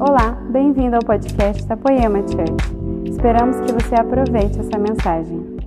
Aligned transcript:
Olá, 0.00 0.30
bem-vindo 0.52 0.94
ao 0.94 1.02
podcast 1.02 1.64
da 1.64 1.76
Poema 1.76 2.20
Church. 2.20 3.10
Esperamos 3.10 3.56
que 3.66 3.72
você 3.72 3.96
aproveite 3.96 4.56
essa 4.60 4.78
mensagem. 4.78 5.58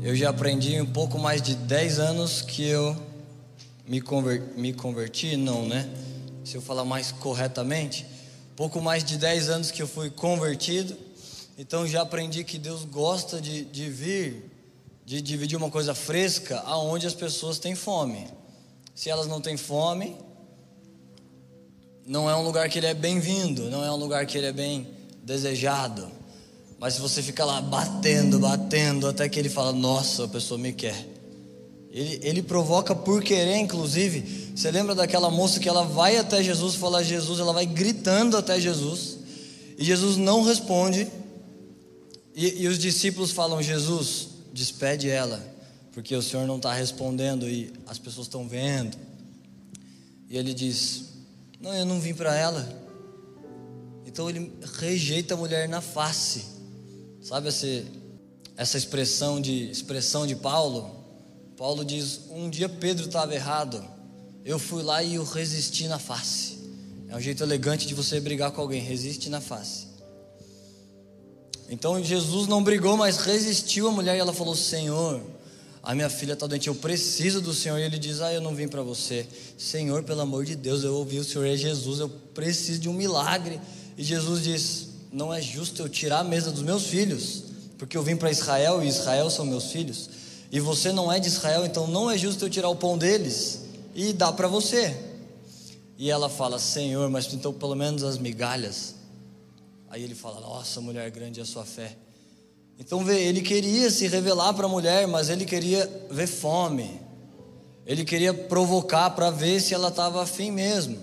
Eu 0.00 0.14
já 0.14 0.30
aprendi 0.30 0.80
um 0.80 0.86
pouco 0.86 1.18
mais 1.18 1.42
de 1.42 1.56
10 1.56 1.98
anos 1.98 2.40
que 2.40 2.64
eu 2.64 2.96
me, 3.88 4.00
conver 4.00 4.40
me 4.56 4.72
converti, 4.72 5.36
não, 5.36 5.66
né? 5.66 5.92
Se 6.44 6.56
eu 6.56 6.62
falar 6.62 6.84
mais 6.84 7.10
corretamente, 7.10 8.06
pouco 8.54 8.80
mais 8.80 9.02
de 9.02 9.18
10 9.18 9.48
anos 9.48 9.70
que 9.72 9.82
eu 9.82 9.88
fui 9.88 10.08
convertido, 10.08 10.96
então 11.58 11.88
já 11.88 12.02
aprendi 12.02 12.44
que 12.44 12.56
Deus 12.56 12.84
gosta 12.84 13.40
de, 13.40 13.64
de 13.64 13.90
vir, 13.90 14.48
de 15.04 15.20
dividir 15.20 15.56
uma 15.56 15.72
coisa 15.72 15.92
fresca 15.92 16.60
aonde 16.66 17.04
as 17.04 17.14
pessoas 17.14 17.58
têm 17.58 17.74
fome. 17.74 18.28
Se 18.94 19.10
elas 19.10 19.26
não 19.26 19.40
têm 19.40 19.56
fome, 19.56 20.16
não 22.06 22.28
é 22.28 22.36
um 22.36 22.42
lugar 22.42 22.68
que 22.68 22.78
ele 22.78 22.86
é 22.86 22.94
bem-vindo, 22.94 23.70
não 23.70 23.84
é 23.84 23.90
um 23.90 23.96
lugar 23.96 24.26
que 24.26 24.36
ele 24.36 24.46
é 24.46 24.52
bem 24.52 24.88
desejado. 25.22 26.08
Mas 26.78 26.94
se 26.94 27.00
você 27.00 27.22
fica 27.22 27.44
lá 27.44 27.60
batendo, 27.60 28.40
batendo, 28.40 29.06
até 29.06 29.28
que 29.28 29.38
ele 29.38 29.48
fala, 29.48 29.72
nossa, 29.72 30.24
a 30.24 30.28
pessoa 30.28 30.58
me 30.58 30.72
quer. 30.72 31.06
Ele, 31.92 32.18
ele 32.22 32.42
provoca 32.42 32.94
por 32.94 33.22
querer, 33.22 33.56
inclusive. 33.58 34.50
Você 34.56 34.70
lembra 34.70 34.94
daquela 34.94 35.30
moça 35.30 35.60
que 35.60 35.68
ela 35.68 35.84
vai 35.84 36.16
até 36.16 36.42
Jesus 36.42 36.74
falar 36.74 37.02
Jesus, 37.02 37.38
ela 37.38 37.52
vai 37.52 37.66
gritando 37.66 38.36
até 38.36 38.58
Jesus, 38.58 39.18
e 39.78 39.84
Jesus 39.84 40.16
não 40.16 40.42
responde. 40.42 41.06
E, 42.34 42.62
e 42.62 42.66
os 42.66 42.78
discípulos 42.78 43.30
falam: 43.30 43.62
Jesus, 43.62 44.28
despede 44.52 45.08
ela, 45.08 45.40
porque 45.92 46.16
o 46.16 46.22
Senhor 46.22 46.46
não 46.46 46.56
está 46.56 46.72
respondendo 46.72 47.48
e 47.48 47.72
as 47.86 47.98
pessoas 47.98 48.26
estão 48.26 48.48
vendo. 48.48 48.96
E 50.28 50.36
ele 50.36 50.54
diz: 50.54 51.11
Não, 51.62 51.72
eu 51.72 51.86
não 51.86 52.00
vim 52.00 52.12
para 52.12 52.36
ela. 52.36 52.68
Então 54.04 54.28
ele 54.28 54.52
rejeita 54.78 55.34
a 55.34 55.36
mulher 55.36 55.68
na 55.68 55.80
face. 55.80 56.44
Sabe 57.22 57.48
essa, 57.48 57.66
essa 58.56 58.76
expressão 58.76 59.40
de 59.40 59.70
expressão 59.70 60.26
de 60.26 60.34
Paulo? 60.34 60.90
Paulo 61.56 61.84
diz: 61.84 62.22
Um 62.30 62.50
dia 62.50 62.68
Pedro 62.68 63.06
estava 63.06 63.32
errado. 63.32 63.82
Eu 64.44 64.58
fui 64.58 64.82
lá 64.82 65.02
e 65.04 65.20
o 65.20 65.24
resisti 65.24 65.86
na 65.86 66.00
face. 66.00 66.58
É 67.08 67.16
um 67.16 67.20
jeito 67.20 67.44
elegante 67.44 67.86
de 67.86 67.94
você 67.94 68.18
brigar 68.18 68.50
com 68.50 68.60
alguém, 68.60 68.82
resiste 68.82 69.30
na 69.30 69.40
face. 69.40 69.86
Então 71.68 72.02
Jesus 72.02 72.48
não 72.48 72.62
brigou, 72.62 72.96
mas 72.96 73.18
resistiu 73.18 73.86
a 73.86 73.92
mulher 73.92 74.16
e 74.16 74.18
ela 74.18 74.32
falou: 74.32 74.56
Senhor, 74.56 75.22
a 75.82 75.94
minha 75.96 76.08
filha 76.08 76.34
está 76.34 76.46
doente, 76.46 76.68
eu 76.68 76.74
preciso 76.76 77.40
do 77.40 77.52
Senhor. 77.52 77.78
E 77.78 77.82
ele 77.82 77.98
diz: 77.98 78.20
Ah, 78.20 78.32
eu 78.32 78.40
não 78.40 78.54
vim 78.54 78.68
para 78.68 78.82
você. 78.82 79.26
Senhor, 79.58 80.04
pelo 80.04 80.20
amor 80.20 80.44
de 80.44 80.54
Deus, 80.54 80.84
eu 80.84 80.94
ouvi 80.94 81.18
o 81.18 81.24
Senhor 81.24 81.44
é 81.44 81.56
Jesus, 81.56 81.98
eu 81.98 82.08
preciso 82.08 82.78
de 82.78 82.88
um 82.88 82.92
milagre. 82.92 83.60
E 83.98 84.04
Jesus 84.04 84.44
diz: 84.44 84.88
Não 85.12 85.34
é 85.34 85.42
justo 85.42 85.82
eu 85.82 85.88
tirar 85.88 86.20
a 86.20 86.24
mesa 86.24 86.52
dos 86.52 86.62
meus 86.62 86.86
filhos, 86.86 87.44
porque 87.76 87.96
eu 87.96 88.02
vim 88.02 88.14
para 88.14 88.30
Israel 88.30 88.82
e 88.82 88.86
Israel 88.86 89.28
são 89.28 89.44
meus 89.44 89.72
filhos. 89.72 90.08
E 90.52 90.60
você 90.60 90.92
não 90.92 91.10
é 91.10 91.18
de 91.18 91.26
Israel, 91.26 91.66
então 91.66 91.88
não 91.88 92.08
é 92.08 92.16
justo 92.16 92.44
eu 92.44 92.50
tirar 92.50 92.68
o 92.68 92.76
pão 92.76 92.96
deles 92.96 93.62
e 93.94 94.12
dar 94.12 94.32
para 94.34 94.46
você. 94.46 94.96
E 95.98 96.12
ela 96.12 96.28
fala: 96.28 96.60
Senhor, 96.60 97.10
mas 97.10 97.32
então 97.34 97.52
pelo 97.52 97.74
menos 97.74 98.04
as 98.04 98.18
migalhas. 98.18 98.94
Aí 99.90 100.04
ele 100.04 100.14
fala: 100.14 100.38
Nossa, 100.38 100.80
mulher 100.80 101.10
grande 101.10 101.40
é 101.40 101.42
a 101.42 101.46
sua 101.46 101.64
fé. 101.64 101.96
Então 102.84 103.04
vê, 103.04 103.22
ele 103.22 103.40
queria 103.40 103.88
se 103.92 104.08
revelar 104.08 104.52
para 104.54 104.66
a 104.66 104.68
mulher, 104.68 105.06
mas 105.06 105.28
ele 105.28 105.44
queria 105.44 105.88
ver 106.10 106.26
fome. 106.26 107.00
Ele 107.86 108.04
queria 108.04 108.34
provocar 108.34 109.10
para 109.10 109.30
ver 109.30 109.60
se 109.60 109.72
ela 109.72 109.88
estava 109.88 110.20
afim 110.20 110.50
mesmo. 110.50 110.98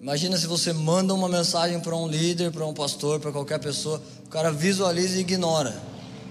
Imagina 0.00 0.38
se 0.38 0.46
você 0.46 0.72
manda 0.72 1.12
uma 1.12 1.28
mensagem 1.28 1.78
para 1.78 1.94
um 1.94 2.08
líder, 2.08 2.50
para 2.50 2.64
um 2.64 2.72
pastor, 2.72 3.20
para 3.20 3.30
qualquer 3.30 3.60
pessoa, 3.60 4.02
o 4.24 4.30
cara 4.30 4.50
visualiza 4.50 5.18
e 5.18 5.20
ignora. 5.20 5.78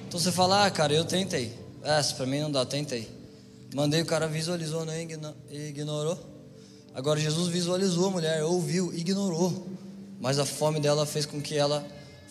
Então 0.08 0.20
você 0.20 0.32
fala: 0.32 0.66
Ah, 0.66 0.72
cara, 0.72 0.92
eu 0.92 1.06
tentei. 1.06 1.54
Essa 1.84 2.16
para 2.16 2.26
mim 2.26 2.40
não 2.40 2.52
dá, 2.52 2.66
tentei. 2.66 3.08
Mandei, 3.76 4.02
o 4.02 4.06
cara 4.08 4.28
visualizou, 4.28 4.86
não 4.86 4.94
ignorou. 5.52 6.18
Agora 6.96 7.20
Jesus 7.20 7.48
visualizou 7.48 8.08
a 8.08 8.10
mulher, 8.10 8.44
ouviu, 8.44 8.92
ignorou. 8.92 9.68
Mas 10.20 10.40
a 10.40 10.46
fome 10.46 10.80
dela 10.80 11.06
fez 11.06 11.28
com 11.28 11.40
que 11.40 11.56
ela 11.56 11.86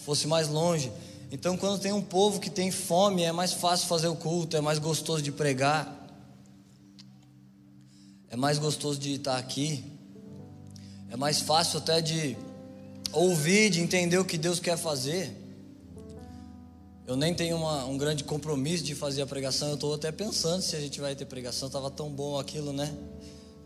fosse 0.05 0.27
mais 0.27 0.49
longe. 0.49 0.91
Então, 1.31 1.57
quando 1.59 1.81
tem 1.81 1.93
um 1.93 2.01
povo 2.01 2.41
que 2.41 2.49
tem 2.49 2.71
fome, 2.71 3.23
é 3.23 3.33
mais 3.33 3.53
fácil 3.53 3.87
fazer 3.87 4.09
o 4.09 4.17
culto, 4.17 4.57
é 4.57 4.61
mais 4.61 4.79
gostoso 4.79 5.23
de 5.23 5.31
pregar, 5.31 5.95
é 8.31 8.37
mais 8.37 8.59
gostoso 8.59 8.99
de 8.99 9.15
estar 9.15 9.37
aqui, 9.37 9.85
é 11.11 11.17
mais 11.17 11.41
fácil 11.41 11.79
até 11.79 12.01
de 12.01 12.37
ouvir, 13.13 13.71
de 13.71 13.81
entender 13.81 14.19
o 14.19 14.25
que 14.25 14.39
Deus 14.39 14.59
quer 14.59 14.79
fazer. 14.79 15.35
Eu 17.07 17.17
nem 17.17 17.35
tenho 17.35 17.57
uma, 17.57 17.85
um 17.87 17.97
grande 17.97 18.25
compromisso 18.25 18.85
de 18.85 18.95
fazer 18.95 19.23
a 19.23 19.27
pregação. 19.27 19.69
Eu 19.69 19.75
estou 19.75 19.95
até 19.95 20.13
pensando 20.13 20.61
se 20.61 20.77
a 20.77 20.81
gente 20.81 21.01
vai 21.01 21.17
ter 21.17 21.25
pregação. 21.25 21.69
Estava 21.69 21.91
tão 21.91 22.11
bom 22.11 22.39
aquilo, 22.39 22.71
né? 22.71 22.95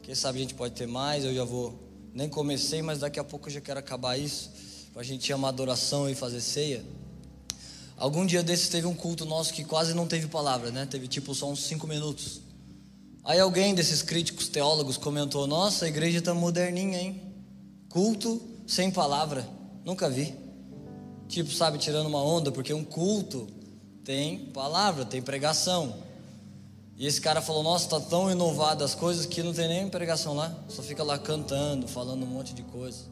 Quem 0.01 0.15
sabe 0.15 0.39
a 0.39 0.43
gente 0.43 0.55
pode 0.55 0.75
ter 0.75 0.87
mais. 0.87 1.25
Eu 1.25 1.35
já 1.35 1.43
vou. 1.43 1.75
Nem 2.15 2.29
comecei, 2.29 2.83
mas 2.83 3.01
daqui 3.01 3.19
a 3.19 3.25
pouco 3.25 3.49
eu 3.49 3.53
já 3.53 3.61
quero 3.61 3.81
acabar 3.81 4.17
isso. 4.17 4.53
Para 4.93 5.03
a 5.03 5.05
gente 5.05 5.27
chamar 5.27 5.49
adoração 5.49 6.09
e 6.09 6.15
fazer 6.15 6.41
ceia. 6.41 6.85
Algum 8.03 8.27
dia 8.27 8.43
desses 8.43 8.69
teve 8.69 8.85
um 8.85 8.97
culto 8.97 9.25
nosso 9.25 9.53
que 9.55 9.63
quase 9.63 9.95
não 9.95 10.09
teve 10.09 10.27
palavra, 10.27 10.73
né? 10.73 10.85
Teve 10.91 11.07
tipo 11.07 11.33
só 11.37 11.49
uns 11.49 11.61
cinco 11.63 11.87
minutos. 11.87 12.41
Aí 13.23 13.39
alguém 13.39 13.77
desses 13.77 14.03
críticos 14.03 14.49
teólogos 14.49 14.97
comentou: 14.97 15.47
Nossa, 15.47 15.85
a 15.85 15.89
igreja 15.89 16.19
está 16.19 16.35
moderninha, 16.35 16.99
hein? 17.01 17.23
Culto 17.89 18.43
sem 18.67 18.91
palavra. 18.91 19.49
Nunca 19.85 20.11
vi. 20.11 20.35
Tipo, 21.29 21.53
sabe, 21.53 21.79
tirando 21.79 22.09
uma 22.09 22.21
onda, 22.21 22.51
porque 22.51 22.75
um 22.75 22.83
culto 22.83 23.47
tem 24.05 24.47
palavra, 24.47 25.05
tem 25.05 25.23
pregação. 25.23 25.95
E 26.99 27.07
esse 27.07 27.21
cara 27.21 27.41
falou: 27.41 27.63
Nossa, 27.63 27.89
tá 27.89 28.01
tão 28.01 28.29
inovado 28.29 28.83
as 28.83 28.97
coisas 28.97 29.27
que 29.27 29.45
não 29.45 29.55
tem 29.55 29.69
nem 29.69 29.89
pregação 29.89 30.35
lá, 30.35 30.53
só 30.69 30.83
fica 30.83 31.05
lá 31.05 31.21
cantando, 31.21 31.87
falando 31.87 32.25
um 32.25 32.27
monte 32.27 32.53
de 32.53 32.65
coisa. 32.65 33.05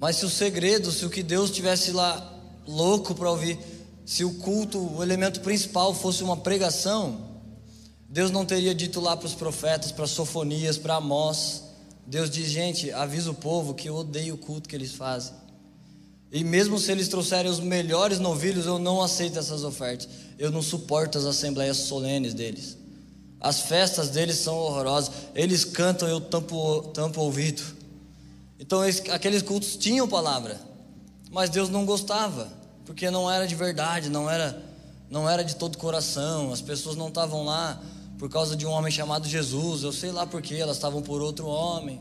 Mas 0.00 0.16
se 0.16 0.26
o 0.26 0.28
segredo, 0.28 0.90
se 0.90 1.06
o 1.06 1.10
que 1.10 1.22
Deus 1.22 1.52
tivesse 1.52 1.92
lá 1.92 2.31
louco 2.66 3.14
para 3.14 3.30
ouvir, 3.30 3.58
se 4.04 4.24
o 4.24 4.34
culto, 4.34 4.78
o 4.78 5.02
elemento 5.02 5.40
principal 5.40 5.94
fosse 5.94 6.22
uma 6.22 6.36
pregação, 6.36 7.32
Deus 8.08 8.30
não 8.30 8.44
teria 8.44 8.74
dito 8.74 9.00
lá 9.00 9.16
para 9.16 9.26
os 9.26 9.34
profetas, 9.34 9.90
para 9.90 10.06
Sofonias, 10.06 10.76
para 10.76 10.96
Amós. 10.96 11.62
Deus 12.06 12.28
diz: 12.28 12.50
Gente, 12.50 12.90
avisa 12.92 13.30
o 13.30 13.34
povo 13.34 13.72
que 13.72 13.88
eu 13.88 13.94
odeio 13.94 14.34
o 14.34 14.38
culto 14.38 14.68
que 14.68 14.76
eles 14.76 14.92
fazem. 14.92 15.32
E 16.30 16.44
mesmo 16.44 16.78
se 16.78 16.90
eles 16.90 17.08
trouxerem 17.08 17.50
os 17.50 17.60
melhores 17.60 18.18
novilhos, 18.18 18.66
eu 18.66 18.78
não 18.78 19.02
aceito 19.02 19.38
essas 19.38 19.64
ofertas. 19.64 20.08
Eu 20.38 20.50
não 20.50 20.60
suporto 20.62 21.16
as 21.16 21.24
assembleias 21.24 21.76
solenes 21.76 22.34
deles. 22.34 22.76
As 23.40 23.60
festas 23.60 24.10
deles 24.10 24.36
são 24.36 24.56
horrorosas. 24.56 25.10
Eles 25.34 25.64
cantam, 25.64 26.08
eu 26.08 26.20
tampo, 26.20 26.82
tampo 26.94 27.20
o 27.20 27.24
ouvido. 27.24 27.62
Então 28.58 28.82
eles, 28.84 29.02
aqueles 29.10 29.42
cultos 29.42 29.76
tinham 29.76 30.06
palavra, 30.06 30.60
mas 31.32 31.48
Deus 31.48 31.70
não 31.70 31.86
gostava, 31.86 32.46
porque 32.84 33.10
não 33.10 33.28
era 33.28 33.46
de 33.46 33.54
verdade, 33.54 34.10
não 34.10 34.30
era, 34.30 34.62
não 35.10 35.28
era 35.28 35.42
de 35.42 35.56
todo 35.56 35.78
coração. 35.78 36.52
As 36.52 36.60
pessoas 36.60 36.94
não 36.94 37.08
estavam 37.08 37.44
lá 37.44 37.82
por 38.18 38.28
causa 38.28 38.54
de 38.54 38.66
um 38.66 38.70
homem 38.70 38.92
chamado 38.92 39.26
Jesus. 39.26 39.82
Eu 39.82 39.92
sei 39.92 40.12
lá 40.12 40.26
porquê, 40.26 40.56
elas 40.56 40.76
estavam 40.76 41.00
por 41.02 41.22
outro 41.22 41.46
homem, 41.46 41.98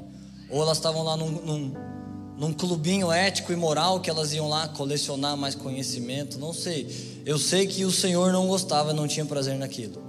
ou 0.49 0.61
elas 0.61 0.77
estavam 0.77 1.01
lá 1.01 1.15
num, 1.15 1.31
num 1.31 1.91
num 2.37 2.51
clubinho 2.51 3.11
ético 3.11 3.53
e 3.53 3.55
moral 3.55 3.99
que 3.99 4.09
elas 4.09 4.33
iam 4.33 4.49
lá 4.49 4.67
colecionar 4.67 5.37
mais 5.37 5.53
conhecimento, 5.53 6.39
não 6.39 6.51
sei. 6.51 7.21
Eu 7.23 7.37
sei 7.37 7.67
que 7.67 7.85
o 7.85 7.91
Senhor 7.91 8.33
não 8.33 8.47
gostava, 8.47 8.91
não 8.93 9.07
tinha 9.07 9.23
prazer 9.23 9.59
naquilo. 9.59 10.01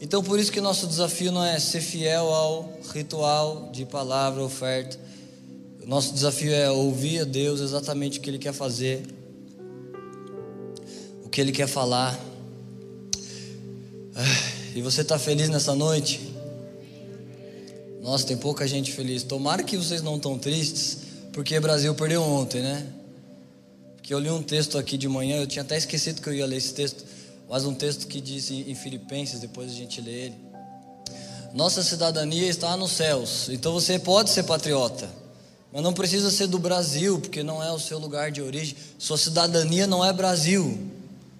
Então 0.00 0.20
por 0.20 0.40
isso 0.40 0.50
que 0.50 0.60
nosso 0.60 0.84
desafio 0.84 1.30
não 1.30 1.44
é 1.44 1.60
ser 1.60 1.80
fiel 1.80 2.24
ao 2.34 2.72
ritual 2.92 3.70
de 3.70 3.84
palavra, 3.86 4.42
oferta. 4.42 4.98
Nosso 5.86 6.14
desafio 6.14 6.52
é 6.52 6.70
ouvir 6.70 7.20
a 7.20 7.24
Deus 7.24 7.60
exatamente 7.60 8.18
o 8.18 8.22
que 8.22 8.30
Ele 8.30 8.38
quer 8.38 8.52
fazer, 8.52 9.02
o 11.24 11.28
que 11.28 11.40
Ele 11.40 11.52
quer 11.52 11.66
falar. 11.66 12.18
E 14.74 14.80
você 14.80 15.02
está 15.02 15.18
feliz 15.18 15.48
nessa 15.48 15.74
noite? 15.74 16.32
Nossa, 18.00 18.26
tem 18.26 18.36
pouca 18.36 18.66
gente 18.66 18.90
feliz. 18.90 19.22
Tomara 19.22 19.62
que 19.62 19.76
vocês 19.76 20.02
não 20.02 20.16
estão 20.16 20.38
tristes, 20.38 20.98
porque 21.32 21.56
o 21.56 21.60
Brasil 21.60 21.94
perdeu 21.94 22.22
ontem, 22.22 22.62
né? 22.62 22.86
Porque 23.96 24.12
eu 24.12 24.18
li 24.18 24.30
um 24.30 24.42
texto 24.42 24.76
aqui 24.78 24.98
de 24.98 25.06
manhã, 25.08 25.36
eu 25.36 25.46
tinha 25.46 25.62
até 25.62 25.76
esquecido 25.76 26.20
que 26.20 26.28
eu 26.28 26.34
ia 26.34 26.46
ler 26.46 26.56
esse 26.56 26.74
texto, 26.74 27.04
mas 27.48 27.64
um 27.64 27.74
texto 27.74 28.06
que 28.06 28.20
diz 28.20 28.50
em 28.50 28.74
Filipenses, 28.74 29.40
depois 29.40 29.70
a 29.70 29.74
gente 29.74 30.00
lê 30.00 30.26
ele. 30.26 30.34
Nossa 31.54 31.82
cidadania 31.82 32.48
está 32.48 32.76
nos 32.76 32.92
céus, 32.92 33.48
então 33.50 33.72
você 33.72 33.98
pode 33.98 34.30
ser 34.30 34.42
patriota, 34.42 35.08
mas 35.72 35.82
não 35.82 35.92
precisa 35.92 36.30
ser 36.30 36.46
do 36.48 36.58
Brasil, 36.58 37.18
porque 37.18 37.42
não 37.42 37.62
é 37.62 37.72
o 37.72 37.78
seu 37.78 37.98
lugar 37.98 38.30
de 38.30 38.42
origem. 38.42 38.76
Sua 38.98 39.16
cidadania 39.16 39.86
não 39.86 40.04
é 40.04 40.12
Brasil, 40.12 40.78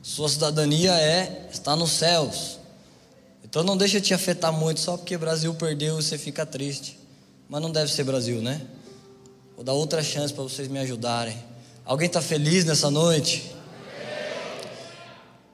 sua 0.02 0.28
cidadania 0.28 0.92
é 0.92 1.48
está 1.52 1.76
nos 1.76 1.92
céus. 1.92 2.58
Então 3.44 3.62
não 3.62 3.76
deixa 3.76 4.00
te 4.00 4.14
afetar 4.14 4.52
muito 4.52 4.80
só 4.80 4.96
porque 4.96 5.18
Brasil 5.18 5.52
perdeu 5.54 5.98
e 5.98 6.02
você 6.02 6.16
fica 6.16 6.46
triste. 6.46 6.98
mas 7.48 7.60
não 7.60 7.70
deve 7.70 7.92
ser 7.92 8.02
Brasil, 8.02 8.40
né? 8.40 8.62
Vou 9.54 9.62
dar 9.62 9.74
outra 9.74 10.02
chance 10.02 10.32
para 10.32 10.42
vocês 10.42 10.68
me 10.68 10.78
ajudarem. 10.78 11.36
Alguém 11.84 12.06
está 12.06 12.22
feliz 12.22 12.64
nessa 12.64 12.90
noite? 12.90 13.54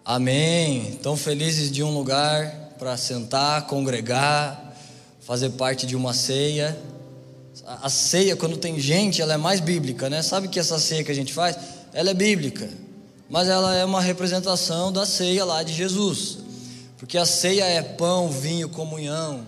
Amém. 0.04 0.90
Estão 0.92 1.16
felizes 1.16 1.70
de 1.70 1.82
um 1.82 1.92
lugar 1.92 2.70
para 2.78 2.96
sentar, 2.96 3.66
congregar, 3.66 4.75
fazer 5.20 5.50
parte 5.50 5.86
de 5.86 5.96
uma 5.96 6.14
ceia. 6.14 6.78
A 7.82 7.91
ceia, 7.91 8.35
quando 8.35 8.56
tem 8.56 8.81
gente, 8.81 9.20
ela 9.20 9.35
é 9.35 9.37
mais 9.37 9.61
bíblica, 9.61 10.09
né? 10.09 10.23
Sabe 10.23 10.49
que 10.49 10.59
essa 10.59 10.79
ceia 10.79 11.05
que 11.05 11.12
a 11.12 11.15
gente 11.15 11.35
faz, 11.35 11.55
ela 11.93 12.09
é 12.09 12.15
bíblica, 12.15 12.67
mas 13.29 13.47
ela 13.47 13.75
é 13.75 13.85
uma 13.85 14.00
representação 14.00 14.91
da 14.91 15.05
ceia 15.05 15.44
lá 15.44 15.62
de 15.62 15.75
Jesus, 15.75 16.38
porque 16.97 17.19
a 17.19 17.26
ceia 17.26 17.65
é 17.65 17.82
pão, 17.82 18.31
vinho, 18.31 18.70
comunhão. 18.70 19.47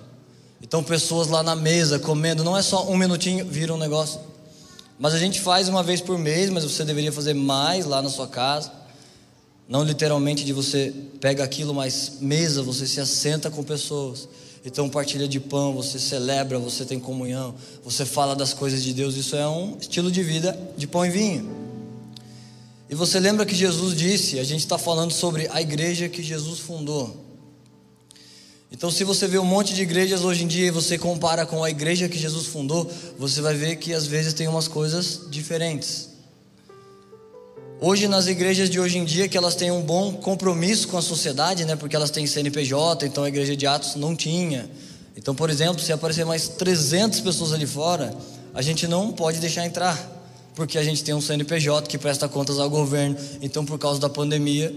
Então, 0.62 0.84
pessoas 0.84 1.28
lá 1.28 1.42
na 1.42 1.56
mesa 1.56 1.98
comendo, 1.98 2.44
não 2.44 2.54
é 2.54 2.60
só 2.60 2.86
um 2.90 2.96
minutinho, 2.96 3.46
vira 3.46 3.72
um 3.72 3.78
negócio. 3.78 4.20
Mas 4.98 5.14
a 5.14 5.18
gente 5.18 5.40
faz 5.40 5.66
uma 5.66 5.82
vez 5.82 6.02
por 6.02 6.18
mês, 6.18 6.50
mas 6.50 6.62
você 6.62 6.84
deveria 6.84 7.10
fazer 7.10 7.32
mais 7.32 7.86
lá 7.86 8.02
na 8.02 8.10
sua 8.10 8.28
casa. 8.28 8.70
Não 9.66 9.82
literalmente 9.82 10.44
de 10.44 10.52
você 10.52 10.92
pega 11.18 11.42
aquilo, 11.42 11.72
mas 11.72 12.18
mesa, 12.20 12.62
você 12.62 12.86
se 12.86 13.00
assenta 13.00 13.50
com 13.50 13.62
pessoas. 13.62 14.28
Então 14.64 14.88
partilha 14.90 15.26
de 15.26 15.40
pão, 15.40 15.72
você 15.74 15.98
celebra, 15.98 16.58
você 16.58 16.84
tem 16.84 17.00
comunhão, 17.00 17.54
você 17.82 18.04
fala 18.04 18.36
das 18.36 18.52
coisas 18.52 18.82
de 18.82 18.92
Deus. 18.92 19.16
Isso 19.16 19.34
é 19.36 19.48
um 19.48 19.76
estilo 19.80 20.10
de 20.10 20.22
vida 20.22 20.58
de 20.76 20.86
pão 20.86 21.04
e 21.04 21.10
vinho. 21.10 21.50
E 22.88 22.94
você 22.94 23.20
lembra 23.20 23.46
que 23.46 23.54
Jesus 23.54 23.96
disse, 23.96 24.38
a 24.38 24.44
gente 24.44 24.60
está 24.60 24.76
falando 24.76 25.12
sobre 25.12 25.48
a 25.52 25.62
igreja 25.62 26.08
que 26.08 26.22
Jesus 26.22 26.58
fundou. 26.58 27.24
Então, 28.72 28.90
se 28.90 29.02
você 29.02 29.26
vê 29.26 29.38
um 29.38 29.44
monte 29.44 29.74
de 29.74 29.82
igrejas 29.82 30.22
hoje 30.22 30.44
em 30.44 30.46
dia 30.46 30.66
e 30.66 30.70
você 30.70 30.96
compara 30.96 31.44
com 31.44 31.64
a 31.64 31.70
igreja 31.70 32.08
que 32.08 32.18
Jesus 32.18 32.46
fundou, 32.46 32.88
você 33.18 33.40
vai 33.40 33.54
ver 33.54 33.76
que 33.76 33.92
às 33.92 34.06
vezes 34.06 34.32
tem 34.32 34.46
umas 34.46 34.68
coisas 34.68 35.22
diferentes. 35.28 36.09
Hoje 37.82 38.06
nas 38.08 38.26
igrejas 38.26 38.68
de 38.68 38.78
hoje 38.78 38.98
em 38.98 39.06
dia 39.06 39.26
que 39.26 39.38
elas 39.38 39.54
têm 39.54 39.70
um 39.70 39.80
bom 39.80 40.12
compromisso 40.12 40.86
com 40.88 40.98
a 40.98 41.02
sociedade, 41.02 41.64
né? 41.64 41.76
Porque 41.76 41.96
elas 41.96 42.10
têm 42.10 42.26
CNPJ, 42.26 43.06
então 43.06 43.24
a 43.24 43.28
igreja 43.28 43.56
de 43.56 43.66
Atos 43.66 43.94
não 43.94 44.14
tinha. 44.14 44.70
Então, 45.16 45.34
por 45.34 45.48
exemplo, 45.48 45.82
se 45.82 45.90
aparecer 45.90 46.26
mais 46.26 46.46
300 46.46 47.20
pessoas 47.20 47.54
ali 47.54 47.66
fora, 47.66 48.14
a 48.52 48.60
gente 48.60 48.86
não 48.86 49.10
pode 49.10 49.38
deixar 49.38 49.64
entrar, 49.64 49.98
porque 50.54 50.76
a 50.76 50.84
gente 50.84 51.02
tem 51.02 51.14
um 51.14 51.22
CNPJ 51.22 51.88
que 51.88 51.96
presta 51.96 52.28
contas 52.28 52.58
ao 52.58 52.68
governo. 52.68 53.16
Então, 53.40 53.64
por 53.64 53.78
causa 53.78 53.98
da 53.98 54.10
pandemia, 54.10 54.74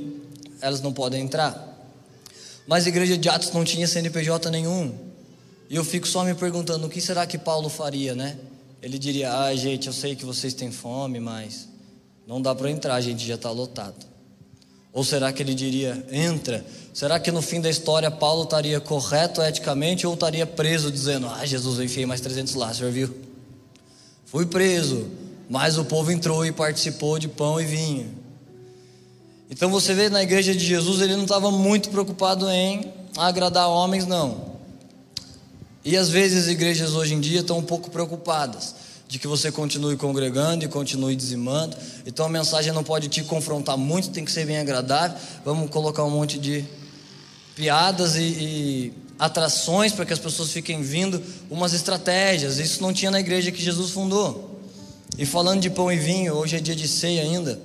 elas 0.62 0.80
não 0.80 0.94
podem 0.94 1.24
entrar. 1.24 1.92
Mas 2.66 2.86
a 2.86 2.88
igreja 2.88 3.18
de 3.18 3.28
Atos 3.28 3.52
não 3.52 3.66
tinha 3.66 3.86
CNPJ 3.86 4.50
nenhum. 4.50 4.98
E 5.70 5.76
eu 5.76 5.84
fico 5.84 6.08
só 6.08 6.24
me 6.24 6.34
perguntando: 6.36 6.88
o 6.88 6.90
que 6.90 7.02
será 7.02 7.28
que 7.28 7.38
Paulo 7.38 7.68
faria, 7.68 8.16
né? 8.16 8.38
Ele 8.82 8.98
diria: 8.98 9.38
ah, 9.42 9.54
gente, 9.54 9.88
eu 9.88 9.94
sei 9.94 10.16
que 10.16 10.24
vocês 10.24 10.54
têm 10.54 10.72
fome, 10.72 11.20
mas 11.20 11.73
não 12.28 12.42
dá 12.42 12.56
para 12.56 12.70
entrar, 12.70 12.96
a 12.96 13.02
gente 13.02 13.26
já 13.26 13.36
está 13.36 13.52
lotado. 13.52 14.06
Ou 14.94 15.04
será 15.04 15.34
que 15.34 15.42
ele 15.42 15.56
diria: 15.56 16.06
entra? 16.12 16.66
Será 16.94 17.20
que 17.20 17.32
no 17.32 17.42
fim 17.42 17.60
da 17.60 17.70
história 17.70 18.10
Paulo 18.12 18.44
estaria 18.44 18.80
correto 18.80 19.42
eticamente 19.42 20.06
ou 20.06 20.14
estaria 20.14 20.46
preso, 20.46 20.92
dizendo: 20.92 21.28
ah, 21.28 21.46
Jesus, 21.46 21.80
eu 21.80 21.86
enfiei 21.86 22.06
mais 22.06 22.22
300 22.22 22.54
lá, 22.56 22.74
senhor 22.74 22.92
viu? 22.92 23.14
Fui 24.26 24.46
preso, 24.46 25.08
mas 25.50 25.78
o 25.78 25.86
povo 25.86 26.12
entrou 26.12 26.46
e 26.46 26.52
participou 26.52 27.18
de 27.18 27.28
pão 27.28 27.60
e 27.60 27.66
vinho. 27.66 28.24
Então 29.50 29.70
você 29.70 29.94
vê 29.94 30.10
na 30.10 30.24
igreja 30.24 30.54
de 30.54 30.66
Jesus, 30.66 31.02
ele 31.02 31.16
não 31.16 31.24
estava 31.24 31.52
muito 31.52 31.90
preocupado 31.90 32.50
em 32.50 32.92
agradar 33.18 33.68
homens, 33.68 34.06
não. 34.06 34.54
E 35.86 35.98
às 35.98 36.10
vezes 36.10 36.46
as 36.46 36.50
igrejas 36.50 36.94
hoje 36.94 37.14
em 37.14 37.20
dia 37.20 37.42
estão 37.42 37.58
um 37.58 37.64
pouco 37.64 37.92
preocupadas 37.92 38.83
de 39.14 39.20
que 39.20 39.28
você 39.28 39.52
continue 39.52 39.96
congregando 39.96 40.66
e 40.66 40.68
continue 40.68 41.16
dizimando. 41.16 41.78
Então 42.04 42.26
a 42.26 42.30
mensagem 42.30 42.74
não 42.74 42.84
pode 42.84 43.10
te 43.10 43.24
confrontar 43.24 43.78
muito, 43.78 44.10
tem 44.10 44.26
que 44.26 44.32
ser 44.32 44.44
bem 44.44 44.58
agradável. 44.58 45.16
Vamos 45.46 45.70
colocar 45.70 46.04
um 46.04 46.10
monte 46.10 46.40
de 46.40 46.66
piadas 47.56 48.16
e, 48.16 48.24
e 48.24 48.94
atrações 49.20 49.94
para 49.94 50.04
que 50.04 50.14
as 50.14 50.18
pessoas 50.18 50.50
fiquem 50.50 50.82
vindo, 50.82 51.22
umas 51.48 51.74
estratégias. 51.74 52.58
Isso 52.58 52.82
não 52.82 52.92
tinha 52.92 53.12
na 53.12 53.20
igreja 53.20 53.52
que 53.52 53.62
Jesus 53.62 53.92
fundou. 53.92 54.60
E 55.16 55.28
falando 55.28 55.62
de 55.62 55.70
pão 55.70 55.92
e 55.92 55.96
vinho, 55.96 56.34
hoje 56.34 56.56
é 56.56 56.60
dia 56.60 56.76
de 56.76 56.88
ceia 56.88 57.22
ainda. 57.22 57.62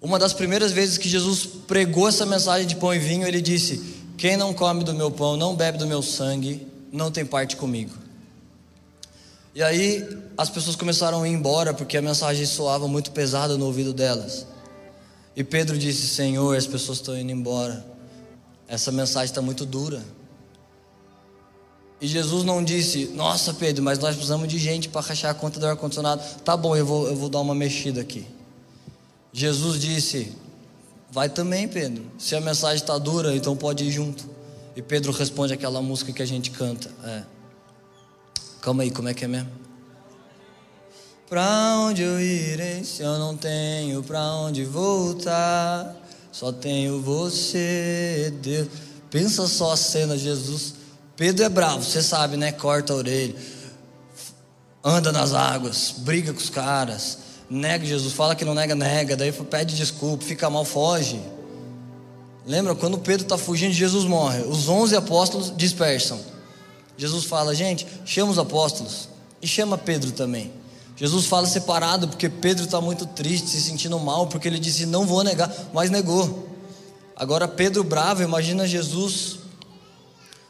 Uma 0.00 0.18
das 0.18 0.32
primeiras 0.32 0.72
vezes 0.72 0.96
que 0.96 1.10
Jesus 1.10 1.46
pregou 1.68 2.08
essa 2.08 2.24
mensagem 2.24 2.66
de 2.66 2.76
pão 2.76 2.94
e 2.94 2.98
vinho, 2.98 3.28
ele 3.28 3.42
disse: 3.42 3.82
Quem 4.16 4.38
não 4.38 4.54
come 4.54 4.82
do 4.82 4.94
meu 4.94 5.10
pão, 5.10 5.36
não 5.36 5.54
bebe 5.54 5.76
do 5.76 5.86
meu 5.86 6.00
sangue, 6.00 6.66
não 6.90 7.10
tem 7.10 7.26
parte 7.26 7.54
comigo. 7.54 8.01
E 9.54 9.62
aí 9.62 10.06
as 10.36 10.48
pessoas 10.48 10.76
começaram 10.76 11.22
a 11.22 11.28
ir 11.28 11.32
embora 11.32 11.74
porque 11.74 11.96
a 11.96 12.02
mensagem 12.02 12.46
soava 12.46 12.88
muito 12.88 13.10
pesada 13.10 13.56
no 13.58 13.66
ouvido 13.66 13.92
delas. 13.92 14.46
E 15.36 15.44
Pedro 15.44 15.76
disse: 15.76 16.08
Senhor, 16.08 16.56
as 16.56 16.66
pessoas 16.66 16.98
estão 16.98 17.16
indo 17.16 17.32
embora. 17.32 17.84
Essa 18.66 18.90
mensagem 18.90 19.26
está 19.26 19.42
muito 19.42 19.66
dura. 19.66 20.02
E 22.00 22.06
Jesus 22.06 22.44
não 22.44 22.64
disse: 22.64 23.06
Nossa, 23.14 23.52
Pedro, 23.52 23.84
mas 23.84 23.98
nós 23.98 24.14
precisamos 24.14 24.48
de 24.48 24.58
gente 24.58 24.88
para 24.88 25.02
rachar 25.02 25.30
a 25.30 25.34
conta 25.34 25.60
do 25.60 25.66
ar-condicionado. 25.66 26.22
Tá 26.42 26.56
bom, 26.56 26.74
eu 26.74 26.84
vou, 26.84 27.06
eu 27.06 27.14
vou 27.14 27.28
dar 27.28 27.40
uma 27.40 27.54
mexida 27.54 28.00
aqui. 28.00 28.26
Jesus 29.32 29.78
disse: 29.78 30.32
Vai 31.10 31.28
também, 31.28 31.68
Pedro. 31.68 32.10
Se 32.18 32.34
a 32.34 32.40
mensagem 32.40 32.78
está 32.78 32.96
dura, 32.96 33.36
então 33.36 33.54
pode 33.54 33.84
ir 33.84 33.90
junto. 33.90 34.28
E 34.74 34.80
Pedro 34.80 35.12
responde 35.12 35.52
aquela 35.52 35.82
música 35.82 36.10
que 36.10 36.22
a 36.22 36.26
gente 36.26 36.50
canta. 36.50 36.90
É. 37.04 37.41
Calma 38.62 38.82
aí, 38.82 38.90
como 38.90 39.10
é 39.10 39.14
que 39.14 39.26
é 39.26 39.28
mesmo? 39.28 39.50
Pra 41.28 41.76
onde 41.80 42.00
eu 42.00 42.18
irei 42.18 42.82
se 42.84 43.02
eu 43.02 43.18
não 43.18 43.36
tenho 43.36 44.02
pra 44.02 44.22
onde 44.36 44.64
voltar? 44.64 45.94
Só 46.32 46.50
tenho 46.50 47.02
você, 47.02 48.32
Deus. 48.40 48.68
Pensa 49.10 49.46
só 49.46 49.72
a 49.72 49.76
cena, 49.76 50.16
Jesus. 50.16 50.76
Pedro 51.14 51.44
é 51.44 51.50
bravo, 51.50 51.82
você 51.82 52.02
sabe, 52.02 52.38
né? 52.38 52.52
Corta 52.52 52.94
a 52.94 52.96
orelha, 52.96 53.36
anda 54.82 55.12
nas 55.12 55.34
águas, 55.34 55.94
briga 55.98 56.32
com 56.32 56.40
os 56.40 56.48
caras 56.48 57.18
nega 57.52 57.84
Jesus, 57.84 58.14
fala 58.14 58.34
que 58.34 58.46
não 58.46 58.54
nega, 58.54 58.74
nega, 58.74 59.14
daí 59.14 59.30
pede 59.30 59.76
desculpa, 59.76 60.24
fica 60.24 60.48
mal, 60.48 60.64
foge. 60.64 61.20
Lembra 62.46 62.74
quando 62.74 62.98
Pedro 62.98 63.24
está 63.24 63.36
fugindo, 63.36 63.72
Jesus 63.72 64.04
morre. 64.04 64.40
Os 64.40 64.68
onze 64.68 64.96
apóstolos 64.96 65.52
dispersam. 65.54 66.18
Jesus 67.02 67.24
fala, 67.24 67.52
gente, 67.52 67.84
chama 68.04 68.30
os 68.30 68.38
apóstolos 68.38 69.08
e 69.42 69.46
chama 69.48 69.76
Pedro 69.76 70.12
também. 70.12 70.52
Jesus 70.94 71.26
fala 71.26 71.48
separado 71.48 72.06
porque 72.06 72.28
Pedro 72.28 72.64
está 72.64 72.80
muito 72.80 73.06
triste, 73.06 73.48
se 73.48 73.60
sentindo 73.60 73.98
mal, 73.98 74.28
porque 74.28 74.46
ele 74.46 74.60
disse 74.60 74.86
não 74.86 75.04
vou 75.04 75.24
negar, 75.24 75.52
mas 75.72 75.90
negou. 75.90 76.48
Agora 77.16 77.48
Pedro 77.48 77.82
bravo, 77.82 78.22
imagina 78.22 78.68
Jesus 78.68 79.40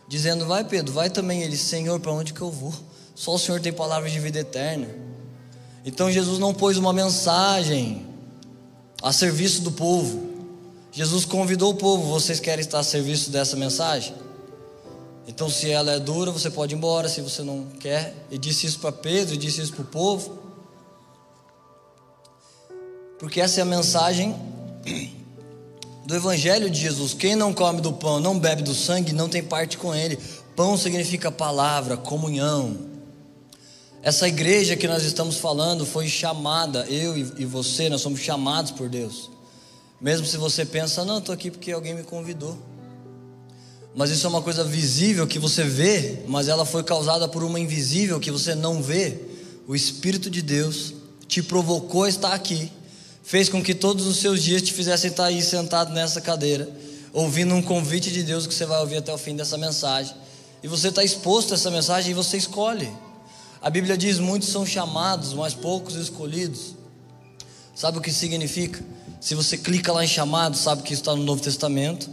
dizendo 0.07 0.45
vai 0.45 0.63
Pedro, 0.63 0.93
vai 0.93 1.09
também. 1.09 1.43
Ele, 1.43 1.57
Senhor, 1.57 1.99
para 2.01 2.13
onde 2.13 2.35
que 2.35 2.43
eu 2.43 2.51
vou? 2.51 2.75
Só 3.15 3.35
o 3.35 3.39
Senhor 3.39 3.59
tem 3.59 3.73
palavras 3.73 4.13
de 4.13 4.21
vida 4.21 4.39
eterna. 4.39 4.89
Então 5.87 6.13
Jesus 6.13 6.39
não 6.39 6.53
pôs 6.53 6.77
uma 6.77 6.93
mensagem 6.93 8.07
a 9.03 9.11
serviço 9.11 9.63
do 9.63 9.73
povo. 9.73 10.29
Jesus 10.93 11.25
convidou 11.25 11.71
o 11.71 11.77
povo: 11.77 12.11
vocês 12.11 12.39
querem 12.39 12.61
estar 12.61 12.81
a 12.81 12.85
serviço 12.85 13.31
dessa 13.31 13.57
mensagem? 13.57 14.13
Então, 15.27 15.49
se 15.49 15.71
ela 15.71 15.93
é 15.93 15.99
dura, 16.01 16.31
você 16.31 16.51
pode 16.51 16.75
ir 16.75 16.77
embora. 16.77 17.09
Se 17.09 17.21
você 17.21 17.43
não 17.43 17.67
quer, 17.79 18.15
e 18.31 18.39
disse 18.39 18.67
isso 18.67 18.79
para 18.81 18.93
Pedro, 18.93 19.35
e 19.35 19.39
disse 19.39 19.61
isso 19.61 19.73
para 19.73 19.83
o 19.83 19.87
povo, 19.87 20.39
porque 23.19 23.41
essa 23.41 23.61
é 23.61 23.63
a 23.63 23.65
mensagem 23.65 24.35
do 26.05 26.17
Evangelho 26.17 26.69
de 26.69 26.81
Jesus. 26.81 27.15
Quem 27.15 27.37
não 27.37 27.55
come 27.55 27.81
do 27.81 27.93
pão, 27.93 28.19
não 28.19 28.37
bebe 28.37 28.63
do 28.63 28.75
sangue, 28.75 29.13
não 29.13 29.29
tem 29.29 29.43
parte 29.43 29.79
com 29.79 29.95
ele. 29.95 30.19
Pão 30.57 30.77
significa 30.77 31.31
palavra, 31.31 31.97
comunhão. 31.97 32.77
Essa 34.03 34.27
igreja 34.27 34.77
que 34.77 34.89
nós 34.89 35.05
estamos 35.05 35.37
falando 35.37 35.87
foi 35.87 36.09
chamada, 36.09 36.85
eu 36.89 37.17
e 37.17 37.45
você, 37.45 37.89
nós 37.89 38.01
somos 38.01 38.19
chamados 38.19 38.73
por 38.73 38.89
Deus. 38.89 39.31
Mesmo 40.01 40.27
se 40.27 40.37
você 40.37 40.67
pensa, 40.67 41.05
não, 41.05 41.19
estou 41.19 41.33
aqui 41.33 41.49
porque 41.49 41.71
alguém 41.71 41.95
me 41.95 42.03
convidou. 42.03 42.59
Mas 43.95 44.11
isso 44.11 44.27
é 44.27 44.31
uma 44.31 44.41
coisa 44.41 44.65
visível 44.65 45.27
que 45.27 45.39
você 45.39 45.65
vê, 45.65 46.21
mas 46.27 46.49
ela 46.49 46.65
foi 46.65 46.83
causada 46.83 47.29
por 47.29 47.45
uma 47.45 47.61
invisível 47.61 48.19
que 48.19 48.31
você 48.31 48.55
não 48.55 48.83
vê. 48.83 49.19
O 49.69 49.77
Espírito 49.77 50.31
de 50.31 50.41
Deus 50.41 50.95
te 51.29 51.43
provocou 51.43 52.05
a 52.05 52.09
estar 52.09 52.33
aqui, 52.33 52.73
fez 53.23 53.49
com 53.49 53.63
que 53.63 53.75
todos 53.75 54.07
os 54.07 54.17
seus 54.17 54.43
dias 54.43 54.63
te 54.63 54.73
fizessem 54.73 55.11
estar 55.11 55.27
aí 55.27 55.43
sentado 55.43 55.93
nessa 55.93 56.21
cadeira, 56.21 56.69
ouvindo 57.13 57.55
um 57.55 57.63
convite 57.63 58.11
de 58.11 58.23
Deus 58.23 58.47
que 58.47 58.55
você 58.55 58.65
vai 58.65 58.81
ouvir 58.81 58.97
até 58.97 59.13
o 59.13 59.19
fim 59.19 59.37
dessa 59.37 59.59
mensagem. 59.59 60.15
E 60.63 60.69
você 60.69 60.89
está 60.89 61.05
exposto 61.05 61.53
a 61.53 61.55
essa 61.55 61.71
mensagem 61.71 62.13
e 62.13 62.15
você 62.15 62.37
escolhe. 62.37 62.91
A 63.61 63.69
Bíblia 63.69 63.97
diz: 63.97 64.19
muitos 64.19 64.49
são 64.49 64.65
chamados, 64.65 65.35
mas 65.35 65.55
poucos 65.55 65.97
escolhidos. 65.97 66.75
Sabe 67.75 67.99
o 67.99 68.01
que 68.01 68.13
significa? 68.13 68.83
Se 69.21 69.35
você 69.35 69.57
clica 69.57 69.93
lá 69.93 70.05
em 70.05 70.09
chamado, 70.09 70.57
sabe 70.57 70.83
que 70.83 70.93
isso 70.93 71.03
está 71.03 71.15
no 71.15 71.23
Novo 71.23 71.43
Testamento. 71.43 72.11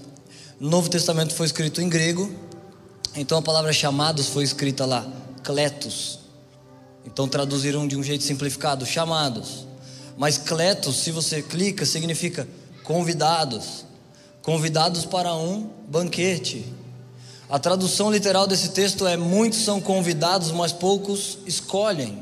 No 0.60 0.70
Novo 0.70 0.90
Testamento 0.90 1.34
foi 1.34 1.46
escrito 1.46 1.82
em 1.82 1.88
grego, 1.88 2.30
então 3.16 3.38
a 3.38 3.42
palavra 3.42 3.72
chamados 3.72 4.28
foi 4.28 4.44
escrita 4.44 4.86
lá, 4.86 5.08
cletos. 5.42 6.20
Então 7.06 7.30
traduziram 7.30 7.88
de 7.88 7.96
um 7.96 8.04
jeito 8.04 8.26
simplificado, 8.26 8.86
chamados. 8.86 9.66
Mas 10.18 10.38
cletos, 10.38 10.98
se 10.98 11.12
você 11.12 11.42
clica, 11.42 11.86
significa 11.86 12.46
convidados. 12.84 13.86
Convidados 14.42 15.06
para 15.06 15.34
um 15.34 15.70
banquete. 15.88 16.66
A 17.50 17.58
tradução 17.58 18.12
literal 18.12 18.46
desse 18.46 18.72
texto 18.72 19.08
é: 19.08 19.16
muitos 19.16 19.60
são 19.60 19.80
convidados, 19.80 20.52
mas 20.52 20.74
poucos 20.74 21.38
escolhem. 21.46 22.22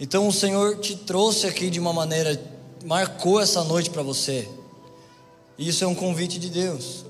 Então 0.00 0.26
o 0.26 0.32
Senhor 0.32 0.80
te 0.80 0.96
trouxe 0.96 1.46
aqui 1.46 1.70
de 1.70 1.78
uma 1.78 1.92
maneira, 1.92 2.40
marcou 2.84 3.40
essa 3.40 3.62
noite 3.62 3.90
para 3.90 4.02
você. 4.02 4.48
E 5.56 5.68
isso 5.68 5.84
é 5.84 5.86
um 5.86 5.94
convite 5.94 6.36
de 6.40 6.50
Deus. 6.50 7.06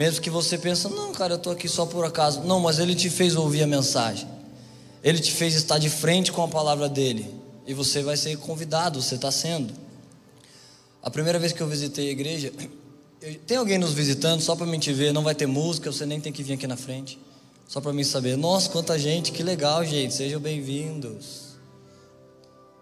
Mesmo 0.00 0.22
que 0.22 0.30
você 0.30 0.56
pense, 0.56 0.88
não, 0.88 1.12
cara, 1.12 1.34
eu 1.34 1.36
estou 1.36 1.52
aqui 1.52 1.68
só 1.68 1.84
por 1.84 2.06
acaso. 2.06 2.40
Não, 2.40 2.58
mas 2.58 2.78
Ele 2.78 2.94
te 2.94 3.10
fez 3.10 3.36
ouvir 3.36 3.64
a 3.64 3.66
mensagem. 3.66 4.26
Ele 5.04 5.18
te 5.18 5.30
fez 5.30 5.54
estar 5.54 5.76
de 5.76 5.90
frente 5.90 6.32
com 6.32 6.42
a 6.42 6.48
palavra 6.48 6.88
dele. 6.88 7.34
E 7.66 7.74
você 7.74 8.02
vai 8.02 8.16
ser 8.16 8.34
convidado, 8.38 9.02
você 9.02 9.16
está 9.16 9.30
sendo. 9.30 9.74
A 11.02 11.10
primeira 11.10 11.38
vez 11.38 11.52
que 11.52 11.60
eu 11.60 11.66
visitei 11.66 12.08
a 12.08 12.12
igreja, 12.12 12.50
tem 13.46 13.58
alguém 13.58 13.76
nos 13.76 13.92
visitando 13.92 14.40
só 14.40 14.56
para 14.56 14.64
mim 14.64 14.78
te 14.78 14.90
ver? 14.90 15.12
Não 15.12 15.22
vai 15.22 15.34
ter 15.34 15.44
música, 15.44 15.92
você 15.92 16.06
nem 16.06 16.18
tem 16.18 16.32
que 16.32 16.42
vir 16.42 16.54
aqui 16.54 16.66
na 16.66 16.78
frente. 16.78 17.18
Só 17.68 17.78
para 17.78 17.92
mim 17.92 18.02
saber. 18.02 18.38
Nossa, 18.38 18.70
quanta 18.70 18.98
gente, 18.98 19.30
que 19.32 19.42
legal, 19.42 19.84
gente. 19.84 20.14
Sejam 20.14 20.40
bem-vindos. 20.40 21.58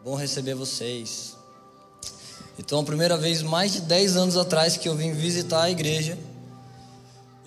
Bom 0.05 0.15
receber 0.15 0.55
vocês. 0.55 1.37
Então, 2.57 2.79
a 2.79 2.85
primeira 2.85 3.17
vez, 3.17 3.43
mais 3.43 3.73
de 3.73 3.81
10 3.81 4.17
anos 4.17 4.37
atrás, 4.37 4.77
que 4.77 4.89
eu 4.89 4.95
vim 4.95 5.11
visitar 5.11 5.63
a 5.63 5.71
igreja, 5.73 6.17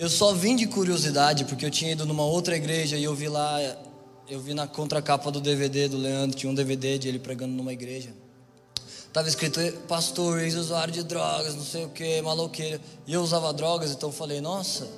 eu 0.01 0.10
só 0.10 0.34
vim 0.34 0.55
de 0.55 0.65
curiosidade, 0.65 1.46
porque 1.46 1.63
eu 1.63 1.70
tinha 1.70 1.91
ido 1.91 2.08
numa 2.08 2.25
outra 2.25 2.55
igreja 2.55 2.98
e 2.98 3.03
eu 3.03 3.13
vi 3.13 3.27
lá, 3.27 3.60
eu 4.27 4.39
vi 4.39 4.51
na 4.51 4.65
contracapa 4.65 5.29
do 5.29 5.39
DVD 5.39 5.88
do 5.88 5.96
Leandro, 5.96 6.36
tinha 6.36 6.51
um 6.51 6.55
DVD 6.55 6.98
de 6.98 7.08
ele 7.08 7.20
pregando 7.20 7.53
numa 7.53 7.72
igreja. 7.72 8.10
Tava 9.13 9.27
escrito 9.27 9.60
pastor, 9.88 10.39
ex-usuário 10.41 10.91
de 10.91 11.03
drogas, 11.03 11.53
não 11.53 11.63
sei 11.63 11.86
o 11.86 11.89
que, 11.89 12.20
maloqueiro. 12.24 12.81
E 13.05 13.13
eu 13.13 13.22
usava 13.22 13.53
drogas, 13.53 13.91
então 13.91 14.10
eu 14.10 14.13
falei, 14.13 14.41
nossa, 14.41 14.89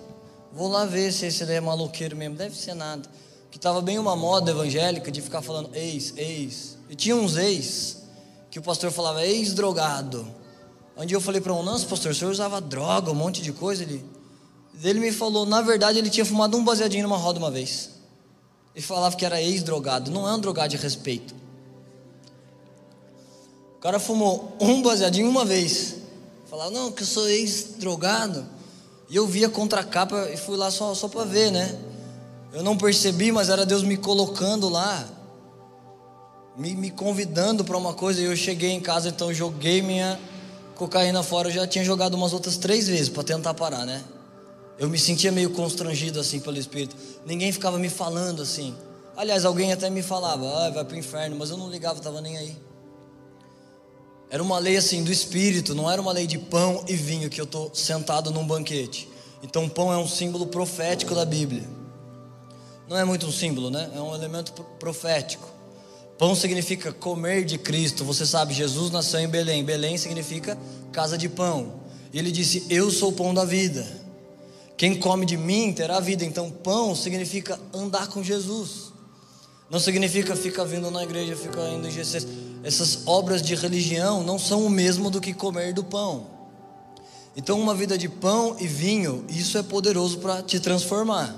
vou 0.53 0.69
lá 0.69 0.85
ver 0.85 1.11
se 1.11 1.25
esse 1.25 1.45
daí 1.45 1.57
é 1.57 1.59
maloqueiro 1.59 2.15
mesmo. 2.15 2.37
Deve 2.37 2.55
ser 2.55 2.73
nada. 2.73 3.03
Que 3.51 3.59
tava 3.59 3.81
bem 3.81 3.99
uma 3.99 4.15
moda 4.15 4.51
evangélica 4.51 5.11
de 5.11 5.19
ficar 5.19 5.41
falando 5.41 5.69
ex, 5.75 6.13
ex. 6.15 6.77
E 6.89 6.95
tinha 6.95 7.17
uns 7.17 7.35
ex 7.35 8.03
que 8.49 8.57
o 8.57 8.61
pastor 8.61 8.89
falava 8.89 9.21
ex-drogado. 9.25 10.25
Onde 10.95 11.13
eu 11.13 11.19
falei 11.19 11.41
para 11.41 11.51
um, 11.53 11.61
nossa, 11.61 11.85
pastor, 11.87 12.13
o 12.13 12.15
senhor 12.15 12.31
usava 12.31 12.61
droga, 12.61 13.11
um 13.11 13.15
monte 13.15 13.41
de 13.41 13.51
coisa. 13.51 13.83
Ele, 13.83 14.12
ele 14.81 14.99
me 14.99 15.11
falou, 15.11 15.45
na 15.45 15.61
verdade, 15.61 15.99
ele 15.99 16.09
tinha 16.09 16.25
fumado 16.25 16.57
um 16.57 16.63
baseadinho 16.63 17.03
numa 17.03 17.17
roda 17.17 17.39
uma 17.39 17.51
vez. 17.51 17.89
E 18.75 18.81
falava 18.81 19.15
que 19.15 19.25
era 19.25 19.41
ex-drogado. 19.41 20.09
Não 20.09 20.27
é 20.27 20.33
um 20.33 20.39
drogado 20.39 20.69
de 20.69 20.77
respeito 20.77 21.43
cara 23.83 23.99
fumou 23.99 24.55
um 24.61 24.81
baseadinho 24.81 25.29
uma 25.29 25.43
vez. 25.43 25.95
Falava, 26.49 26.71
não, 26.71 26.89
que 26.89 27.03
eu 27.03 27.07
sou 27.07 27.27
ex-drogado. 27.27 28.45
E 29.09 29.15
eu 29.17 29.27
vi 29.27 29.43
a 29.43 29.49
contracapa 29.49 30.29
e 30.33 30.37
fui 30.37 30.55
lá 30.55 30.71
só, 30.71 30.95
só 30.95 31.09
para 31.09 31.25
ver, 31.25 31.51
né? 31.51 31.77
Eu 32.53 32.63
não 32.63 32.77
percebi, 32.77 33.29
mas 33.29 33.49
era 33.49 33.65
Deus 33.65 33.83
me 33.83 33.97
colocando 33.97 34.69
lá, 34.69 35.05
me, 36.55 36.73
me 36.75 36.91
convidando 36.91 37.65
para 37.65 37.75
uma 37.75 37.93
coisa. 37.93 38.21
E 38.21 38.23
eu 38.23 38.37
cheguei 38.37 38.69
em 38.69 38.79
casa, 38.79 39.09
então 39.09 39.33
joguei 39.33 39.81
minha 39.81 40.17
cocaína 40.75 41.21
fora. 41.21 41.49
Eu 41.49 41.53
já 41.53 41.67
tinha 41.67 41.83
jogado 41.83 42.13
umas 42.13 42.31
outras 42.31 42.55
três 42.55 42.87
vezes 42.87 43.09
para 43.09 43.23
tentar 43.23 43.53
parar, 43.53 43.85
né? 43.85 44.01
Eu 44.77 44.89
me 44.89 44.97
sentia 44.97 45.31
meio 45.31 45.51
constrangido 45.51 46.19
assim 46.19 46.39
pelo 46.39 46.57
Espírito. 46.57 46.95
Ninguém 47.25 47.51
ficava 47.51 47.77
me 47.77 47.89
falando 47.89 48.41
assim. 48.41 48.75
Aliás, 49.15 49.45
alguém 49.45 49.71
até 49.71 49.89
me 49.89 50.01
falava, 50.01 50.65
ah, 50.65 50.69
vai 50.71 50.83
para 50.83 50.95
o 50.95 50.97
inferno, 50.97 51.35
mas 51.37 51.51
eu 51.51 51.57
não 51.57 51.69
ligava, 51.69 51.99
estava 51.99 52.19
nem 52.19 52.37
aí. 52.37 52.57
Era 54.29 54.41
uma 54.41 54.57
lei 54.57 54.75
assim 54.75 55.03
do 55.03 55.11
espírito, 55.11 55.75
não 55.75 55.89
era 55.89 56.01
uma 56.01 56.11
lei 56.11 56.25
de 56.25 56.39
pão 56.39 56.83
e 56.87 56.95
vinho 56.95 57.29
que 57.29 57.39
eu 57.39 57.45
estou 57.45 57.69
sentado 57.75 58.31
num 58.31 58.45
banquete. 58.45 59.07
Então, 59.43 59.69
pão 59.69 59.93
é 59.93 59.97
um 59.97 60.07
símbolo 60.07 60.47
profético 60.47 61.13
da 61.13 61.23
Bíblia. 61.23 61.63
Não 62.87 62.97
é 62.97 63.03
muito 63.03 63.27
um 63.27 63.31
símbolo, 63.31 63.69
né? 63.69 63.91
É 63.95 64.01
um 64.01 64.15
elemento 64.15 64.53
profético. 64.79 65.47
Pão 66.17 66.33
significa 66.33 66.91
comer 66.91 67.45
de 67.45 67.57
Cristo. 67.57 68.03
Você 68.05 68.25
sabe, 68.25 68.53
Jesus 68.53 68.89
nasceu 68.89 69.19
em 69.19 69.27
Belém. 69.27 69.63
Belém 69.63 69.97
significa 69.97 70.57
casa 70.91 71.17
de 71.17 71.29
pão. 71.29 71.81
E 72.11 72.17
ele 72.17 72.31
disse: 72.31 72.65
Eu 72.69 72.89
sou 72.89 73.09
o 73.09 73.13
pão 73.13 73.33
da 73.33 73.45
vida. 73.45 73.85
Quem 74.77 74.99
come 74.99 75.25
de 75.25 75.37
mim 75.37 75.71
terá 75.73 75.99
vida. 75.99 76.25
Então, 76.25 76.49
pão 76.49 76.95
significa 76.95 77.59
andar 77.73 78.07
com 78.07 78.23
Jesus. 78.23 78.91
Não 79.69 79.79
significa 79.79 80.35
ficar 80.35 80.65
vindo 80.65 80.89
na 80.91 81.03
igreja, 81.03 81.35
ficar 81.35 81.69
indo 81.69 81.87
em 81.87 81.91
GCs. 81.91 82.27
Essas 82.63 83.07
obras 83.07 83.41
de 83.41 83.55
religião 83.55 84.23
não 84.23 84.37
são 84.39 84.65
o 84.65 84.69
mesmo 84.69 85.09
do 85.09 85.19
que 85.19 85.33
comer 85.33 85.73
do 85.73 85.83
pão. 85.83 86.27
Então, 87.35 87.59
uma 87.59 87.73
vida 87.73 87.97
de 87.97 88.07
pão 88.07 88.55
e 88.59 88.67
vinho, 88.67 89.25
isso 89.27 89.57
é 89.57 89.63
poderoso 89.63 90.19
para 90.19 90.43
te 90.43 90.59
transformar. 90.59 91.35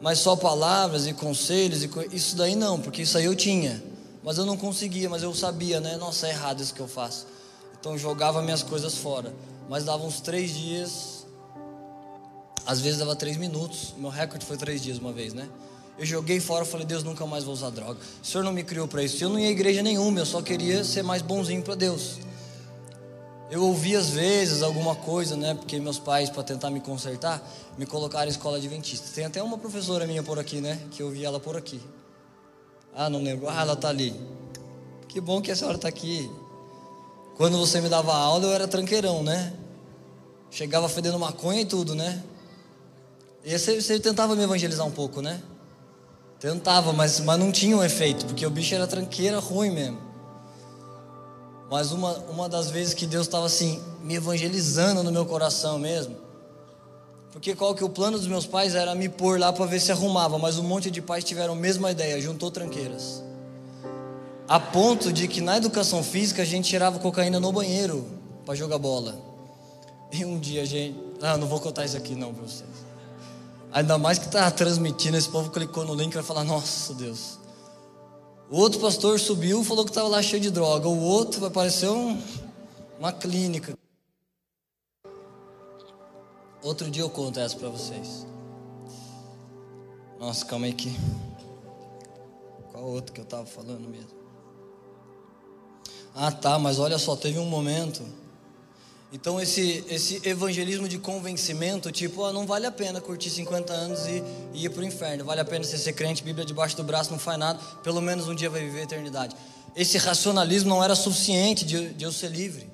Mas 0.00 0.18
só 0.18 0.36
palavras 0.36 1.06
e 1.06 1.14
conselhos, 1.14 1.82
e 1.82 1.90
isso 2.12 2.36
daí 2.36 2.54
não, 2.54 2.78
porque 2.78 3.02
isso 3.02 3.16
aí 3.16 3.24
eu 3.24 3.34
tinha. 3.34 3.82
Mas 4.22 4.36
eu 4.36 4.44
não 4.44 4.56
conseguia, 4.56 5.08
mas 5.08 5.22
eu 5.22 5.34
sabia, 5.34 5.80
né? 5.80 5.96
Nossa, 5.96 6.26
é 6.26 6.30
errado 6.30 6.62
isso 6.62 6.74
que 6.74 6.80
eu 6.80 6.88
faço. 6.88 7.26
Então, 7.78 7.96
jogava 7.96 8.42
minhas 8.42 8.62
coisas 8.62 8.96
fora. 8.96 9.34
Mas 9.68 9.84
dava 9.84 10.04
uns 10.04 10.20
três 10.20 10.54
dias, 10.54 11.13
às 12.66 12.80
vezes 12.80 12.98
dava 12.98 13.14
três 13.14 13.36
minutos. 13.36 13.94
Meu 13.96 14.10
recorde 14.10 14.44
foi 14.44 14.56
três 14.56 14.82
dias 14.82 14.98
uma 14.98 15.12
vez, 15.12 15.34
né? 15.34 15.48
Eu 15.98 16.04
joguei 16.04 16.40
fora, 16.40 16.64
falei, 16.64 16.86
Deus, 16.86 17.04
nunca 17.04 17.24
mais 17.24 17.44
vou 17.44 17.54
usar 17.54 17.70
droga. 17.70 18.00
O 18.22 18.26
Senhor 18.26 18.42
não 18.42 18.52
me 18.52 18.64
criou 18.64 18.88
para 18.88 19.02
isso. 19.02 19.22
Eu 19.22 19.28
não 19.28 19.38
ia 19.38 19.48
à 19.48 19.50
igreja 19.50 19.82
nenhuma, 19.82 20.18
eu 20.18 20.26
só 20.26 20.42
queria 20.42 20.82
ser 20.82 21.02
mais 21.02 21.22
bonzinho 21.22 21.62
para 21.62 21.74
Deus. 21.76 22.18
Eu 23.50 23.62
ouvi 23.62 23.94
às 23.94 24.08
vezes 24.10 24.62
alguma 24.62 24.96
coisa, 24.96 25.36
né? 25.36 25.54
Porque 25.54 25.78
meus 25.78 25.98
pais, 25.98 26.28
para 26.30 26.42
tentar 26.42 26.70
me 26.70 26.80
consertar, 26.80 27.40
me 27.78 27.86
colocaram 27.86 28.26
em 28.26 28.30
escola 28.30 28.56
adventista. 28.56 29.06
Tem 29.14 29.24
até 29.24 29.40
uma 29.42 29.56
professora 29.56 30.06
minha 30.06 30.22
por 30.22 30.38
aqui, 30.38 30.60
né? 30.60 30.80
Que 30.90 31.02
eu 31.02 31.10
vi 31.10 31.24
ela 31.24 31.38
por 31.38 31.56
aqui. 31.56 31.80
Ah, 32.96 33.08
não 33.08 33.22
lembro. 33.22 33.48
Ah, 33.48 33.60
ela 33.60 33.76
tá 33.76 33.88
ali. 33.88 34.18
Que 35.08 35.20
bom 35.20 35.40
que 35.40 35.52
a 35.52 35.56
senhora 35.56 35.76
está 35.76 35.88
aqui. 35.88 36.28
Quando 37.36 37.56
você 37.58 37.80
me 37.80 37.88
dava 37.88 38.14
aula, 38.14 38.46
eu 38.46 38.52
era 38.52 38.66
tranqueirão, 38.66 39.22
né? 39.22 39.52
Chegava 40.50 40.88
fedendo 40.88 41.18
maconha 41.18 41.60
e 41.60 41.64
tudo, 41.64 41.94
né? 41.94 42.22
E 43.44 43.58
você, 43.58 43.80
você 43.80 44.00
tentava 44.00 44.34
me 44.34 44.42
evangelizar 44.42 44.86
um 44.86 44.90
pouco, 44.90 45.20
né? 45.20 45.42
Tentava, 46.40 46.92
mas, 46.92 47.20
mas 47.20 47.38
não 47.38 47.52
tinha 47.52 47.76
um 47.76 47.84
efeito, 47.84 48.24
porque 48.26 48.46
o 48.46 48.50
bicho 48.50 48.74
era 48.74 48.86
tranqueira 48.86 49.38
ruim 49.38 49.70
mesmo. 49.70 49.98
Mas 51.70 51.92
uma, 51.92 52.12
uma 52.30 52.48
das 52.48 52.70
vezes 52.70 52.94
que 52.94 53.06
Deus 53.06 53.26
estava 53.26 53.46
assim, 53.46 53.82
me 54.02 54.14
evangelizando 54.14 55.02
no 55.02 55.12
meu 55.12 55.26
coração 55.26 55.78
mesmo. 55.78 56.16
Porque 57.32 57.54
qual 57.54 57.74
que 57.74 57.82
o 57.82 57.88
plano 57.88 58.16
dos 58.16 58.28
meus 58.28 58.46
pais 58.46 58.74
era 58.74 58.94
me 58.94 59.08
pôr 59.08 59.40
lá 59.40 59.52
para 59.52 59.66
ver 59.66 59.80
se 59.80 59.90
arrumava, 59.90 60.38
mas 60.38 60.58
um 60.58 60.62
monte 60.62 60.90
de 60.90 61.02
pais 61.02 61.24
tiveram 61.24 61.54
a 61.54 61.56
mesma 61.56 61.90
ideia, 61.90 62.20
juntou 62.20 62.50
tranqueiras. 62.50 63.22
A 64.46 64.60
ponto 64.60 65.12
de 65.12 65.26
que 65.26 65.40
na 65.40 65.56
educação 65.56 66.02
física 66.02 66.42
a 66.42 66.44
gente 66.44 66.68
tirava 66.68 66.98
cocaína 66.98 67.40
no 67.40 67.50
banheiro 67.50 68.06
para 68.44 68.54
jogar 68.54 68.78
bola. 68.78 69.18
E 70.12 70.24
um 70.24 70.38
dia 70.38 70.62
a 70.62 70.64
gente. 70.64 70.96
Ah, 71.20 71.36
não 71.36 71.48
vou 71.48 71.58
contar 71.58 71.84
isso 71.84 71.96
aqui 71.96 72.14
não 72.14 72.32
para 72.32 72.42
vocês. 72.44 72.68
Ainda 73.74 73.98
mais 73.98 74.20
que 74.20 74.26
está 74.26 74.48
transmitindo, 74.52 75.16
esse 75.16 75.28
povo 75.28 75.50
clicou 75.50 75.84
no 75.84 75.96
link 75.96 76.12
e 76.12 76.14
vai 76.14 76.22
falar: 76.22 76.44
Nossa 76.44 76.94
Deus. 76.94 77.40
O 78.48 78.56
outro 78.56 78.78
pastor 78.78 79.18
subiu 79.18 79.64
falou 79.64 79.84
que 79.84 79.90
estava 79.90 80.06
lá 80.06 80.22
cheio 80.22 80.40
de 80.40 80.48
droga. 80.48 80.86
O 80.86 81.00
outro 81.00 81.40
vai 81.40 81.50
parecer 81.50 81.88
um, 81.88 82.16
uma 83.00 83.12
clínica. 83.12 83.76
Outro 86.62 86.88
dia 86.88 87.02
eu 87.02 87.10
conto 87.10 87.40
essa 87.40 87.56
para 87.56 87.68
vocês. 87.68 88.24
Nossa, 90.20 90.44
calma 90.46 90.66
aí 90.66 90.72
que. 90.72 90.96
Qual 92.70 92.84
outro 92.84 93.12
que 93.12 93.20
eu 93.20 93.24
estava 93.24 93.44
falando 93.44 93.88
mesmo? 93.88 94.14
Ah, 96.14 96.30
tá, 96.30 96.60
mas 96.60 96.78
olha 96.78 96.96
só, 96.96 97.16
teve 97.16 97.40
um 97.40 97.46
momento 97.46 98.04
então 99.14 99.40
esse, 99.40 99.84
esse 99.88 100.20
evangelismo 100.28 100.88
de 100.88 100.98
convencimento, 100.98 101.92
tipo, 101.92 102.32
não 102.32 102.44
vale 102.44 102.66
a 102.66 102.72
pena 102.72 103.00
curtir 103.00 103.30
50 103.30 103.72
anos 103.72 104.06
e, 104.08 104.24
e 104.52 104.64
ir 104.64 104.70
para 104.70 104.82
o 104.82 104.84
inferno, 104.84 105.24
vale 105.24 105.40
a 105.40 105.44
pena 105.44 105.62
você 105.62 105.78
ser 105.78 105.92
crente, 105.92 106.20
Bíblia 106.24 106.44
debaixo 106.44 106.76
do 106.76 106.82
braço, 106.82 107.12
não 107.12 107.18
faz 107.18 107.38
nada, 107.38 107.60
pelo 107.84 108.02
menos 108.02 108.26
um 108.26 108.34
dia 108.34 108.50
vai 108.50 108.62
viver 108.62 108.80
a 108.80 108.82
eternidade. 108.82 109.36
Esse 109.76 109.98
racionalismo 109.98 110.68
não 110.68 110.82
era 110.82 110.96
suficiente 110.96 111.64
de, 111.64 111.94
de 111.94 112.04
eu 112.04 112.10
ser 112.10 112.26
livre. 112.26 112.68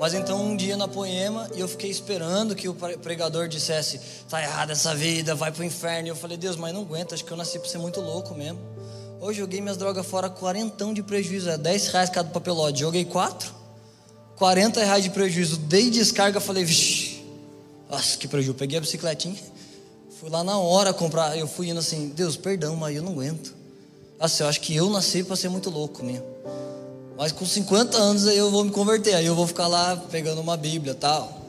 Mas 0.00 0.14
então 0.14 0.44
um 0.44 0.56
dia 0.56 0.76
na 0.76 0.88
poema, 0.88 1.48
e 1.54 1.60
eu 1.60 1.68
fiquei 1.68 1.90
esperando 1.90 2.56
que 2.56 2.68
o 2.68 2.74
pregador 2.74 3.46
dissesse: 3.46 4.00
tá 4.28 4.42
errada 4.42 4.72
essa 4.72 4.92
vida, 4.96 5.32
vai 5.32 5.52
para 5.52 5.62
o 5.62 5.64
inferno. 5.64 6.08
E 6.08 6.10
eu 6.10 6.16
falei: 6.16 6.36
Deus, 6.36 6.56
mas 6.56 6.74
não 6.74 6.80
aguento, 6.80 7.14
acho 7.14 7.24
que 7.24 7.30
eu 7.30 7.36
nasci 7.36 7.60
para 7.60 7.68
ser 7.68 7.78
muito 7.78 8.00
louco 8.00 8.34
mesmo. 8.34 8.58
Hoje 9.20 9.38
joguei 9.38 9.60
minhas 9.60 9.76
drogas 9.76 10.04
fora, 10.04 10.28
quarentão 10.28 10.92
de 10.92 11.04
prejuízo, 11.04 11.50
é 11.50 11.56
10 11.56 11.86
reais 11.88 12.10
cada 12.10 12.30
papelote. 12.30 12.80
Joguei 12.80 13.04
quatro 13.04 13.61
40 14.42 14.84
reais 14.84 15.04
de 15.04 15.10
prejuízo. 15.10 15.56
Dei 15.56 15.88
descarga, 15.88 16.40
falei, 16.40 16.64
vixi, 16.64 17.22
nossa, 17.88 18.18
que 18.18 18.26
prejuízo. 18.26 18.54
Peguei 18.54 18.76
a 18.76 18.80
bicicletinha, 18.80 19.36
Fui 20.18 20.28
lá 20.28 20.42
na 20.42 20.58
hora 20.58 20.92
comprar. 20.92 21.38
Eu 21.38 21.46
fui 21.46 21.68
indo 21.68 21.78
assim, 21.78 22.08
Deus, 22.08 22.36
perdão, 22.36 22.74
mas 22.74 22.96
eu 22.96 23.04
não 23.04 23.12
aguento. 23.12 23.54
Assim, 24.18 24.42
eu 24.42 24.48
acho 24.48 24.60
que 24.60 24.74
eu 24.74 24.90
nasci 24.90 25.22
para 25.22 25.36
ser 25.36 25.48
muito 25.48 25.70
louco 25.70 26.04
mesmo. 26.04 26.24
Mas 27.16 27.30
com 27.30 27.46
50 27.46 27.96
anos 27.96 28.26
eu 28.26 28.50
vou 28.50 28.64
me 28.64 28.72
converter, 28.72 29.14
aí 29.14 29.26
eu 29.26 29.34
vou 29.36 29.46
ficar 29.46 29.68
lá 29.68 29.96
pegando 30.10 30.40
uma 30.40 30.56
Bíblia 30.56 30.92
tal. 30.92 31.40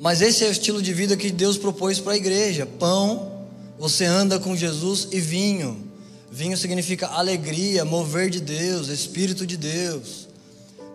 Mas 0.00 0.20
esse 0.22 0.44
é 0.44 0.48
o 0.48 0.50
estilo 0.50 0.82
de 0.82 0.92
vida 0.92 1.16
que 1.16 1.30
Deus 1.30 1.56
propôs 1.56 2.00
para 2.00 2.14
a 2.14 2.16
igreja: 2.16 2.66
pão, 2.66 3.46
você 3.78 4.04
anda 4.04 4.40
com 4.40 4.56
Jesus 4.56 5.06
e 5.12 5.20
vinho. 5.20 5.88
Vinho 6.32 6.56
significa 6.56 7.06
alegria, 7.06 7.84
mover 7.84 8.28
de 8.28 8.40
Deus, 8.40 8.88
Espírito 8.88 9.46
de 9.46 9.56
Deus. 9.56 10.29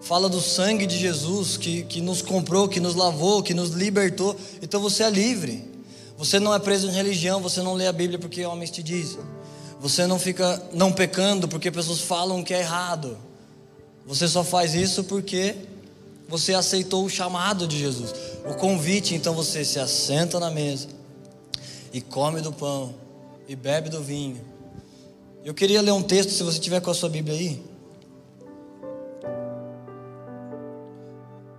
Fala 0.06 0.30
do 0.30 0.40
sangue 0.40 0.86
de 0.86 1.00
Jesus 1.00 1.58
que, 1.58 1.82
que 1.82 2.00
nos 2.00 2.22
comprou, 2.22 2.70
que 2.70 2.80
nos 2.80 2.94
lavou, 2.94 3.42
que 3.42 3.56
nos 3.56 3.72
libertou. 3.72 4.36
Então 4.62 4.80
você 4.80 5.02
é 5.02 5.10
livre. 5.10 5.68
Você 6.16 6.40
não 6.40 6.54
é 6.54 6.60
preso 6.60 6.88
em 6.88 6.92
religião, 6.92 7.42
você 7.42 7.60
não 7.64 7.74
lê 7.74 7.88
a 7.88 7.92
Bíblia 7.92 8.20
porque 8.20 8.46
homens 8.46 8.70
te 8.70 8.84
dizem. 8.84 9.18
Você 9.80 10.06
não 10.06 10.20
fica 10.20 10.62
não 10.72 10.92
pecando 10.92 11.48
porque 11.48 11.72
pessoas 11.72 12.02
falam 12.02 12.44
que 12.44 12.54
é 12.54 12.60
errado. 12.60 13.18
Você 14.06 14.28
só 14.28 14.44
faz 14.44 14.76
isso 14.76 15.06
porque 15.06 15.56
você 16.30 16.54
aceitou 16.54 17.04
o 17.04 17.10
chamado 17.10 17.68
de 17.68 17.80
Jesus, 17.80 18.14
o 18.48 18.54
convite. 18.54 19.16
Então 19.16 19.34
você 19.34 19.66
se 19.66 19.80
assenta 19.80 20.40
na 20.40 20.52
mesa 20.52 20.88
e 21.92 22.00
come 22.00 22.42
do 22.42 22.54
pão 22.54 22.94
e 23.48 23.56
bebe 23.56 23.90
do 23.90 24.04
vinho. 24.04 24.40
Eu 25.44 25.56
queria 25.56 25.82
ler 25.82 25.94
um 25.94 26.04
texto, 26.04 26.30
se 26.30 26.44
você 26.44 26.60
tiver 26.60 26.80
com 26.80 26.92
a 26.92 26.94
sua 26.94 27.10
Bíblia 27.10 27.36
aí. 27.36 27.75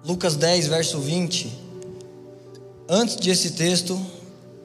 Lucas 0.07 0.37
10, 0.37 0.69
verso 0.69 1.01
20. 1.01 1.53
Antes 2.89 3.17
desse 3.17 3.51
texto, 3.51 4.01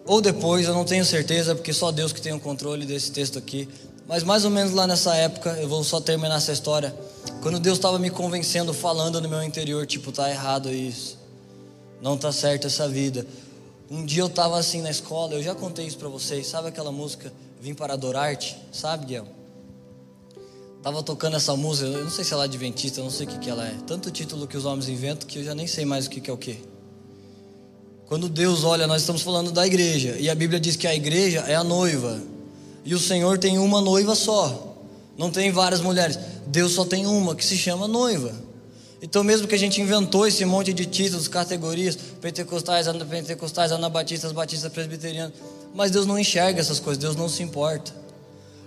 ou 0.05 0.21
depois, 0.21 0.67
eu 0.67 0.73
não 0.73 0.85
tenho 0.85 1.03
certeza, 1.03 1.55
porque 1.55 1.73
só 1.73 1.91
Deus 1.91 2.13
que 2.13 2.21
tem 2.21 2.33
o 2.33 2.39
controle 2.39 2.85
desse 2.85 3.11
texto 3.11 3.37
aqui. 3.37 3.67
Mas 4.07 4.23
mais 4.23 4.45
ou 4.45 4.51
menos 4.51 4.73
lá 4.73 4.85
nessa 4.85 5.15
época, 5.15 5.51
eu 5.59 5.67
vou 5.67 5.83
só 5.83 5.99
terminar 5.99 6.35
essa 6.35 6.51
história. 6.51 6.93
Quando 7.41 7.59
Deus 7.59 7.77
estava 7.77 7.97
me 7.97 8.09
convencendo, 8.09 8.73
falando 8.73 9.19
no 9.19 9.27
meu 9.27 9.41
interior, 9.41 9.85
tipo, 9.87 10.11
tá 10.11 10.29
errado 10.29 10.71
isso. 10.71 11.17
Não 12.01 12.17
tá 12.17 12.31
certo 12.31 12.67
essa 12.67 12.87
vida. 12.87 13.25
Um 13.89 14.05
dia 14.05 14.21
eu 14.21 14.27
estava 14.27 14.57
assim 14.57 14.81
na 14.81 14.91
escola, 14.91 15.33
eu 15.33 15.43
já 15.43 15.55
contei 15.55 15.85
isso 15.85 15.97
para 15.97 16.07
vocês. 16.07 16.47
Sabe 16.47 16.67
aquela 16.67 16.91
música 16.91 17.31
Vim 17.61 17.75
para 17.75 17.93
adorar-te? 17.93 18.57
Sabe, 18.71 19.05
Guilherme? 19.05 19.29
Tava 20.83 21.03
tocando 21.03 21.35
essa 21.35 21.55
música, 21.55 21.87
eu 21.87 22.03
não 22.03 22.09
sei 22.09 22.23
se 22.23 22.33
ela 22.33 22.43
é 22.43 22.45
adventista, 22.45 22.99
eu 22.99 23.03
não 23.03 23.11
sei 23.11 23.27
o 23.27 23.29
que, 23.29 23.37
que 23.37 23.49
ela 23.49 23.67
é. 23.67 23.75
Tanto 23.85 24.09
título 24.09 24.47
que 24.47 24.57
os 24.57 24.65
homens 24.65 24.89
inventam 24.89 25.27
que 25.27 25.37
eu 25.37 25.43
já 25.43 25.53
nem 25.53 25.67
sei 25.67 25.85
mais 25.85 26.07
o 26.07 26.09
que, 26.09 26.19
que 26.19 26.29
é 26.29 26.33
o 26.33 26.37
que. 26.37 26.57
Quando 28.07 28.27
Deus 28.27 28.63
olha, 28.63 28.87
nós 28.87 29.01
estamos 29.01 29.21
falando 29.21 29.51
da 29.51 29.65
igreja, 29.65 30.17
e 30.19 30.27
a 30.27 30.33
Bíblia 30.33 30.59
diz 30.59 30.75
que 30.75 30.87
a 30.87 30.95
igreja 30.95 31.41
é 31.41 31.55
a 31.55 31.63
noiva, 31.63 32.19
e 32.83 32.95
o 32.95 32.99
Senhor 32.99 33.37
tem 33.37 33.59
uma 33.59 33.79
noiva 33.79 34.15
só, 34.15 34.75
não 35.15 35.29
tem 35.29 35.51
várias 35.51 35.81
mulheres, 35.81 36.17
Deus 36.47 36.71
só 36.71 36.83
tem 36.83 37.05
uma 37.05 37.35
que 37.35 37.45
se 37.45 37.57
chama 37.57 37.87
noiva. 37.87 38.33
Então, 39.03 39.23
mesmo 39.23 39.47
que 39.47 39.55
a 39.55 39.59
gente 39.59 39.79
inventou 39.79 40.27
esse 40.27 40.43
monte 40.45 40.73
de 40.73 40.85
títulos, 40.85 41.27
categorias, 41.27 41.95
pentecostais, 42.19 42.87
pentecostais, 43.09 43.71
anabatistas, 43.71 44.31
batistas, 44.31 44.71
presbiterianos, 44.71 45.35
mas 45.73 45.91
Deus 45.91 46.05
não 46.05 46.17
enxerga 46.17 46.59
essas 46.59 46.79
coisas, 46.79 47.01
Deus 47.01 47.15
não 47.15 47.29
se 47.29 47.41
importa. 47.43 48.00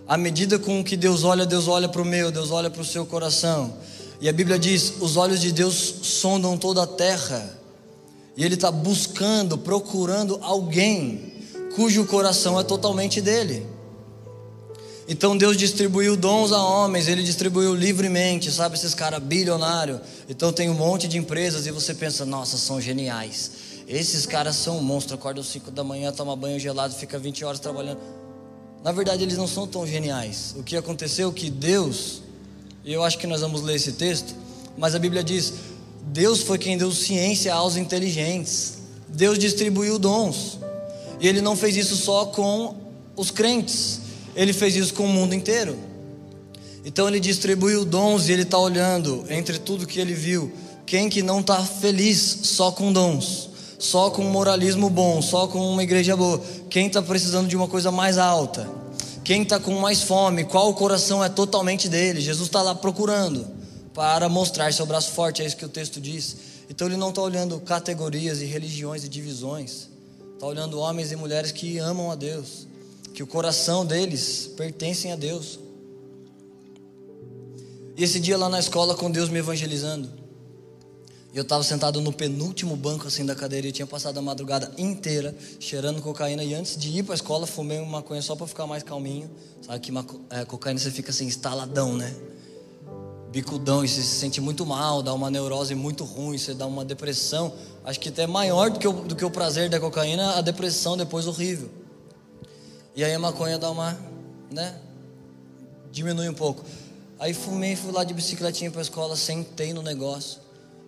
À 0.06 0.18
medida 0.18 0.58
com 0.58 0.84
que 0.84 0.96
Deus 0.96 1.24
olha, 1.24 1.46
Deus 1.46 1.66
olha 1.66 1.88
para 1.88 2.02
o 2.02 2.04
meu, 2.04 2.30
Deus 2.30 2.50
olha 2.50 2.68
para 2.68 2.82
o 2.82 2.84
seu 2.84 3.06
coração. 3.06 3.74
E 4.20 4.28
a 4.28 4.32
Bíblia 4.32 4.58
diz: 4.58 4.94
os 5.00 5.16
olhos 5.16 5.40
de 5.40 5.50
Deus 5.50 5.94
sondam 6.02 6.58
toda 6.58 6.82
a 6.82 6.86
terra 6.86 7.58
e 8.36 8.44
ele 8.44 8.54
está 8.54 8.70
buscando, 8.70 9.56
procurando 9.56 10.38
alguém 10.42 11.32
cujo 11.74 12.04
coração 12.04 12.58
é 12.58 12.64
totalmente 12.64 13.20
dele. 13.20 13.66
Então 15.06 15.36
Deus 15.36 15.56
distribuiu 15.56 16.16
dons 16.16 16.50
a 16.52 16.62
homens, 16.62 17.08
ele 17.08 17.22
distribuiu 17.22 17.74
livremente, 17.74 18.50
sabe, 18.50 18.76
esses 18.76 18.94
caras 18.94 19.22
bilionários. 19.22 20.00
Então 20.28 20.52
tem 20.52 20.70
um 20.70 20.74
monte 20.74 21.06
de 21.06 21.18
empresas 21.18 21.66
e 21.66 21.70
você 21.70 21.94
pensa, 21.94 22.24
nossa, 22.24 22.56
são 22.56 22.80
geniais. 22.80 23.50
Esses 23.86 24.24
caras 24.24 24.56
são 24.56 24.82
monstros, 24.82 25.18
acordam 25.18 25.42
às 25.42 25.48
5 25.48 25.70
da 25.70 25.84
manhã, 25.84 26.10
toma 26.10 26.34
banho 26.34 26.58
gelado, 26.58 26.94
fica 26.94 27.18
20 27.18 27.44
horas 27.44 27.60
trabalhando. 27.60 27.98
Na 28.84 28.92
verdade, 28.92 29.22
eles 29.22 29.38
não 29.38 29.48
são 29.48 29.66
tão 29.66 29.86
geniais. 29.86 30.54
O 30.58 30.62
que 30.62 30.76
aconteceu 30.76 31.30
é 31.30 31.32
que 31.32 31.48
Deus, 31.48 32.20
e 32.84 32.92
eu 32.92 33.02
acho 33.02 33.16
que 33.16 33.26
nós 33.26 33.40
vamos 33.40 33.62
ler 33.62 33.76
esse 33.76 33.92
texto, 33.92 34.34
mas 34.76 34.94
a 34.94 34.98
Bíblia 34.98 35.24
diz: 35.24 35.54
Deus 36.08 36.42
foi 36.42 36.58
quem 36.58 36.76
deu 36.76 36.92
ciência 36.92 37.54
aos 37.54 37.76
inteligentes. 37.76 38.74
Deus 39.08 39.38
distribuiu 39.38 39.98
dons. 39.98 40.58
E 41.18 41.26
ele 41.26 41.40
não 41.40 41.56
fez 41.56 41.76
isso 41.76 41.96
só 41.96 42.26
com 42.26 42.76
os 43.16 43.30
crentes, 43.30 44.00
ele 44.36 44.52
fez 44.52 44.76
isso 44.76 44.92
com 44.92 45.06
o 45.06 45.08
mundo 45.08 45.34
inteiro. 45.34 45.78
Então 46.84 47.08
ele 47.08 47.20
distribuiu 47.20 47.86
dons 47.86 48.28
e 48.28 48.32
ele 48.32 48.42
está 48.42 48.58
olhando 48.58 49.24
entre 49.30 49.58
tudo 49.58 49.86
que 49.86 49.98
ele 49.98 50.12
viu. 50.12 50.52
Quem 50.84 51.08
que 51.08 51.22
não 51.22 51.40
está 51.40 51.64
feliz 51.64 52.40
só 52.42 52.70
com 52.70 52.92
dons, 52.92 53.48
só 53.84 54.08
com 54.08 54.22
moralismo 54.22 54.88
bom, 54.88 55.20
só 55.20 55.46
com 55.46 55.58
uma 55.70 55.82
igreja 55.82 56.16
boa? 56.16 56.42
Quem 56.70 56.86
está 56.86 57.02
precisando 57.02 57.48
de 57.48 57.54
uma 57.54 57.68
coisa 57.68 57.92
mais 57.92 58.16
alta? 58.16 58.66
Quem 59.22 59.42
está 59.42 59.60
com 59.60 59.78
mais 59.78 60.00
fome? 60.00 60.44
Qual 60.44 60.70
o 60.70 60.74
coração 60.74 61.22
é 61.22 61.28
totalmente 61.28 61.86
dele? 61.86 62.18
Jesus 62.20 62.48
está 62.48 62.62
lá 62.62 62.74
procurando 62.74 63.46
para 63.92 64.26
mostrar 64.26 64.72
seu 64.72 64.86
braço 64.86 65.12
forte, 65.12 65.42
é 65.42 65.46
isso 65.46 65.56
que 65.56 65.66
o 65.66 65.68
texto 65.68 66.00
diz. 66.00 66.36
Então 66.68 66.88
ele 66.88 66.96
não 66.96 67.10
está 67.10 67.20
olhando 67.20 67.60
categorias 67.60 68.40
e 68.40 68.46
religiões 68.46 69.04
e 69.04 69.08
divisões, 69.08 69.90
está 70.32 70.46
olhando 70.46 70.78
homens 70.78 71.12
e 71.12 71.16
mulheres 71.16 71.52
que 71.52 71.76
amam 71.76 72.10
a 72.10 72.14
Deus, 72.14 72.66
que 73.12 73.22
o 73.22 73.26
coração 73.26 73.84
deles 73.84 74.50
pertencem 74.56 75.12
a 75.12 75.16
Deus. 75.16 75.58
E 77.98 78.02
esse 78.02 78.18
dia 78.18 78.38
lá 78.38 78.48
na 78.48 78.58
escola 78.58 78.94
com 78.94 79.10
Deus 79.10 79.28
me 79.28 79.40
evangelizando, 79.40 80.10
eu 81.34 81.42
estava 81.42 81.62
sentado 81.62 82.00
no 82.00 82.12
penúltimo 82.12 82.76
banco 82.76 83.08
assim 83.08 83.26
da 83.26 83.34
cadeira 83.34 83.66
e 83.66 83.72
tinha 83.72 83.86
passado 83.86 84.18
a 84.18 84.22
madrugada 84.22 84.72
inteira 84.78 85.34
cheirando 85.58 86.00
cocaína 86.00 86.44
e 86.44 86.54
antes 86.54 86.76
de 86.76 86.98
ir 86.98 87.02
para 87.02 87.14
a 87.14 87.16
escola 87.16 87.46
fumei 87.46 87.78
uma 87.78 87.98
maconha 87.98 88.22
só 88.22 88.36
para 88.36 88.46
ficar 88.46 88.66
mais 88.66 88.82
calminho. 88.82 89.30
Sabe 89.60 89.80
que 89.80 89.92
é, 90.30 90.44
cocaína 90.44 90.78
você 90.78 90.90
fica 90.90 91.10
assim 91.10 91.26
instaladão, 91.26 91.96
né? 91.96 92.14
bicudão 93.34 93.84
e 93.84 93.88
você 93.88 94.00
se 94.00 94.16
sente 94.20 94.40
muito 94.40 94.64
mal, 94.64 95.02
dá 95.02 95.12
uma 95.12 95.28
neurose 95.28 95.74
muito 95.74 96.04
ruim, 96.04 96.38
você 96.38 96.54
dá 96.54 96.66
uma 96.66 96.84
depressão. 96.84 97.52
Acho 97.84 97.98
que 97.98 98.08
até 98.08 98.28
maior 98.28 98.70
do 98.70 98.78
que, 98.78 98.86
o, 98.86 98.92
do 98.92 99.16
que 99.16 99.24
o 99.24 99.30
prazer 99.30 99.68
da 99.68 99.80
cocaína, 99.80 100.36
a 100.36 100.40
depressão 100.40 100.96
depois 100.96 101.26
horrível. 101.26 101.68
E 102.94 103.02
aí 103.02 103.12
a 103.12 103.18
maconha 103.18 103.58
dá 103.58 103.68
uma, 103.72 103.98
né? 104.52 104.78
Diminui 105.90 106.28
um 106.28 106.34
pouco. 106.34 106.64
Aí 107.18 107.34
fumei, 107.34 107.74
fui 107.74 107.90
lá 107.90 108.04
de 108.04 108.14
bicicletinha 108.14 108.70
para 108.70 108.80
a 108.80 108.82
escola, 108.82 109.16
sentei 109.16 109.72
no 109.72 109.82
negócio. 109.82 110.43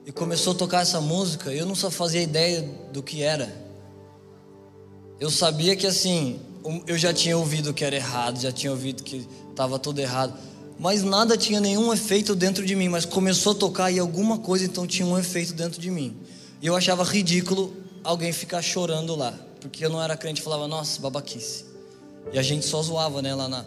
E 0.07 0.13
começou 0.13 0.55
a 0.55 0.57
tocar 0.57 0.83
essa 0.83 1.01
música, 1.01 1.53
eu 1.53 1.67
não 1.67 1.75
só 1.75 1.91
fazia 1.91 2.23
ideia 2.23 2.63
do 2.93 3.03
que 3.03 3.23
era. 3.23 3.53
Eu 5.21 5.31
sabia 5.31 5.77
que 5.77 5.87
assim, 5.87 6.41
eu 6.87 6.97
já 6.97 7.13
tinha 7.13 7.37
ouvido 7.37 7.75
que 7.75 7.85
era 7.85 7.97
errado, 7.97 8.41
já 8.41 8.53
tinha 8.53 8.71
ouvido 8.71 9.03
que 9.03 9.27
estava 9.51 9.79
tudo 9.79 9.99
errado 9.99 10.33
mas 10.79 11.03
nada 11.03 11.37
tinha 11.37 11.61
nenhum 11.61 11.93
efeito 11.93 12.35
dentro 12.35 12.65
de 12.65 12.77
mim, 12.77 12.89
mas 12.89 13.05
começou 13.05 13.53
a 13.53 13.55
tocar 13.55 13.91
e 13.91 13.99
alguma 13.99 14.39
coisa 14.39 14.65
então 14.65 14.87
tinha 14.87 15.07
um 15.07 15.19
efeito 15.19 15.55
dentro 15.55 15.81
de 15.81 15.91
mim. 15.91 16.17
E 16.61 16.67
eu 16.67 16.77
achava 16.77 17.03
ridículo 17.03 17.75
alguém 18.05 18.33
ficar 18.33 18.61
chorando 18.61 19.17
lá, 19.17 19.33
porque 19.61 19.85
eu 19.85 19.91
não 19.91 20.03
era 20.03 20.17
crente, 20.17 20.43
falava, 20.43 20.69
nossa, 20.69 21.01
babaquice. 21.01 21.65
E 22.33 22.39
a 22.39 22.43
gente 22.43 22.67
só 22.67 22.83
zoava, 22.83 23.23
né, 23.23 23.35
lá 23.35 23.49
na, 23.49 23.65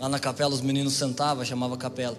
lá 0.00 0.08
na 0.08 0.18
capela, 0.18 0.52
os 0.52 0.60
meninos 0.60 0.94
sentavam, 0.94 1.44
chamava 1.44 1.76
capela. 1.76 2.18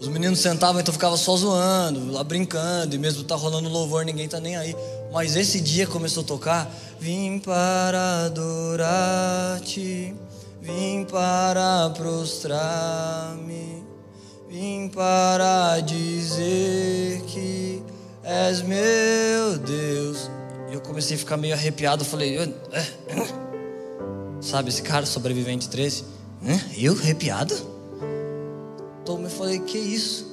Os 0.00 0.08
meninos 0.08 0.40
sentavam, 0.40 0.80
então 0.80 0.92
ficava 0.94 1.16
só 1.16 1.36
zoando, 1.36 2.10
lá 2.10 2.24
brincando, 2.24 2.94
e 2.94 2.98
mesmo 2.98 3.22
tá 3.22 3.34
rolando 3.34 3.68
louvor, 3.68 4.04
ninguém 4.04 4.26
tá 4.26 4.40
nem 4.40 4.56
aí. 4.56 4.74
Mas 5.12 5.36
esse 5.36 5.60
dia 5.60 5.86
começou 5.86 6.22
a 6.22 6.26
tocar, 6.26 6.74
vim 6.98 7.38
para 7.38 8.24
adorar-te. 8.24 10.14
Vim 10.62 11.06
para 11.10 11.88
prostrar-me, 11.96 13.82
vim 14.46 14.90
para 14.90 15.80
dizer 15.80 17.22
que 17.22 17.82
és 18.22 18.60
meu 18.60 19.56
Deus. 19.58 20.30
E 20.70 20.74
eu 20.74 20.82
comecei 20.82 21.16
a 21.16 21.18
ficar 21.18 21.38
meio 21.38 21.54
arrepiado. 21.54 22.04
Falei, 22.04 22.54
sabe 24.42 24.68
esse 24.68 24.82
cara, 24.82 25.06
sobrevivente 25.06 25.66
13? 25.70 26.04
Eu 26.76 26.92
arrepiado? 26.92 27.69
Então 29.14 29.24
eu 29.24 29.30
falei, 29.30 29.58
que 29.60 29.78
isso? 29.78 30.26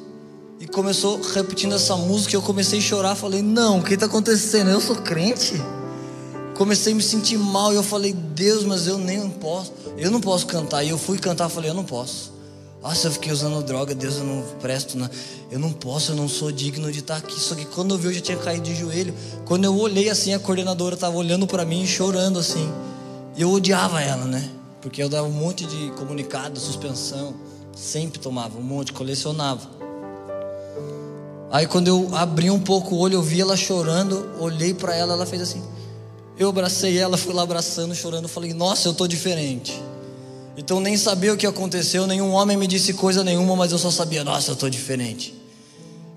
E 0.59 0.67
começou 0.67 1.21
repetindo 1.21 1.75
essa 1.75 1.95
música. 1.95 2.35
Eu 2.35 2.41
comecei 2.41 2.79
a 2.79 2.81
chorar. 2.81 3.15
Falei, 3.15 3.41
não, 3.41 3.79
o 3.79 3.83
que 3.83 3.93
está 3.93 4.05
acontecendo? 4.05 4.69
Eu 4.69 4.81
sou 4.81 4.95
crente 4.97 5.61
comecei 6.57 6.91
a 6.91 6.95
me 6.95 7.03
sentir 7.03 7.37
mal 7.37 7.71
e 7.71 7.75
eu 7.75 7.83
falei, 7.83 8.11
Deus, 8.11 8.63
mas 8.63 8.87
eu 8.87 8.97
nem 8.97 9.29
posso, 9.29 9.71
eu 9.95 10.09
não 10.09 10.19
posso 10.19 10.47
cantar. 10.47 10.83
E 10.83 10.89
eu 10.89 10.97
fui 10.97 11.19
cantar, 11.19 11.47
falei, 11.49 11.69
eu 11.69 11.73
não 11.73 11.83
posso. 11.83 12.35
Nossa, 12.81 13.07
eu 13.07 13.11
fiquei 13.11 13.31
usando 13.31 13.63
droga, 13.63 13.93
Deus, 13.93 14.17
eu 14.17 14.23
não 14.23 14.41
presto, 14.59 14.97
não. 14.97 15.09
eu 15.51 15.59
não 15.59 15.71
posso, 15.71 16.11
eu 16.11 16.15
não 16.15 16.27
sou 16.27 16.51
digno 16.51 16.91
de 16.91 16.99
estar 16.99 17.17
aqui. 17.17 17.39
Só 17.39 17.53
que 17.53 17.65
quando 17.65 17.93
eu 17.93 17.97
vi, 17.97 18.07
eu 18.07 18.13
já 18.13 18.21
tinha 18.21 18.37
caído 18.37 18.63
de 18.63 18.75
joelho. 18.75 19.13
Quando 19.45 19.65
eu 19.65 19.75
olhei 19.77 20.09
assim, 20.09 20.33
a 20.33 20.39
coordenadora 20.39 20.95
estava 20.95 21.15
olhando 21.15 21.45
para 21.45 21.63
mim 21.63 21.85
chorando 21.85 22.39
assim. 22.39 22.71
E 23.35 23.41
eu 23.41 23.51
odiava 23.51 24.01
ela, 24.01 24.25
né? 24.25 24.49
Porque 24.81 25.01
eu 25.01 25.09
dava 25.09 25.27
um 25.27 25.31
monte 25.31 25.65
de 25.65 25.91
comunicado, 25.91 26.59
suspensão, 26.59 27.35
sempre 27.77 28.19
tomava 28.19 28.57
um 28.57 28.61
monte, 28.61 28.91
colecionava. 28.91 29.69
Aí 31.51 31.65
quando 31.65 31.87
eu 31.87 32.09
abri 32.13 32.49
um 32.49 32.59
pouco 32.59 32.95
o 32.95 32.99
olho, 32.99 33.15
eu 33.15 33.21
vi 33.21 33.39
ela 33.39 33.55
chorando, 33.55 34.29
olhei 34.39 34.73
para 34.73 34.95
ela, 34.95 35.13
ela 35.13 35.25
fez 35.25 35.41
assim. 35.41 35.63
Eu 36.37 36.49
abracei 36.49 36.97
ela, 36.97 37.17
fui 37.17 37.33
lá 37.33 37.43
abraçando, 37.43 37.95
chorando, 37.95 38.27
falei: 38.27 38.53
"Nossa, 38.53 38.87
eu 38.87 38.93
tô 38.93 39.07
diferente". 39.07 39.81
Então 40.57 40.79
nem 40.79 40.97
sabia 40.97 41.33
o 41.33 41.37
que 41.37 41.45
aconteceu, 41.45 42.05
nenhum 42.07 42.31
homem 42.31 42.57
me 42.57 42.67
disse 42.67 42.93
coisa 42.93 43.23
nenhuma, 43.23 43.55
mas 43.55 43.71
eu 43.71 43.77
só 43.77 43.91
sabia: 43.91 44.23
"Nossa, 44.23 44.51
eu 44.51 44.55
tô 44.55 44.69
diferente". 44.69 45.33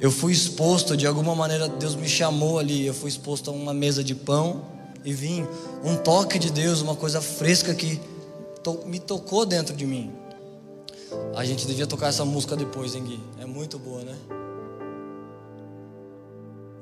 Eu 0.01 0.11
fui 0.11 0.33
exposto, 0.33 0.97
de 0.97 1.07
alguma 1.07 1.35
maneira 1.35 1.69
Deus 1.69 1.95
me 1.95 2.09
chamou 2.09 2.59
ali, 2.59 2.87
eu 2.87 2.95
fui 2.95 3.11
exposto 3.11 3.51
a 3.51 3.53
uma 3.53 3.75
mesa 3.75 4.03
de 4.03 4.15
pão 4.15 4.63
e 5.05 5.13
vinho, 5.13 5.49
um 5.85 5.95
toque 5.97 6.39
de 6.39 6.51
Deus, 6.51 6.81
uma 6.81 6.97
coisa 6.97 7.21
fresca 7.21 7.75
que 7.75 8.01
me 8.87 8.99
tocou 8.99 9.45
dentro 9.45 9.77
de 9.77 9.87
mim. 9.87 10.20
A 11.35 11.45
gente 11.45 11.67
devia 11.67 11.87
tocar 11.87 12.09
essa 12.09 12.25
música 12.25 12.57
depois, 12.57 12.95
hein, 12.95 13.05
Gui? 13.05 13.21
É 13.41 13.47
muito 13.47 13.79
boa, 13.79 14.03
né? 14.03 14.17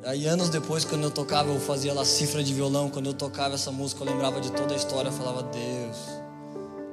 Aí 0.04 0.26
anos 0.26 0.48
depois, 0.48 0.84
quando 0.84 1.02
eu 1.02 1.10
tocava, 1.10 1.50
eu 1.50 1.60
fazia 1.60 1.92
lá 1.92 2.04
cifra 2.04 2.42
de 2.42 2.54
violão. 2.54 2.88
Quando 2.88 3.06
eu 3.06 3.14
tocava 3.14 3.54
essa 3.54 3.70
música, 3.70 4.02
eu 4.02 4.06
lembrava 4.06 4.40
de 4.40 4.50
toda 4.52 4.72
a 4.72 4.76
história. 4.76 5.08
Eu 5.08 5.12
falava, 5.12 5.42
Deus, 5.42 5.96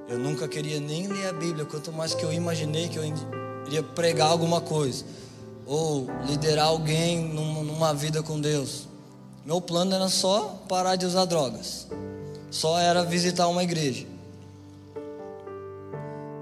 eu 0.10 0.19
nunca 0.19 0.48
queria 0.48 0.80
nem 0.80 1.08
ler 1.08 1.28
a 1.28 1.34
Bíblia. 1.34 1.65
Quanto 1.65 1.91
mais 1.91 2.13
que 2.13 2.24
eu 2.24 2.34
imaginei 2.34 2.89
que 2.89 2.98
eu 2.98 3.04
iria 3.67 3.84
pregar 3.84 4.30
alguma 4.30 4.60
coisa 4.60 5.06
ou 5.65 6.08
liderar 6.28 6.67
alguém 6.67 7.24
numa 7.24 7.93
vida 7.93 8.21
com 8.21 8.39
Deus. 8.39 8.88
Meu 9.45 9.62
plano 9.62 9.93
era 9.93 10.10
só 10.10 10.63
parar 10.67 10.95
de 10.95 11.06
usar 11.06 11.26
drogas. 11.26 11.88
Só 12.52 12.80
era 12.80 13.04
visitar 13.04 13.48
uma 13.48 13.63
igreja. 13.63 14.06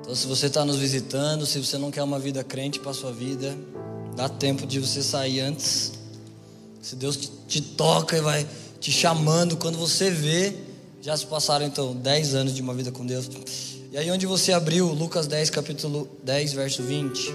Então, 0.04 0.14
se 0.14 0.28
você 0.28 0.46
está 0.46 0.64
nos 0.64 0.76
visitando, 0.78 1.46
se 1.46 1.58
você 1.58 1.80
não 1.80 1.90
quer 1.90 2.04
uma 2.04 2.20
vida 2.20 2.44
crente 2.44 2.80
para 2.80 2.94
sua 2.94 3.12
vida, 3.12 3.58
dá 4.16 4.30
tempo 4.30 4.68
de 4.68 4.80
você 4.80 5.02
sair 5.02 5.40
antes 5.40 6.04
se 6.84 6.98
Deus 6.98 7.16
te, 7.16 7.32
te 7.48 7.62
toca 7.62 8.18
e 8.18 8.20
vai 8.20 8.46
te 8.82 8.92
chamando, 8.92 9.56
quando 9.56 9.78
você 9.78 10.12
vê, 10.12 10.54
já 11.02 11.16
se 11.16 11.26
passaram 11.26 11.66
então 11.66 11.96
10 11.96 12.36
anos 12.36 12.54
de 12.54 12.62
uma 12.62 12.74
vida 12.74 12.92
com 12.92 13.06
Deus. 13.06 13.30
E 13.90 13.98
aí 13.98 14.12
onde 14.12 14.26
você 14.26 14.52
abriu 14.52 14.88
Lucas 14.92 15.26
10, 15.26 15.50
capítulo 15.50 16.10
10, 16.24 16.52
verso 16.52 16.84
20. 16.84 17.34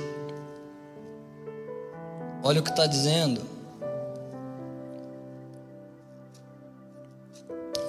Olha 2.42 2.60
o 2.60 2.62
que 2.62 2.68
está 2.68 2.86
dizendo. 2.86 3.40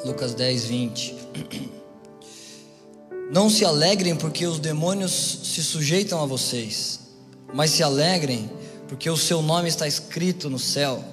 Lucas 0.05 0.33
10, 0.33 0.63
20. 0.63 1.15
Não 3.31 3.47
se 3.47 3.63
alegrem 3.63 4.15
porque 4.15 4.47
os 4.47 4.57
demônios 4.57 5.41
se 5.43 5.63
sujeitam 5.63 6.21
a 6.21 6.25
vocês, 6.25 6.99
mas 7.53 7.69
se 7.69 7.83
alegrem 7.83 8.49
porque 8.87 9.07
o 9.07 9.15
seu 9.15 9.43
nome 9.43 9.69
está 9.69 9.87
escrito 9.87 10.49
no 10.49 10.57
céu. 10.57 11.03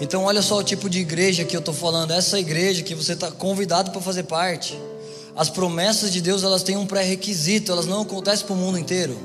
Então, 0.00 0.24
olha 0.24 0.40
só 0.40 0.56
o 0.56 0.62
tipo 0.62 0.88
de 0.88 1.00
igreja 1.00 1.44
que 1.44 1.54
eu 1.54 1.60
estou 1.60 1.74
falando. 1.74 2.12
Essa 2.12 2.38
igreja 2.38 2.82
que 2.82 2.94
você 2.94 3.12
está 3.12 3.30
convidado 3.30 3.90
para 3.90 4.00
fazer 4.00 4.22
parte. 4.22 4.80
As 5.36 5.50
promessas 5.50 6.10
de 6.10 6.22
Deus 6.22 6.42
elas 6.42 6.62
têm 6.62 6.76
um 6.76 6.86
pré-requisito, 6.86 7.70
elas 7.70 7.86
não 7.86 8.00
acontecem 8.00 8.46
para 8.46 8.54
o 8.54 8.58
mundo 8.58 8.78
inteiro. 8.78 9.16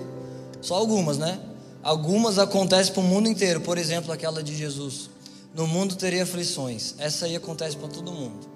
Só 0.62 0.76
algumas, 0.76 1.18
né? 1.18 1.40
Algumas 1.82 2.38
acontecem 2.38 2.92
para 2.92 3.02
o 3.02 3.06
mundo 3.06 3.30
inteiro. 3.30 3.62
Por 3.62 3.78
exemplo, 3.78 4.12
aquela 4.12 4.44
de 4.44 4.56
Jesus. 4.56 5.10
No 5.56 5.66
mundo 5.66 5.96
teria 5.96 6.24
aflições. 6.24 6.96
Essa 6.98 7.26
aí 7.26 7.36
acontece 7.38 7.78
para 7.78 7.88
todo 7.88 8.12
mundo. 8.12 8.53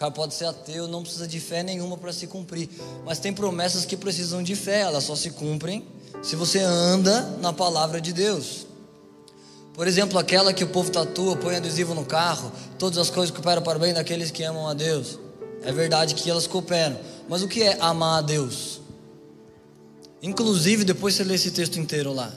Cara 0.00 0.10
pode 0.10 0.32
ser 0.32 0.46
ateu, 0.46 0.88
não 0.88 1.02
precisa 1.02 1.28
de 1.28 1.38
fé 1.38 1.62
nenhuma 1.62 1.94
para 1.94 2.10
se 2.10 2.26
cumprir. 2.26 2.70
Mas 3.04 3.18
tem 3.18 3.34
promessas 3.34 3.84
que 3.84 3.98
precisam 3.98 4.42
de 4.42 4.56
fé, 4.56 4.80
elas 4.80 5.04
só 5.04 5.14
se 5.14 5.30
cumprem 5.32 5.86
se 6.22 6.36
você 6.36 6.58
anda 6.60 7.20
na 7.42 7.52
palavra 7.52 8.00
de 8.00 8.10
Deus. 8.10 8.66
Por 9.74 9.86
exemplo, 9.86 10.18
aquela 10.18 10.54
que 10.54 10.64
o 10.64 10.68
povo 10.68 10.90
tatua, 10.90 11.36
põe 11.36 11.56
adesivo 11.56 11.94
no 11.94 12.06
carro, 12.06 12.50
todas 12.78 12.96
as 12.96 13.10
coisas 13.10 13.30
cooperam 13.30 13.60
para 13.60 13.76
o 13.76 13.80
bem 13.82 13.92
daqueles 13.92 14.30
que 14.30 14.42
amam 14.42 14.66
a 14.66 14.72
Deus. 14.72 15.18
É 15.62 15.70
verdade 15.70 16.14
que 16.14 16.30
elas 16.30 16.46
cooperam. 16.46 16.98
Mas 17.28 17.42
o 17.42 17.48
que 17.48 17.62
é 17.62 17.76
amar 17.78 18.20
a 18.20 18.22
Deus? 18.22 18.80
Inclusive, 20.22 20.82
depois 20.82 21.14
você 21.14 21.24
lê 21.24 21.34
esse 21.34 21.50
texto 21.50 21.78
inteiro 21.78 22.14
lá. 22.14 22.32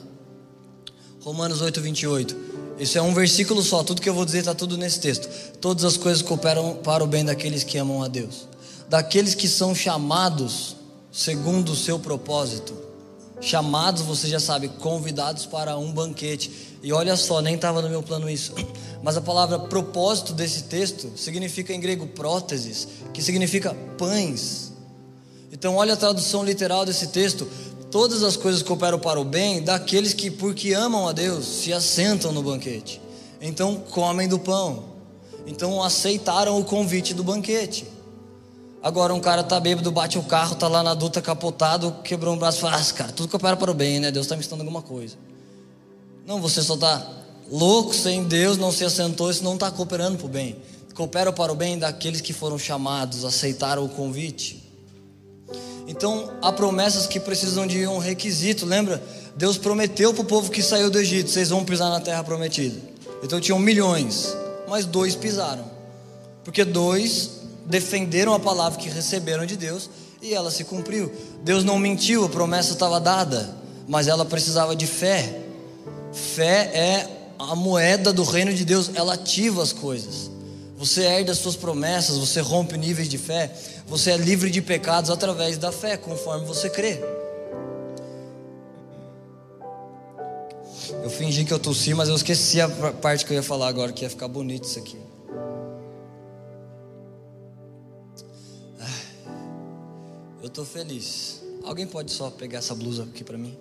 Romanos 1.21 1.61
8, 1.61 1.79
28. 1.79 2.35
Isso 2.79 2.97
é 2.97 3.01
um 3.01 3.13
versículo 3.13 3.61
só, 3.61 3.83
tudo 3.83 4.01
que 4.01 4.09
eu 4.09 4.13
vou 4.13 4.25
dizer 4.25 4.39
está 4.39 4.55
tudo 4.55 4.77
nesse 4.77 4.99
texto. 4.99 5.29
Todas 5.59 5.83
as 5.83 5.97
coisas 5.97 6.21
cooperam 6.21 6.75
para 6.83 7.03
o 7.03 7.07
bem 7.07 7.23
daqueles 7.23 7.63
que 7.63 7.77
amam 7.77 8.01
a 8.01 8.07
Deus. 8.07 8.47
Daqueles 8.89 9.35
que 9.35 9.47
são 9.47 9.75
chamados 9.75 10.75
segundo 11.11 11.73
o 11.73 11.75
seu 11.75 11.99
propósito. 11.99 12.73
Chamados, 13.39 14.01
você 14.01 14.27
já 14.27 14.39
sabe, 14.39 14.69
convidados 14.69 15.45
para 15.45 15.77
um 15.77 15.91
banquete. 15.91 16.51
E 16.81 16.91
olha 16.91 17.15
só, 17.15 17.41
nem 17.41 17.55
estava 17.55 17.81
no 17.81 17.89
meu 17.89 18.01
plano 18.01 18.29
isso. 18.29 18.53
Mas 19.03 19.15
a 19.17 19.21
palavra 19.21 19.59
propósito 19.59 20.33
desse 20.33 20.63
texto 20.63 21.11
significa 21.15 21.73
em 21.73 21.79
grego 21.79 22.07
próteses, 22.07 22.87
que 23.13 23.21
significa 23.21 23.75
pães. 23.97 24.71
Então, 25.51 25.75
olha 25.75 25.93
a 25.93 25.97
tradução 25.97 26.43
literal 26.43 26.85
desse 26.85 27.07
texto. 27.07 27.47
Todas 27.93 28.23
as 28.23 28.35
coisas 28.35 28.63
cooperam 28.63 28.97
para 28.97 29.21
o 29.21 29.23
bem 29.23 29.61
daqueles 29.61 30.15
que, 30.15 30.31
porque 30.31 30.73
amam 30.73 31.07
a 31.07 31.11
Deus, 31.11 31.45
se 31.45 31.71
assentam 31.71 32.31
no 32.31 32.41
banquete. 32.41 32.99
Então, 33.39 33.75
comem 33.91 34.27
do 34.27 34.39
pão. 34.39 34.85
Então, 35.45 35.83
aceitaram 35.83 36.59
o 36.59 36.65
convite 36.65 37.13
do 37.13 37.23
banquete. 37.23 37.85
Agora, 38.81 39.13
um 39.13 39.19
cara 39.19 39.43
tá 39.43 39.59
bêbado, 39.59 39.91
bate 39.91 40.17
o 40.17 40.23
carro, 40.23 40.55
tá 40.55 40.67
lá 40.67 40.81
na 40.81 40.95
duta 40.95 41.21
capotado, 41.21 41.95
quebrou 42.03 42.33
um 42.33 42.37
braço 42.39 42.61
fala: 42.61 42.77
Ah, 42.77 42.93
cara, 42.93 43.11
tudo 43.11 43.29
coopera 43.29 43.55
para 43.55 43.69
o 43.69 43.75
bem, 43.75 43.99
né? 43.99 44.11
Deus 44.11 44.25
está 44.25 44.35
me 44.35 44.39
ensinando 44.39 44.63
alguma 44.63 44.81
coisa. 44.81 45.15
Não, 46.25 46.41
você 46.41 46.63
só 46.63 46.73
está 46.73 47.07
louco 47.51 47.93
sem 47.93 48.23
Deus, 48.23 48.57
não 48.57 48.71
se 48.71 48.83
assentou, 48.83 49.29
isso 49.29 49.43
não 49.43 49.53
está 49.53 49.69
cooperando 49.69 50.17
para 50.17 50.25
o 50.25 50.29
bem. 50.29 50.55
Coopera 50.95 51.31
para 51.31 51.51
o 51.51 51.55
bem 51.55 51.77
daqueles 51.77 52.21
que 52.21 52.33
foram 52.33 52.57
chamados, 52.57 53.23
aceitaram 53.23 53.85
o 53.85 53.89
convite. 53.89 54.62
Então, 55.87 56.31
há 56.41 56.51
promessas 56.51 57.07
que 57.07 57.19
precisam 57.19 57.67
de 57.67 57.85
um 57.87 57.97
requisito, 57.97 58.65
lembra? 58.65 59.03
Deus 59.35 59.57
prometeu 59.57 60.13
para 60.13 60.21
o 60.21 60.25
povo 60.25 60.51
que 60.51 60.61
saiu 60.61 60.89
do 60.89 60.99
Egito: 60.99 61.29
vocês 61.29 61.49
vão 61.49 61.65
pisar 61.65 61.89
na 61.89 61.99
terra 61.99 62.23
prometida. 62.23 62.79
Então 63.23 63.39
tinham 63.39 63.57
milhões, 63.57 64.35
mas 64.67 64.85
dois 64.85 65.15
pisaram, 65.15 65.65
porque 66.43 66.63
dois 66.65 67.41
defenderam 67.65 68.33
a 68.33 68.39
palavra 68.39 68.77
que 68.77 68.89
receberam 68.89 69.45
de 69.45 69.55
Deus 69.55 69.89
e 70.21 70.33
ela 70.33 70.51
se 70.51 70.63
cumpriu. 70.65 71.11
Deus 71.41 71.63
não 71.63 71.79
mentiu, 71.79 72.25
a 72.25 72.29
promessa 72.29 72.73
estava 72.73 72.99
dada, 72.99 73.55
mas 73.87 74.07
ela 74.07 74.25
precisava 74.25 74.75
de 74.75 74.85
fé. 74.85 75.41
Fé 76.11 76.69
é 76.73 77.07
a 77.39 77.55
moeda 77.55 78.13
do 78.13 78.23
reino 78.23 78.53
de 78.53 78.65
Deus, 78.65 78.91
ela 78.93 79.13
ativa 79.13 79.63
as 79.63 79.73
coisas. 79.73 80.29
Você 80.83 81.03
herda 81.03 81.31
as 81.31 81.37
suas 81.37 81.55
promessas, 81.55 82.17
você 82.17 82.41
rompe 82.41 82.77
níveis 82.77 83.07
de 83.07 83.17
fé, 83.17 83.49
você 83.87 84.11
é 84.11 84.17
livre 84.17 84.51
de 84.51 84.61
pecados 84.61 85.09
através 85.09 85.57
da 85.57 85.71
fé, 85.71 85.95
conforme 85.95 86.45
você 86.45 86.69
crê. 86.69 86.99
Eu 91.01 91.09
fingi 91.09 91.45
que 91.45 91.53
eu 91.53 91.59
tossi, 91.59 91.93
mas 91.93 92.09
eu 92.09 92.15
esqueci 92.15 92.59
a 92.59 92.67
parte 92.67 93.25
que 93.25 93.31
eu 93.31 93.35
ia 93.35 93.41
falar 93.41 93.69
agora, 93.69 93.93
que 93.93 94.03
ia 94.03 94.09
ficar 94.09 94.27
bonito 94.27 94.65
isso 94.65 94.77
aqui. 94.77 94.99
Eu 100.41 100.47
estou 100.47 100.65
feliz. 100.65 101.41
Alguém 101.63 101.87
pode 101.87 102.11
só 102.11 102.29
pegar 102.29 102.57
essa 102.57 102.75
blusa 102.75 103.03
aqui 103.03 103.23
para 103.23 103.37
mim? 103.37 103.57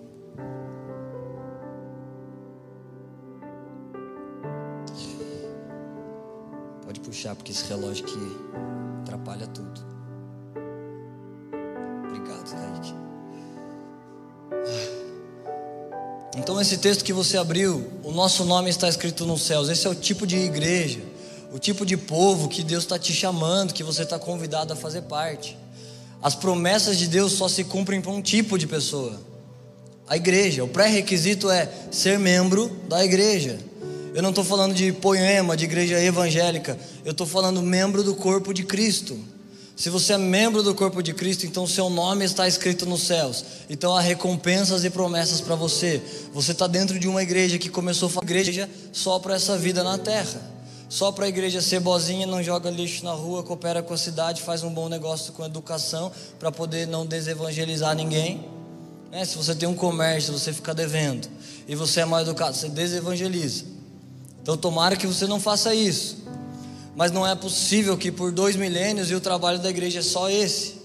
Puxar, 6.99 7.35
porque 7.35 7.51
esse 7.51 7.63
relógio 7.65 8.05
aqui 8.05 8.19
atrapalha 9.01 9.47
tudo. 9.47 9.81
Obrigado, 12.07 12.51
Kaique. 12.51 12.93
Então, 16.35 16.59
esse 16.59 16.77
texto 16.77 17.03
que 17.03 17.13
você 17.13 17.37
abriu, 17.37 17.87
o 18.03 18.11
nosso 18.11 18.43
nome 18.43 18.69
está 18.69 18.89
escrito 18.89 19.25
nos 19.25 19.43
céus. 19.43 19.69
Esse 19.69 19.85
é 19.85 19.89
o 19.89 19.95
tipo 19.95 20.25
de 20.25 20.37
igreja, 20.37 20.99
o 21.51 21.59
tipo 21.59 21.85
de 21.85 21.95
povo 21.95 22.49
que 22.49 22.63
Deus 22.63 22.83
está 22.83 22.97
te 22.97 23.13
chamando, 23.13 23.73
que 23.73 23.83
você 23.83 24.01
está 24.01 24.17
convidado 24.17 24.73
a 24.73 24.75
fazer 24.75 25.03
parte. 25.03 25.57
As 26.21 26.35
promessas 26.35 26.97
de 26.97 27.07
Deus 27.07 27.33
só 27.33 27.47
se 27.47 27.63
cumprem 27.63 28.01
para 28.01 28.11
um 28.11 28.21
tipo 28.21 28.57
de 28.57 28.65
pessoa. 28.65 29.19
A 30.07 30.17
igreja. 30.17 30.63
O 30.63 30.67
pré-requisito 30.67 31.49
é 31.49 31.69
ser 31.91 32.17
membro 32.17 32.69
da 32.87 33.03
igreja. 33.03 33.59
Eu 34.13 34.21
não 34.21 34.29
estou 34.29 34.43
falando 34.43 34.75
de 34.75 34.91
poema, 34.91 35.57
de 35.57 35.65
igreja 35.65 35.99
evangélica. 35.99 36.77
Eu 37.03 37.11
estou 37.11 37.25
falando 37.25 37.63
membro 37.63 38.03
do 38.03 38.13
corpo 38.13 38.53
de 38.53 38.63
Cristo. 38.63 39.17
Se 39.75 39.89
você 39.89 40.13
é 40.13 40.17
membro 40.19 40.61
do 40.61 40.75
corpo 40.75 41.01
de 41.01 41.13
Cristo, 41.13 41.47
então 41.47 41.65
seu 41.65 41.89
nome 41.89 42.23
está 42.23 42.47
escrito 42.47 42.85
nos 42.85 43.01
céus. 43.01 43.43
Então 43.67 43.95
há 43.95 44.01
recompensas 44.01 44.85
e 44.85 44.89
promessas 44.91 45.41
para 45.41 45.55
você. 45.55 45.99
Você 46.31 46.51
está 46.51 46.67
dentro 46.67 46.99
de 46.99 47.07
uma 47.07 47.23
igreja 47.23 47.57
que 47.57 47.69
começou 47.69 48.07
a 48.15 48.23
igreja 48.23 48.69
só 48.91 49.17
para 49.17 49.33
essa 49.33 49.57
vida 49.57 49.83
na 49.83 49.97
terra. 49.97 50.53
só 50.87 51.11
para 51.11 51.25
a 51.25 51.27
igreja 51.27 51.59
ser 51.59 51.79
bozinha, 51.79 52.27
não 52.27 52.43
joga 52.43 52.69
lixo 52.69 53.03
na 53.03 53.13
rua, 53.13 53.41
coopera 53.41 53.81
com 53.81 53.95
a 53.95 53.97
cidade, 53.97 54.43
faz 54.43 54.61
um 54.61 54.69
bom 54.69 54.87
negócio 54.87 55.33
com 55.33 55.43
educação 55.43 56.11
para 56.37 56.51
poder 56.51 56.85
não 56.85 57.03
desevangelizar 57.03 57.95
ninguém. 57.95 58.45
Né? 59.11 59.25
Se 59.25 59.35
você 59.35 59.55
tem 59.55 59.67
um 59.67 59.73
comércio, 59.73 60.31
você 60.31 60.53
fica 60.53 60.71
devendo 60.71 61.27
e 61.67 61.73
você 61.73 62.01
é 62.01 62.05
mal 62.05 62.21
educado, 62.21 62.55
você 62.55 62.69
desevangeliza. 62.69 63.72
Então 64.43 64.57
tomara 64.57 64.97
que 64.97 65.07
você 65.07 65.25
não 65.25 65.39
faça 65.39 65.73
isso. 65.73 66.17
Mas 66.95 67.11
não 67.11 67.25
é 67.25 67.33
possível 67.33 67.97
que 67.97 68.11
por 68.11 68.31
dois 68.31 68.57
milênios 68.57 69.09
e 69.09 69.15
o 69.15 69.21
trabalho 69.21 69.57
da 69.57 69.69
igreja 69.69 69.99
é 69.99 70.03
só 70.03 70.29
esse 70.29 70.83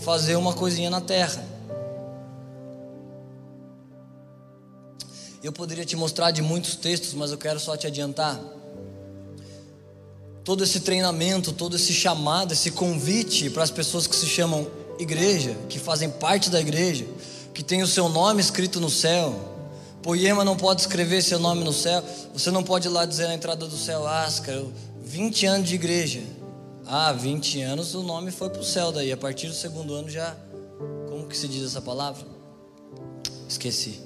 fazer 0.00 0.34
uma 0.34 0.52
coisinha 0.52 0.90
na 0.90 1.00
terra. 1.00 1.42
Eu 5.42 5.52
poderia 5.52 5.84
te 5.84 5.94
mostrar 5.94 6.32
de 6.32 6.42
muitos 6.42 6.74
textos, 6.74 7.14
mas 7.14 7.30
eu 7.30 7.38
quero 7.38 7.60
só 7.60 7.76
te 7.76 7.86
adiantar. 7.86 8.40
Todo 10.42 10.64
esse 10.64 10.80
treinamento, 10.80 11.52
todo 11.52 11.76
esse 11.76 11.92
chamado, 11.92 12.52
esse 12.52 12.72
convite 12.72 13.48
para 13.48 13.62
as 13.62 13.70
pessoas 13.70 14.08
que 14.08 14.16
se 14.16 14.26
chamam 14.26 14.66
igreja, 14.98 15.56
que 15.68 15.78
fazem 15.78 16.10
parte 16.10 16.50
da 16.50 16.60
igreja, 16.60 17.06
que 17.54 17.62
tem 17.62 17.82
o 17.82 17.86
seu 17.86 18.08
nome 18.08 18.40
escrito 18.40 18.80
no 18.80 18.90
céu. 18.90 19.55
Poema 20.06 20.44
não 20.44 20.56
pode 20.56 20.82
escrever 20.82 21.20
seu 21.20 21.36
nome 21.40 21.64
no 21.64 21.72
céu. 21.72 22.00
Você 22.32 22.52
não 22.52 22.62
pode 22.62 22.86
ir 22.86 22.90
lá 22.92 23.04
dizer 23.04 23.26
na 23.26 23.34
entrada 23.34 23.66
do 23.66 23.76
céu, 23.76 24.06
Ascar, 24.06 24.62
20 25.02 25.46
anos 25.46 25.68
de 25.68 25.74
igreja. 25.74 26.22
Ah, 26.86 27.12
20 27.12 27.60
anos 27.62 27.92
o 27.92 28.04
nome 28.04 28.30
foi 28.30 28.48
para 28.48 28.60
o 28.60 28.64
céu 28.64 28.92
daí. 28.92 29.10
A 29.10 29.16
partir 29.16 29.48
do 29.48 29.52
segundo 29.52 29.92
ano 29.96 30.08
já. 30.08 30.36
Como 31.08 31.26
que 31.26 31.36
se 31.36 31.48
diz 31.48 31.64
essa 31.64 31.82
palavra? 31.82 32.24
Esqueci. 33.48 34.00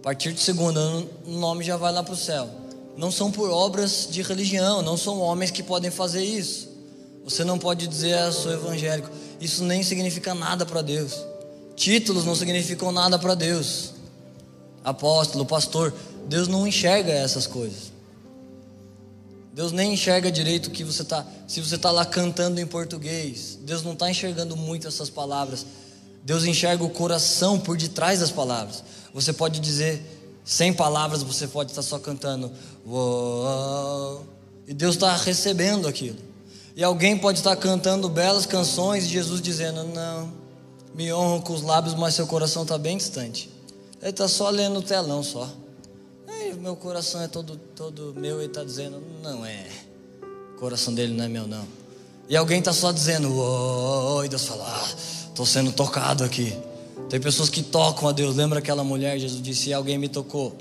A 0.00 0.02
partir 0.02 0.32
do 0.32 0.40
segundo 0.40 0.80
ano 0.80 1.08
o 1.24 1.30
nome 1.30 1.62
já 1.62 1.76
vai 1.76 1.92
lá 1.92 2.02
para 2.02 2.14
o 2.14 2.16
céu. 2.16 2.50
Não 2.96 3.12
são 3.12 3.30
por 3.30 3.48
obras 3.50 4.08
de 4.10 4.20
religião, 4.20 4.82
não 4.82 4.96
são 4.96 5.20
homens 5.20 5.52
que 5.52 5.62
podem 5.62 5.92
fazer 5.92 6.24
isso. 6.24 6.68
Você 7.22 7.44
não 7.44 7.56
pode 7.56 7.86
dizer, 7.86 8.14
ah, 8.14 8.32
sou 8.32 8.50
evangélico. 8.50 9.08
Isso 9.40 9.62
nem 9.62 9.80
significa 9.84 10.34
nada 10.34 10.66
para 10.66 10.82
Deus. 10.82 11.24
Títulos 11.76 12.24
não 12.24 12.34
significam 12.34 12.90
nada 12.90 13.16
para 13.16 13.36
Deus. 13.36 13.93
Apóstolo, 14.84 15.46
pastor, 15.46 15.94
Deus 16.28 16.46
não 16.46 16.66
enxerga 16.66 17.10
essas 17.10 17.46
coisas. 17.46 17.94
Deus 19.54 19.72
nem 19.72 19.94
enxerga 19.94 20.30
direito 20.30 20.70
que 20.70 20.84
você 20.84 21.02
tá, 21.04 21.24
se 21.46 21.60
você 21.60 21.76
está 21.76 21.90
lá 21.90 22.04
cantando 22.04 22.60
em 22.60 22.66
português. 22.66 23.58
Deus 23.62 23.82
não 23.82 23.94
está 23.94 24.10
enxergando 24.10 24.56
muito 24.56 24.86
essas 24.86 25.08
palavras. 25.08 25.64
Deus 26.22 26.44
enxerga 26.44 26.84
o 26.84 26.90
coração 26.90 27.58
por 27.58 27.76
detrás 27.76 28.20
das 28.20 28.30
palavras. 28.30 28.82
Você 29.14 29.32
pode 29.32 29.60
dizer 29.60 30.02
sem 30.44 30.72
palavras, 30.72 31.22
você 31.22 31.46
pode 31.46 31.70
estar 31.70 31.82
só 31.82 31.98
cantando. 31.98 32.52
Uou, 32.84 34.26
e 34.66 34.74
Deus 34.74 34.96
está 34.96 35.16
recebendo 35.16 35.86
aquilo. 35.86 36.18
E 36.76 36.82
alguém 36.82 37.16
pode 37.16 37.38
estar 37.38 37.54
cantando 37.56 38.08
belas 38.08 38.44
canções 38.44 39.04
e 39.04 39.08
Jesus 39.08 39.40
dizendo: 39.40 39.84
Não, 39.84 40.32
me 40.94 41.12
honram 41.12 41.40
com 41.40 41.52
os 41.52 41.62
lábios, 41.62 41.94
mas 41.94 42.14
seu 42.14 42.26
coração 42.26 42.62
está 42.62 42.76
bem 42.76 42.96
distante. 42.96 43.53
Ele 44.04 44.10
está 44.10 44.28
só 44.28 44.50
lendo 44.50 44.78
o 44.78 44.82
telão 44.82 45.22
só. 45.22 45.50
Aí, 46.28 46.52
meu 46.54 46.76
coração 46.76 47.22
é 47.22 47.26
todo, 47.26 47.56
todo 47.74 48.14
meu 48.14 48.42
e 48.42 48.44
está 48.44 48.62
dizendo, 48.62 49.02
não 49.22 49.44
é. 49.44 49.66
O 50.54 50.58
coração 50.58 50.94
dele 50.94 51.14
não 51.14 51.24
é 51.24 51.28
meu, 51.28 51.48
não. 51.48 51.66
E 52.28 52.36
alguém 52.36 52.58
está 52.58 52.72
só 52.72 52.92
dizendo, 52.92 53.34
oi, 53.34 54.28
Deus 54.28 54.44
fala, 54.44 54.64
ah, 54.66 54.94
estou 55.28 55.46
sendo 55.46 55.72
tocado 55.72 56.22
aqui. 56.22 56.54
Tem 57.08 57.18
pessoas 57.18 57.48
que 57.48 57.62
tocam 57.62 58.06
a 58.06 58.12
Deus. 58.12 58.36
Lembra 58.36 58.58
aquela 58.58 58.84
mulher? 58.84 59.18
Jesus 59.18 59.42
disse: 59.42 59.72
Alguém 59.72 59.96
me 59.98 60.08
tocou. 60.08 60.56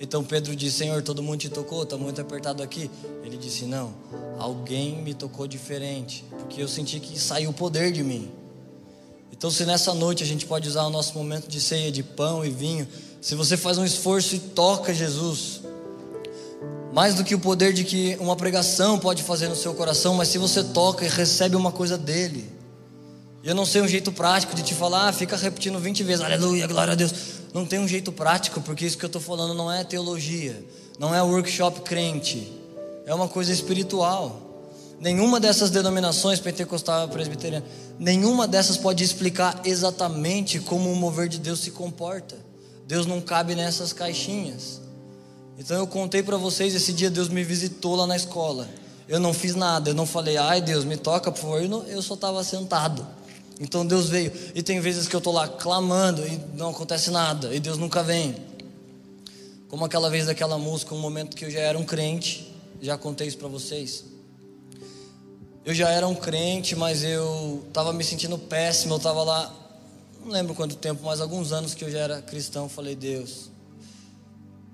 Então 0.00 0.22
Pedro 0.24 0.54
disse: 0.54 0.78
Senhor, 0.78 1.02
todo 1.02 1.22
mundo 1.22 1.38
te 1.38 1.48
tocou, 1.48 1.82
está 1.82 1.96
muito 1.96 2.20
apertado 2.20 2.62
aqui. 2.62 2.90
Ele 3.24 3.36
disse: 3.36 3.64
Não, 3.64 3.92
alguém 4.38 5.02
me 5.02 5.14
tocou 5.14 5.46
diferente, 5.46 6.24
porque 6.38 6.62
eu 6.62 6.68
senti 6.68 7.00
que 7.00 7.18
saiu 7.18 7.50
o 7.50 7.52
poder 7.52 7.92
de 7.92 8.02
mim. 8.02 8.30
Então, 9.38 9.52
se 9.52 9.64
nessa 9.64 9.94
noite 9.94 10.24
a 10.24 10.26
gente 10.26 10.44
pode 10.44 10.68
usar 10.68 10.82
o 10.82 10.90
nosso 10.90 11.16
momento 11.16 11.46
de 11.46 11.60
ceia 11.60 11.92
de 11.92 12.02
pão 12.02 12.44
e 12.44 12.50
vinho, 12.50 12.88
se 13.20 13.36
você 13.36 13.56
faz 13.56 13.78
um 13.78 13.84
esforço 13.84 14.34
e 14.34 14.40
toca 14.40 14.92
Jesus, 14.92 15.60
mais 16.92 17.14
do 17.14 17.22
que 17.22 17.36
o 17.36 17.38
poder 17.38 17.72
de 17.72 17.84
que 17.84 18.16
uma 18.18 18.34
pregação 18.34 18.98
pode 18.98 19.22
fazer 19.22 19.46
no 19.46 19.54
seu 19.54 19.72
coração, 19.74 20.14
mas 20.14 20.26
se 20.26 20.38
você 20.38 20.64
toca 20.64 21.04
e 21.04 21.08
recebe 21.08 21.54
uma 21.54 21.70
coisa 21.70 21.96
dele. 21.96 22.50
Eu 23.44 23.54
não 23.54 23.64
sei 23.64 23.80
um 23.80 23.86
jeito 23.86 24.10
prático 24.10 24.56
de 24.56 24.62
te 24.64 24.74
falar, 24.74 25.06
ah, 25.06 25.12
fica 25.12 25.36
repetindo 25.36 25.78
20 25.78 26.02
vezes, 26.02 26.24
aleluia, 26.24 26.66
glória 26.66 26.94
a 26.94 26.96
Deus. 26.96 27.14
Não 27.54 27.64
tem 27.64 27.78
um 27.78 27.86
jeito 27.86 28.10
prático, 28.10 28.60
porque 28.60 28.84
isso 28.84 28.98
que 28.98 29.04
eu 29.04 29.08
estou 29.08 29.22
falando 29.22 29.54
não 29.54 29.70
é 29.70 29.84
teologia, 29.84 30.60
não 30.98 31.14
é 31.14 31.22
workshop 31.22 31.82
crente, 31.82 32.52
é 33.06 33.14
uma 33.14 33.28
coisa 33.28 33.52
espiritual. 33.52 34.47
Nenhuma 35.00 35.38
dessas 35.38 35.70
denominações, 35.70 36.40
pentecostal, 36.40 37.08
presbiteriana, 37.08 37.64
nenhuma 37.98 38.48
dessas 38.48 38.76
pode 38.76 39.04
explicar 39.04 39.60
exatamente 39.64 40.58
como 40.58 40.92
o 40.92 40.96
mover 40.96 41.28
de 41.28 41.38
Deus 41.38 41.60
se 41.60 41.70
comporta. 41.70 42.36
Deus 42.86 43.06
não 43.06 43.20
cabe 43.20 43.54
nessas 43.54 43.92
caixinhas. 43.92 44.80
Então 45.56 45.76
eu 45.76 45.86
contei 45.86 46.22
para 46.22 46.36
vocês 46.36 46.74
esse 46.74 46.92
dia 46.92 47.10
Deus 47.10 47.28
me 47.28 47.44
visitou 47.44 47.94
lá 47.94 48.06
na 48.06 48.16
escola. 48.16 48.68
Eu 49.08 49.20
não 49.20 49.32
fiz 49.32 49.54
nada, 49.54 49.90
eu 49.90 49.94
não 49.94 50.06
falei, 50.06 50.36
ai 50.36 50.60
Deus, 50.60 50.84
me 50.84 50.96
toca, 50.96 51.30
por 51.30 51.40
favor. 51.40 51.62
Eu, 51.62 51.68
não, 51.68 51.82
eu 51.84 52.02
só 52.02 52.14
estava 52.14 52.42
sentado. 52.42 53.06
Então 53.60 53.86
Deus 53.86 54.08
veio. 54.08 54.32
E 54.54 54.62
tem 54.62 54.80
vezes 54.80 55.06
que 55.06 55.14
eu 55.14 55.18
estou 55.18 55.32
lá 55.32 55.48
clamando 55.48 56.26
e 56.26 56.40
não 56.54 56.70
acontece 56.70 57.10
nada, 57.10 57.54
e 57.54 57.60
Deus 57.60 57.78
nunca 57.78 58.02
vem. 58.02 58.34
Como 59.68 59.84
aquela 59.84 60.08
vez 60.08 60.26
daquela 60.26 60.58
música, 60.58 60.94
um 60.94 61.00
momento 61.00 61.36
que 61.36 61.44
eu 61.44 61.50
já 61.50 61.60
era 61.60 61.78
um 61.78 61.84
crente, 61.84 62.52
já 62.80 62.96
contei 62.96 63.28
isso 63.28 63.38
para 63.38 63.48
vocês. 63.48 64.04
Eu 65.68 65.74
já 65.74 65.90
era 65.90 66.08
um 66.08 66.14
crente, 66.14 66.74
mas 66.74 67.04
eu 67.04 67.62
estava 67.68 67.92
me 67.92 68.02
sentindo 68.02 68.38
péssimo. 68.38 68.94
Eu 68.94 68.96
estava 68.96 69.22
lá, 69.22 69.54
não 70.24 70.32
lembro 70.32 70.54
quanto 70.54 70.74
tempo, 70.74 71.02
mas 71.04 71.20
alguns 71.20 71.52
anos 71.52 71.74
que 71.74 71.84
eu 71.84 71.90
já 71.90 71.98
era 71.98 72.22
cristão. 72.22 72.70
Falei, 72.70 72.96
Deus, 72.96 73.50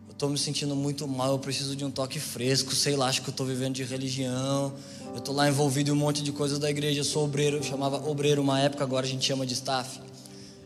eu 0.07 0.13
estou 0.13 0.29
me 0.29 0.39
sentindo 0.39 0.77
muito 0.77 1.09
mal. 1.09 1.33
Eu 1.33 1.39
preciso 1.41 1.75
de 1.75 1.85
um 1.85 1.91
toque 1.91 2.21
fresco. 2.21 2.73
Sei 2.77 2.95
lá, 2.95 3.09
acho 3.09 3.23
que 3.23 3.29
eu 3.29 3.33
estou 3.33 3.45
vivendo 3.45 3.75
de 3.75 3.83
religião. 3.83 4.73
Eu 5.11 5.19
estou 5.19 5.35
lá 5.35 5.49
envolvido 5.49 5.91
em 5.91 5.93
um 5.93 5.97
monte 5.97 6.23
de 6.23 6.31
coisas 6.31 6.61
da 6.61 6.71
igreja. 6.71 7.01
Eu 7.01 7.05
sou 7.05 7.25
obreiro, 7.25 7.57
eu 7.57 7.63
chamava 7.65 8.09
obreiro 8.09 8.41
uma 8.41 8.61
época, 8.61 8.85
agora 8.85 9.05
a 9.05 9.09
gente 9.09 9.27
chama 9.27 9.45
de 9.45 9.55
staff. 9.55 9.99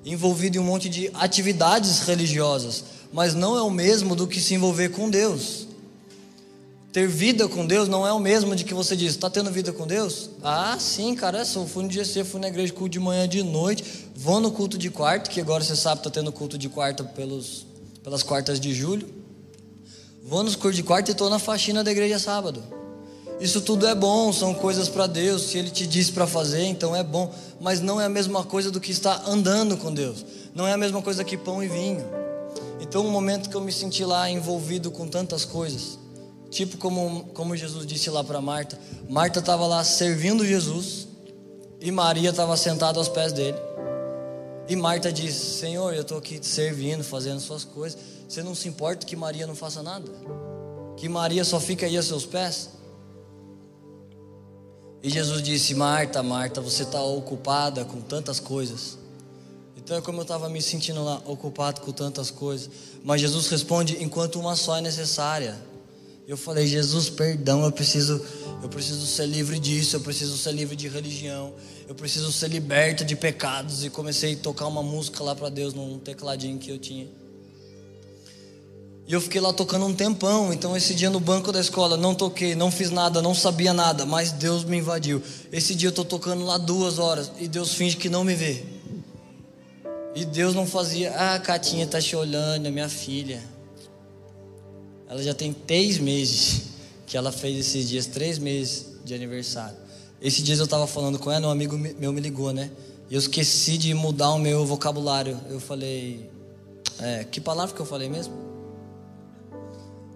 Envolvido 0.04 0.58
em 0.58 0.60
um 0.60 0.64
monte 0.64 0.90
de 0.90 1.10
atividades 1.14 2.00
religiosas, 2.00 2.84
mas 3.10 3.32
não 3.32 3.56
é 3.56 3.62
o 3.62 3.70
mesmo 3.70 4.14
do 4.14 4.26
que 4.26 4.42
se 4.42 4.52
envolver 4.52 4.90
com 4.90 5.08
Deus. 5.08 5.67
Ter 6.98 7.06
vida 7.06 7.46
com 7.46 7.64
Deus 7.64 7.88
não 7.88 8.04
é 8.04 8.12
o 8.12 8.18
mesmo 8.18 8.56
de 8.56 8.64
que 8.64 8.74
você 8.74 8.96
diz, 8.96 9.10
está 9.10 9.30
tendo 9.30 9.52
vida 9.52 9.72
com 9.72 9.86
Deus? 9.86 10.30
Ah, 10.42 10.76
sim, 10.80 11.14
cara, 11.14 11.44
eu 11.54 11.64
fui 11.64 11.84
no 11.84 11.92
GC, 11.92 12.24
fui 12.24 12.40
na 12.40 12.48
igreja 12.48 12.72
culto 12.72 12.88
de 12.88 12.98
manhã 12.98 13.28
de 13.28 13.40
noite, 13.40 13.84
vou 14.16 14.40
no 14.40 14.50
culto 14.50 14.76
de 14.76 14.90
quarto, 14.90 15.30
que 15.30 15.40
agora 15.40 15.62
você 15.62 15.76
sabe, 15.76 16.00
está 16.00 16.10
tendo 16.10 16.32
culto 16.32 16.58
de 16.58 16.68
quarta 16.68 17.04
pelos, 17.04 17.64
pelas 18.02 18.24
quartas 18.24 18.58
de 18.58 18.74
julho. 18.74 19.08
Vou 20.24 20.42
nos 20.42 20.56
cultos 20.56 20.74
de 20.74 20.82
quarto 20.82 21.08
e 21.08 21.12
estou 21.12 21.30
na 21.30 21.38
faxina 21.38 21.84
da 21.84 21.92
igreja 21.92 22.18
sábado. 22.18 22.64
Isso 23.40 23.60
tudo 23.60 23.86
é 23.86 23.94
bom, 23.94 24.32
são 24.32 24.52
coisas 24.52 24.88
para 24.88 25.06
Deus. 25.06 25.42
Se 25.42 25.56
Ele 25.56 25.70
te 25.70 25.86
disse 25.86 26.10
para 26.10 26.26
fazer, 26.26 26.64
então 26.64 26.96
é 26.96 27.04
bom. 27.04 27.32
Mas 27.60 27.80
não 27.80 28.00
é 28.00 28.06
a 28.06 28.08
mesma 28.08 28.42
coisa 28.42 28.72
do 28.72 28.80
que 28.80 28.90
estar 28.90 29.22
andando 29.24 29.76
com 29.76 29.94
Deus. 29.94 30.26
Não 30.52 30.66
é 30.66 30.72
a 30.72 30.76
mesma 30.76 31.00
coisa 31.00 31.22
que 31.22 31.36
pão 31.36 31.62
e 31.62 31.68
vinho. 31.68 32.04
Então, 32.80 33.06
um 33.06 33.10
momento 33.10 33.48
que 33.48 33.54
eu 33.54 33.60
me 33.60 33.70
senti 33.70 34.04
lá 34.04 34.28
envolvido 34.28 34.90
com 34.90 35.06
tantas 35.06 35.44
coisas, 35.44 35.97
Tipo 36.50 36.78
como, 36.78 37.24
como 37.34 37.56
Jesus 37.56 37.86
disse 37.86 38.08
lá 38.10 38.24
para 38.24 38.40
Marta. 38.40 38.78
Marta 39.08 39.40
estava 39.40 39.66
lá 39.66 39.84
servindo 39.84 40.46
Jesus 40.46 41.08
e 41.80 41.90
Maria 41.90 42.30
estava 42.30 42.56
sentada 42.56 42.98
aos 42.98 43.08
pés 43.08 43.32
dele. 43.32 43.58
E 44.68 44.76
Marta 44.76 45.12
disse: 45.12 45.58
Senhor, 45.58 45.94
eu 45.94 46.02
estou 46.02 46.18
aqui 46.18 46.38
te 46.38 46.46
servindo, 46.46 47.04
fazendo 47.04 47.40
suas 47.40 47.64
coisas. 47.64 47.98
Você 48.28 48.42
não 48.42 48.54
se 48.54 48.68
importa 48.68 49.06
que 49.06 49.16
Maria 49.16 49.46
não 49.46 49.54
faça 49.54 49.82
nada? 49.82 50.10
Que 50.96 51.08
Maria 51.08 51.44
só 51.44 51.58
fica 51.58 51.86
aí 51.86 51.96
a 51.96 52.02
seus 52.02 52.26
pés? 52.26 52.70
E 55.02 55.08
Jesus 55.08 55.42
disse: 55.42 55.74
Marta, 55.74 56.22
Marta, 56.22 56.60
você 56.60 56.82
está 56.82 57.02
ocupada 57.02 57.84
com 57.84 58.00
tantas 58.00 58.40
coisas. 58.40 58.98
Então 59.76 59.96
é 59.96 60.00
como 60.02 60.18
eu 60.18 60.22
estava 60.22 60.50
me 60.50 60.60
sentindo 60.60 61.02
lá, 61.02 61.22
ocupado 61.24 61.80
com 61.80 61.92
tantas 61.92 62.30
coisas. 62.30 62.68
Mas 63.04 63.20
Jesus 63.20 63.48
responde: 63.48 64.02
enquanto 64.02 64.38
uma 64.38 64.56
só 64.56 64.76
é 64.76 64.80
necessária. 64.80 65.67
Eu 66.28 66.36
falei, 66.36 66.66
Jesus, 66.66 67.08
perdão, 67.08 67.64
eu 67.64 67.72
preciso, 67.72 68.22
eu 68.62 68.68
preciso 68.68 69.06
ser 69.06 69.24
livre 69.24 69.58
disso, 69.58 69.96
eu 69.96 70.00
preciso 70.00 70.36
ser 70.36 70.52
livre 70.52 70.76
de 70.76 70.86
religião, 70.86 71.54
eu 71.88 71.94
preciso 71.94 72.30
ser 72.30 72.50
liberto 72.50 73.02
de 73.02 73.16
pecados. 73.16 73.82
E 73.82 73.88
comecei 73.88 74.34
a 74.34 74.36
tocar 74.36 74.66
uma 74.66 74.82
música 74.82 75.24
lá 75.24 75.34
para 75.34 75.48
Deus 75.48 75.72
num 75.72 75.98
tecladinho 75.98 76.58
que 76.58 76.70
eu 76.70 76.78
tinha. 76.78 77.08
E 79.06 79.12
eu 79.14 79.22
fiquei 79.22 79.40
lá 79.40 79.54
tocando 79.54 79.86
um 79.86 79.94
tempão. 79.94 80.52
Então, 80.52 80.76
esse 80.76 80.94
dia 80.94 81.08
no 81.08 81.18
banco 81.18 81.50
da 81.50 81.60
escola, 81.60 81.96
não 81.96 82.14
toquei, 82.14 82.54
não 82.54 82.70
fiz 82.70 82.90
nada, 82.90 83.22
não 83.22 83.34
sabia 83.34 83.72
nada, 83.72 84.04
mas 84.04 84.30
Deus 84.30 84.64
me 84.64 84.76
invadiu. 84.76 85.22
Esse 85.50 85.74
dia 85.74 85.86
eu 85.86 85.90
estou 85.90 86.04
tocando 86.04 86.44
lá 86.44 86.58
duas 86.58 86.98
horas 86.98 87.32
e 87.40 87.48
Deus 87.48 87.72
finge 87.72 87.96
que 87.96 88.10
não 88.10 88.22
me 88.22 88.34
vê. 88.34 88.66
E 90.14 90.26
Deus 90.26 90.54
não 90.54 90.66
fazia, 90.66 91.10
ah, 91.16 91.38
Catinha 91.38 91.86
está 91.86 91.98
te 92.02 92.14
olhando, 92.14 92.66
é 92.66 92.70
minha 92.70 92.90
filha. 92.90 93.42
Ela 95.08 95.22
já 95.22 95.34
tem 95.34 95.52
três 95.52 95.98
meses. 95.98 96.68
que 97.06 97.16
ela 97.16 97.32
fez 97.32 97.58
esses 97.58 97.88
dias 97.88 98.06
três 98.06 98.38
meses 98.38 98.86
de 99.02 99.14
aniversário. 99.14 99.76
Esses 100.20 100.42
dias 100.44 100.58
eu 100.58 100.66
estava 100.66 100.86
falando 100.86 101.18
com 101.18 101.30
ela, 101.30 101.48
um 101.48 101.50
amigo 101.50 101.78
meu 101.78 102.12
me 102.12 102.20
ligou, 102.20 102.52
né? 102.52 102.70
E 103.10 103.14
eu 103.14 103.18
esqueci 103.18 103.78
de 103.78 103.94
mudar 103.94 104.30
o 104.32 104.38
meu 104.38 104.66
vocabulário. 104.66 105.40
Eu 105.48 105.58
falei. 105.58 106.28
É, 107.00 107.24
que 107.24 107.40
palavra 107.40 107.74
que 107.74 107.80
eu 107.80 107.86
falei 107.86 108.08
mesmo? 108.08 108.34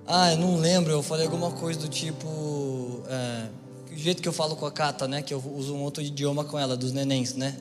Ah, 0.07 0.33
eu 0.33 0.39
não 0.39 0.59
lembro. 0.59 0.93
Eu 0.93 1.03
falei 1.03 1.25
alguma 1.25 1.51
coisa 1.53 1.81
do 1.81 1.89
tipo. 1.89 3.03
É, 3.09 3.49
o 3.95 3.97
jeito 3.97 4.21
que 4.21 4.29
eu 4.29 4.33
falo 4.33 4.57
com 4.57 4.67
a 4.67 4.71
Cata, 4.71 5.09
né? 5.09 5.23
Que 5.23 5.33
eu 5.33 5.43
uso 5.57 5.75
um 5.75 5.83
outro 5.83 6.03
idioma 6.03 6.45
com 6.45 6.59
ela, 6.59 6.77
dos 6.77 6.93
nenéns, 6.93 7.35
né? 7.35 7.57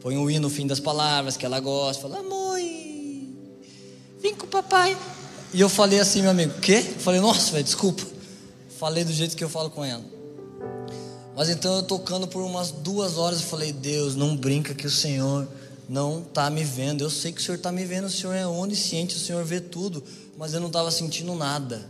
Põe 0.00 0.18
um 0.18 0.28
i 0.28 0.38
no 0.38 0.50
fim 0.50 0.66
das 0.66 0.80
palavras 0.80 1.36
que 1.36 1.46
ela 1.46 1.60
gosta. 1.60 2.02
Fala, 2.02 2.18
amor, 2.18 2.58
vem 4.20 4.34
com 4.34 4.44
o 4.44 4.48
papai. 4.48 4.96
E 5.52 5.60
eu 5.60 5.68
falei 5.68 5.98
assim, 5.98 6.22
meu 6.22 6.30
amigo, 6.30 6.60
quê? 6.60 6.84
Eu 6.94 7.00
falei, 7.00 7.20
nossa, 7.20 7.50
velho, 7.52 7.64
desculpa. 7.64 8.02
Falei 8.78 9.04
do 9.04 9.12
jeito 9.12 9.36
que 9.36 9.42
eu 9.42 9.48
falo 9.48 9.68
com 9.68 9.84
ela. 9.84 10.04
Mas 11.36 11.48
então 11.48 11.76
eu 11.76 11.82
tocando 11.82 12.28
por 12.28 12.42
umas 12.42 12.70
duas 12.70 13.18
horas, 13.18 13.40
eu 13.40 13.46
falei, 13.46 13.72
Deus, 13.72 14.14
não 14.14 14.36
brinca 14.36 14.74
que 14.74 14.86
o 14.86 14.90
Senhor 14.90 15.48
não 15.88 16.20
está 16.20 16.48
me 16.48 16.62
vendo. 16.62 17.02
Eu 17.02 17.10
sei 17.10 17.32
que 17.32 17.40
o 17.40 17.44
Senhor 17.44 17.56
está 17.56 17.72
me 17.72 17.84
vendo, 17.84 18.04
o 18.04 18.10
Senhor 18.10 18.32
é 18.32 18.46
onisciente, 18.46 19.16
o 19.16 19.18
Senhor 19.18 19.44
vê 19.44 19.60
tudo, 19.60 20.04
mas 20.38 20.54
eu 20.54 20.60
não 20.60 20.68
estava 20.68 20.90
sentindo 20.90 21.34
nada. 21.34 21.84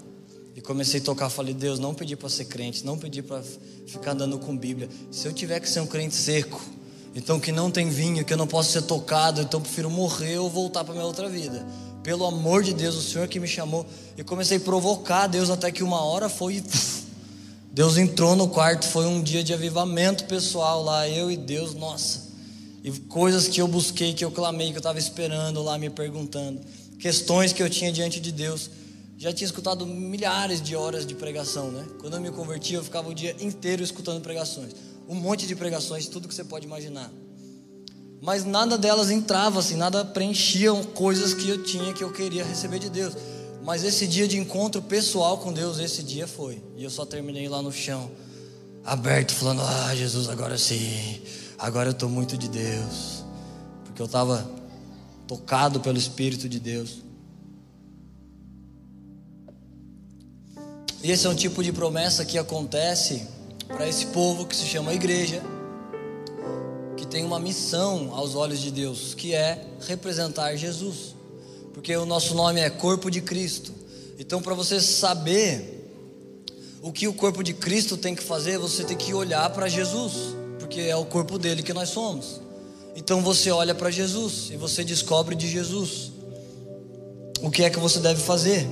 E 0.56 0.60
comecei 0.60 1.00
a 1.00 1.04
tocar, 1.04 1.28
falei, 1.28 1.52
Deus, 1.52 1.78
não 1.78 1.94
pedi 1.94 2.16
para 2.16 2.28
ser 2.28 2.46
crente, 2.46 2.84
não 2.84 2.96
pedi 2.96 3.22
para 3.22 3.42
ficar 3.86 4.12
andando 4.12 4.38
com 4.38 4.56
Bíblia. 4.56 4.88
Se 5.10 5.28
eu 5.28 5.32
tiver 5.32 5.60
que 5.60 5.68
ser 5.68 5.80
um 5.80 5.86
crente 5.86 6.14
seco, 6.14 6.60
então 7.14 7.38
que 7.38 7.52
não 7.52 7.70
tem 7.70 7.88
vinho, 7.90 8.24
que 8.24 8.32
eu 8.32 8.36
não 8.36 8.46
posso 8.46 8.72
ser 8.72 8.82
tocado, 8.82 9.42
então 9.42 9.60
prefiro 9.60 9.90
morrer 9.90 10.38
ou 10.38 10.48
voltar 10.48 10.82
para 10.82 10.94
minha 10.94 11.04
outra 11.04 11.28
vida. 11.28 11.66
Pelo 12.02 12.24
amor 12.24 12.62
de 12.62 12.72
Deus, 12.72 12.94
o 12.94 13.02
Senhor 13.02 13.28
que 13.28 13.38
me 13.38 13.46
chamou. 13.46 13.86
E 14.16 14.24
comecei 14.24 14.56
a 14.56 14.60
provocar 14.60 15.26
Deus 15.26 15.50
até 15.50 15.70
que 15.70 15.82
uma 15.82 16.02
hora 16.02 16.28
foi. 16.28 16.62
Deus 17.72 17.96
entrou 17.96 18.34
no 18.34 18.48
quarto, 18.48 18.86
foi 18.88 19.06
um 19.06 19.22
dia 19.22 19.44
de 19.44 19.54
avivamento 19.54 20.24
pessoal 20.24 20.82
lá, 20.82 21.08
eu 21.08 21.30
e 21.30 21.36
Deus, 21.36 21.74
nossa. 21.74 22.30
E 22.82 22.90
coisas 22.90 23.46
que 23.46 23.60
eu 23.60 23.68
busquei, 23.68 24.14
que 24.14 24.24
eu 24.24 24.30
clamei, 24.30 24.68
que 24.70 24.76
eu 24.76 24.80
estava 24.80 24.98
esperando 24.98 25.62
lá, 25.62 25.78
me 25.78 25.90
perguntando. 25.90 26.60
Questões 26.98 27.52
que 27.52 27.62
eu 27.62 27.68
tinha 27.68 27.92
diante 27.92 28.18
de 28.18 28.32
Deus. 28.32 28.70
Já 29.18 29.32
tinha 29.32 29.44
escutado 29.44 29.86
milhares 29.86 30.62
de 30.62 30.74
horas 30.74 31.06
de 31.06 31.14
pregação, 31.14 31.70
né? 31.70 31.86
Quando 32.00 32.14
eu 32.14 32.20
me 32.20 32.30
converti, 32.30 32.72
eu 32.72 32.82
ficava 32.82 33.10
o 33.10 33.14
dia 33.14 33.36
inteiro 33.38 33.82
escutando 33.82 34.22
pregações. 34.22 34.74
Um 35.06 35.14
monte 35.14 35.46
de 35.46 35.54
pregações, 35.54 36.06
tudo 36.06 36.26
que 36.26 36.34
você 36.34 36.42
pode 36.42 36.64
imaginar. 36.64 37.12
Mas 38.20 38.44
nada 38.44 38.76
delas 38.76 39.10
entrava 39.10 39.60
assim, 39.60 39.76
nada 39.76 40.04
preenchiam 40.04 40.84
coisas 40.84 41.32
que 41.32 41.48
eu 41.48 41.62
tinha, 41.62 41.94
que 41.94 42.04
eu 42.04 42.12
queria 42.12 42.44
receber 42.44 42.78
de 42.78 42.90
Deus. 42.90 43.14
Mas 43.62 43.82
esse 43.82 44.06
dia 44.06 44.28
de 44.28 44.38
encontro 44.38 44.82
pessoal 44.82 45.38
com 45.38 45.52
Deus, 45.52 45.78
esse 45.78 46.02
dia 46.02 46.26
foi. 46.26 46.62
E 46.76 46.84
eu 46.84 46.90
só 46.90 47.06
terminei 47.06 47.48
lá 47.48 47.62
no 47.62 47.72
chão, 47.72 48.10
aberto, 48.84 49.32
falando: 49.32 49.62
Ah, 49.62 49.94
Jesus, 49.94 50.28
agora 50.28 50.58
sim. 50.58 51.22
Agora 51.58 51.88
eu 51.88 51.92
estou 51.92 52.08
muito 52.08 52.36
de 52.36 52.48
Deus. 52.48 53.24
Porque 53.84 54.00
eu 54.00 54.06
estava 54.06 54.50
tocado 55.26 55.80
pelo 55.80 55.98
Espírito 55.98 56.48
de 56.48 56.58
Deus. 56.58 57.02
E 61.02 61.10
esse 61.10 61.26
é 61.26 61.30
um 61.30 61.34
tipo 61.34 61.62
de 61.62 61.72
promessa 61.72 62.24
que 62.24 62.36
acontece 62.36 63.26
para 63.66 63.88
esse 63.88 64.06
povo 64.06 64.46
que 64.46 64.54
se 64.54 64.66
chama 64.66 64.92
igreja, 64.92 65.42
tem 67.10 67.24
uma 67.24 67.40
missão 67.40 68.10
aos 68.14 68.34
olhos 68.34 68.60
de 68.60 68.70
Deus, 68.70 69.14
que 69.14 69.34
é 69.34 69.66
representar 69.86 70.54
Jesus 70.56 71.20
porque 71.80 71.96
o 71.96 72.04
nosso 72.04 72.34
nome 72.34 72.60
é 72.60 72.68
Corpo 72.68 73.10
de 73.10 73.20
Cristo. 73.20 73.72
Então, 74.18 74.42
para 74.42 74.54
você 74.54 74.80
saber 74.80 75.78
o 76.82 76.92
que 76.92 77.08
o 77.08 77.12
corpo 77.14 77.42
de 77.42 77.54
Cristo 77.54 77.96
tem 77.96 78.14
que 78.14 78.22
fazer, 78.22 78.58
você 78.58 78.84
tem 78.84 78.96
que 78.96 79.14
olhar 79.14 79.48
para 79.50 79.68
Jesus, 79.68 80.34
porque 80.58 80.80
é 80.82 80.96
o 80.96 81.04
corpo 81.04 81.38
dele 81.38 81.62
que 81.62 81.72
nós 81.72 81.88
somos. 81.88 82.40
Então 82.94 83.22
você 83.22 83.50
olha 83.50 83.74
para 83.74 83.90
Jesus 83.90 84.50
e 84.50 84.56
você 84.56 84.84
descobre 84.84 85.34
de 85.34 85.48
Jesus 85.48 86.12
o 87.40 87.50
que 87.50 87.62
é 87.62 87.70
que 87.70 87.78
você 87.78 87.98
deve 87.98 88.20
fazer. 88.20 88.66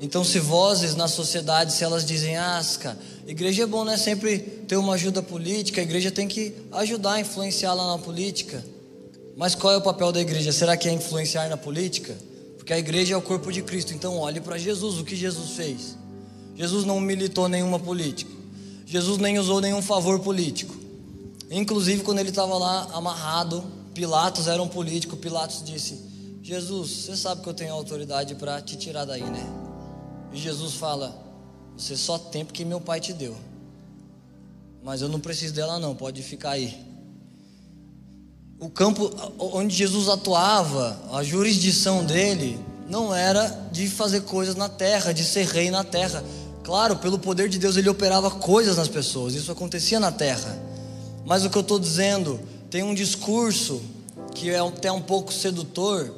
Então, 0.00 0.24
se 0.24 0.38
vozes 0.38 0.96
na 0.96 1.06
sociedade, 1.06 1.74
se 1.74 1.84
elas 1.84 2.06
dizem, 2.06 2.36
ah, 2.38 2.62
igreja 3.26 3.64
é 3.64 3.66
bom, 3.66 3.84
né? 3.84 3.98
Sempre 3.98 4.38
ter 4.38 4.76
uma 4.76 4.94
ajuda 4.94 5.22
política, 5.22 5.80
a 5.80 5.84
igreja 5.84 6.10
tem 6.10 6.26
que 6.26 6.54
ajudar 6.72 7.12
a 7.12 7.20
influenciar 7.20 7.74
lá 7.74 7.86
na 7.88 7.98
política. 7.98 8.64
Mas 9.36 9.54
qual 9.54 9.74
é 9.74 9.76
o 9.76 9.82
papel 9.82 10.10
da 10.10 10.20
igreja? 10.20 10.52
Será 10.52 10.74
que 10.76 10.88
é 10.88 10.92
influenciar 10.92 11.48
na 11.48 11.56
política? 11.56 12.16
Porque 12.56 12.72
a 12.72 12.78
igreja 12.78 13.14
é 13.14 13.16
o 13.16 13.22
corpo 13.22 13.52
de 13.52 13.62
Cristo. 13.62 13.92
Então 13.92 14.16
olhe 14.16 14.40
para 14.40 14.56
Jesus, 14.56 14.98
o 14.98 15.04
que 15.04 15.14
Jesus 15.14 15.50
fez. 15.50 15.96
Jesus 16.56 16.84
não 16.84 16.98
militou 16.98 17.48
nenhuma 17.48 17.78
política. 17.78 18.30
Jesus 18.86 19.18
nem 19.18 19.38
usou 19.38 19.60
nenhum 19.60 19.82
favor 19.82 20.18
político. 20.20 20.74
Inclusive 21.50 22.02
quando 22.02 22.18
ele 22.18 22.30
estava 22.30 22.56
lá 22.56 22.88
amarrado, 22.92 23.64
Pilatos 23.94 24.46
era 24.46 24.62
um 24.62 24.68
político. 24.68 25.16
Pilatos 25.16 25.62
disse: 25.64 25.98
Jesus, 26.42 26.90
você 26.90 27.16
sabe 27.16 27.42
que 27.42 27.48
eu 27.48 27.54
tenho 27.54 27.72
autoridade 27.74 28.34
para 28.34 28.60
te 28.60 28.76
tirar 28.76 29.04
daí, 29.04 29.22
né? 29.22 29.69
E 30.32 30.38
Jesus 30.38 30.74
fala: 30.74 31.16
Você 31.76 31.96
só 31.96 32.18
tem 32.18 32.44
porque 32.44 32.64
meu 32.64 32.80
pai 32.80 33.00
te 33.00 33.12
deu. 33.12 33.36
Mas 34.82 35.02
eu 35.02 35.08
não 35.08 35.20
preciso 35.20 35.54
dela, 35.54 35.78
não, 35.78 35.94
pode 35.94 36.22
ficar 36.22 36.50
aí 36.50 36.90
o 38.60 38.68
campo 38.68 39.10
onde 39.38 39.74
Jesus 39.74 40.06
atuava, 40.08 41.00
a 41.12 41.22
jurisdição 41.22 42.04
dele, 42.04 42.60
não 42.86 43.14
era 43.14 43.48
de 43.72 43.88
fazer 43.88 44.20
coisas 44.20 44.54
na 44.54 44.68
terra, 44.68 45.12
de 45.12 45.24
ser 45.24 45.46
rei 45.46 45.70
na 45.70 45.82
terra. 45.82 46.22
Claro, 46.62 46.96
pelo 46.96 47.18
poder 47.18 47.48
de 47.48 47.58
Deus 47.58 47.78
ele 47.78 47.88
operava 47.88 48.30
coisas 48.30 48.76
nas 48.76 48.86
pessoas, 48.86 49.34
isso 49.34 49.50
acontecia 49.50 49.98
na 49.98 50.12
terra. 50.12 50.58
Mas 51.24 51.42
o 51.42 51.48
que 51.48 51.56
eu 51.56 51.62
estou 51.62 51.78
dizendo, 51.78 52.38
tem 52.68 52.82
um 52.82 52.94
discurso 52.94 53.80
que 54.34 54.50
é 54.50 54.58
até 54.58 54.92
um 54.92 55.00
pouco 55.00 55.32
sedutor, 55.32 56.14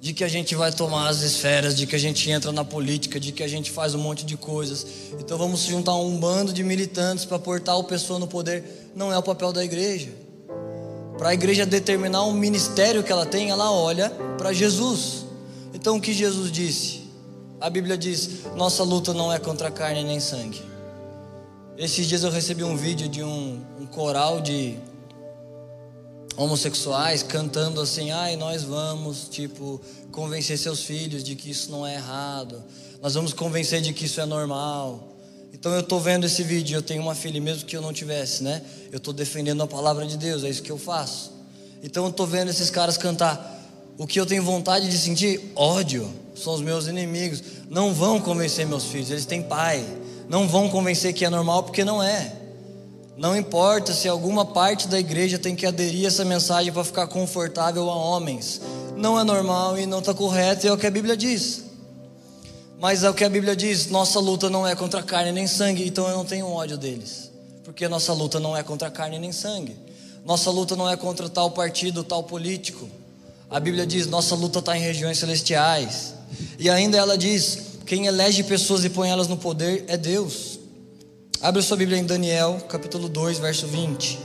de 0.00 0.12
que 0.12 0.22
a 0.22 0.28
gente 0.28 0.54
vai 0.54 0.70
tomar 0.70 1.08
as 1.08 1.22
esferas, 1.22 1.74
de 1.74 1.86
que 1.86 1.96
a 1.96 1.98
gente 1.98 2.30
entra 2.30 2.52
na 2.52 2.64
política, 2.64 3.18
de 3.18 3.32
que 3.32 3.42
a 3.42 3.48
gente 3.48 3.70
faz 3.70 3.94
um 3.94 3.98
monte 3.98 4.24
de 4.24 4.36
coisas. 4.36 4.86
Então 5.18 5.36
vamos 5.36 5.62
juntar 5.62 5.96
um 5.96 6.18
bando 6.18 6.52
de 6.52 6.62
militantes 6.62 7.24
para 7.24 7.38
portar 7.38 7.76
o 7.76 7.84
pessoa 7.84 8.18
no 8.18 8.28
poder. 8.28 8.90
Não 8.94 9.12
é 9.12 9.18
o 9.18 9.22
papel 9.22 9.52
da 9.52 9.64
igreja. 9.64 10.10
Para 11.16 11.30
a 11.30 11.34
igreja 11.34 11.66
determinar 11.66 12.24
um 12.24 12.32
ministério 12.32 13.02
que 13.02 13.10
ela 13.10 13.26
tem, 13.26 13.50
ela 13.50 13.72
olha 13.72 14.10
para 14.36 14.52
Jesus. 14.52 15.26
Então 15.74 15.96
o 15.96 16.00
que 16.00 16.12
Jesus 16.12 16.52
disse? 16.52 17.02
A 17.60 17.68
Bíblia 17.68 17.98
diz: 17.98 18.44
nossa 18.54 18.84
luta 18.84 19.12
não 19.12 19.32
é 19.32 19.38
contra 19.40 19.68
carne 19.68 20.04
nem 20.04 20.20
sangue. 20.20 20.62
Esses 21.76 22.06
dias 22.06 22.22
eu 22.22 22.30
recebi 22.30 22.62
um 22.62 22.76
vídeo 22.76 23.08
de 23.08 23.22
um, 23.22 23.60
um 23.80 23.86
coral 23.86 24.40
de 24.40 24.76
homossexuais 26.38 27.22
cantando 27.22 27.80
assim: 27.80 28.10
ai, 28.10 28.36
nós 28.36 28.62
vamos, 28.62 29.28
tipo, 29.28 29.80
convencer 30.12 30.56
seus 30.56 30.82
filhos 30.84 31.22
de 31.22 31.34
que 31.34 31.50
isso 31.50 31.70
não 31.70 31.86
é 31.86 31.96
errado, 31.96 32.62
nós 33.02 33.14
vamos 33.14 33.32
convencer 33.32 33.82
de 33.82 33.92
que 33.92 34.06
isso 34.06 34.20
é 34.20 34.24
normal. 34.24 35.16
Então 35.52 35.72
eu 35.72 35.80
estou 35.80 36.00
vendo 36.00 36.24
esse 36.24 36.42
vídeo, 36.42 36.76
eu 36.76 36.82
tenho 36.82 37.02
uma 37.02 37.14
filha, 37.14 37.40
mesmo 37.40 37.66
que 37.66 37.76
eu 37.76 37.82
não 37.82 37.92
tivesse, 37.92 38.44
né? 38.44 38.62
Eu 38.92 38.98
estou 38.98 39.12
defendendo 39.12 39.62
a 39.62 39.66
palavra 39.66 40.06
de 40.06 40.16
Deus, 40.16 40.44
é 40.44 40.48
isso 40.48 40.62
que 40.62 40.70
eu 40.70 40.78
faço. 40.78 41.32
Então 41.82 42.04
eu 42.04 42.10
estou 42.10 42.26
vendo 42.26 42.48
esses 42.48 42.70
caras 42.70 42.96
cantar. 42.96 43.56
O 43.96 44.06
que 44.06 44.20
eu 44.20 44.26
tenho 44.26 44.42
vontade 44.44 44.88
de 44.88 44.96
sentir? 44.96 45.52
Ódio. 45.56 46.08
São 46.36 46.54
os 46.54 46.60
meus 46.60 46.86
inimigos. 46.86 47.42
Não 47.68 47.92
vão 47.92 48.20
convencer 48.20 48.64
meus 48.64 48.84
filhos, 48.84 49.10
eles 49.10 49.26
têm 49.26 49.42
pai. 49.42 49.84
Não 50.28 50.46
vão 50.46 50.68
convencer 50.68 51.12
que 51.12 51.24
é 51.24 51.30
normal, 51.30 51.64
porque 51.64 51.84
não 51.84 52.00
é. 52.00 52.32
Não 53.18 53.36
importa 53.36 53.92
se 53.92 54.06
alguma 54.06 54.44
parte 54.44 54.86
da 54.86 54.96
igreja 54.96 55.40
tem 55.40 55.56
que 55.56 55.66
aderir 55.66 56.04
a 56.04 56.06
essa 56.06 56.24
mensagem 56.24 56.72
para 56.72 56.84
ficar 56.84 57.08
confortável 57.08 57.90
a 57.90 57.96
homens. 57.96 58.60
Não 58.96 59.18
é 59.18 59.24
normal 59.24 59.76
e 59.76 59.86
não 59.86 59.98
está 59.98 60.14
correto, 60.14 60.68
é 60.68 60.72
o 60.72 60.78
que 60.78 60.86
a 60.86 60.90
Bíblia 60.90 61.16
diz. 61.16 61.64
Mas 62.78 63.02
é 63.02 63.10
o 63.10 63.14
que 63.14 63.24
a 63.24 63.28
Bíblia 63.28 63.56
diz: 63.56 63.88
nossa 63.88 64.20
luta 64.20 64.48
não 64.48 64.64
é 64.64 64.76
contra 64.76 65.02
carne 65.02 65.32
nem 65.32 65.48
sangue, 65.48 65.84
então 65.84 66.08
eu 66.08 66.16
não 66.16 66.24
tenho 66.24 66.46
ódio 66.46 66.78
deles, 66.78 67.28
porque 67.64 67.88
nossa 67.88 68.12
luta 68.12 68.38
não 68.38 68.56
é 68.56 68.62
contra 68.62 68.88
carne 68.88 69.18
nem 69.18 69.32
sangue, 69.32 69.76
nossa 70.24 70.48
luta 70.48 70.76
não 70.76 70.88
é 70.88 70.96
contra 70.96 71.28
tal 71.28 71.50
partido, 71.50 72.04
tal 72.04 72.22
político. 72.22 72.88
A 73.50 73.58
Bíblia 73.58 73.84
diz: 73.84 74.06
nossa 74.06 74.36
luta 74.36 74.60
está 74.60 74.78
em 74.78 74.80
regiões 74.80 75.18
celestiais, 75.18 76.14
e 76.56 76.70
ainda 76.70 76.96
ela 76.96 77.18
diz: 77.18 77.58
quem 77.84 78.06
elege 78.06 78.44
pessoas 78.44 78.84
e 78.84 78.88
põe 78.88 79.10
elas 79.10 79.26
no 79.26 79.36
poder 79.36 79.84
é 79.88 79.96
Deus. 79.96 80.57
Abre 81.40 81.62
sua 81.62 81.76
Bíblia 81.76 81.96
em 81.96 82.04
Daniel, 82.04 82.58
capítulo 82.68 83.08
2, 83.08 83.38
verso 83.38 83.64
20. 83.68 84.18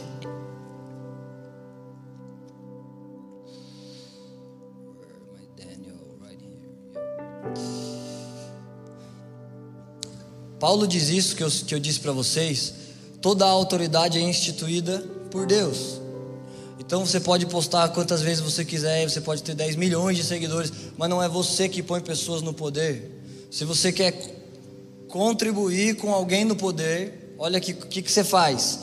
Paulo 10.59 10.87
diz 10.87 11.09
isso 11.09 11.35
que 11.35 11.43
eu, 11.43 11.49
que 11.51 11.75
eu 11.75 11.79
disse 11.79 11.99
para 11.99 12.11
vocês: 12.11 12.73
toda 13.21 13.45
a 13.45 13.49
autoridade 13.49 14.17
é 14.17 14.21
instituída 14.21 14.97
por 15.29 15.45
Deus. 15.45 16.01
Então 16.79 17.05
você 17.05 17.19
pode 17.19 17.45
postar 17.45 17.89
quantas 17.89 18.21
vezes 18.21 18.39
você 18.39 18.65
quiser, 18.65 19.07
você 19.07 19.21
pode 19.21 19.43
ter 19.43 19.53
10 19.53 19.75
milhões 19.75 20.17
de 20.17 20.23
seguidores, 20.23 20.71
mas 20.97 21.09
não 21.11 21.21
é 21.21 21.29
você 21.29 21.69
que 21.69 21.83
põe 21.83 22.01
pessoas 22.01 22.41
no 22.41 22.55
poder. 22.55 23.11
Se 23.51 23.65
você 23.65 23.91
quer 23.91 24.42
contribuir 25.13 25.97
com 25.97 26.11
alguém 26.11 26.43
no 26.43 26.55
poder, 26.55 27.35
olha 27.37 27.59
o 27.59 27.61
que, 27.61 27.71
que, 27.71 28.01
que 28.01 28.11
você 28.11 28.23
faz. 28.23 28.79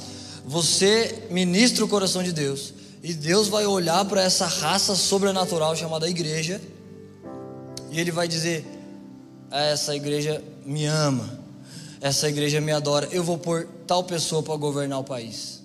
Você 0.46 1.24
ministra 1.28 1.84
o 1.84 1.88
coração 1.88 2.22
de 2.22 2.30
Deus, 2.30 2.72
e 3.02 3.12
Deus 3.12 3.48
vai 3.48 3.66
olhar 3.66 4.04
para 4.04 4.22
essa 4.22 4.46
raça 4.46 4.94
sobrenatural 4.94 5.74
chamada 5.74 6.08
igreja, 6.08 6.60
e 7.90 7.98
Ele 7.98 8.12
vai 8.12 8.28
dizer: 8.28 8.64
Essa 9.50 9.96
igreja 9.96 10.40
me 10.64 10.86
ama, 10.86 11.36
essa 12.00 12.28
igreja 12.28 12.60
me 12.60 12.70
adora, 12.70 13.08
eu 13.10 13.24
vou 13.24 13.36
pôr 13.36 13.66
tal 13.84 14.04
pessoa 14.04 14.40
para 14.40 14.54
governar 14.54 15.00
o 15.00 15.04
país. 15.04 15.60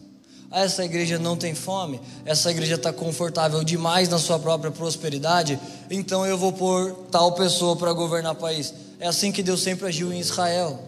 Ah, 0.49 0.61
essa 0.61 0.83
igreja 0.83 1.19
não 1.19 1.37
tem 1.37 1.53
fome, 1.53 2.01
essa 2.25 2.49
igreja 2.49 2.73
está 2.73 2.91
confortável 2.91 3.63
demais 3.63 4.09
na 4.09 4.17
sua 4.17 4.39
própria 4.39 4.71
prosperidade, 4.71 5.59
então 5.91 6.25
eu 6.25 6.39
vou 6.39 6.51
pôr 6.51 6.91
tal 7.11 7.33
pessoa 7.33 7.75
para 7.75 7.93
governar 7.93 8.31
o 8.31 8.37
país. 8.37 8.73
É 8.99 9.07
assim 9.07 9.31
que 9.31 9.43
Deus 9.43 9.61
sempre 9.61 9.87
agiu 9.87 10.11
em 10.13 10.19
Israel. 10.19 10.79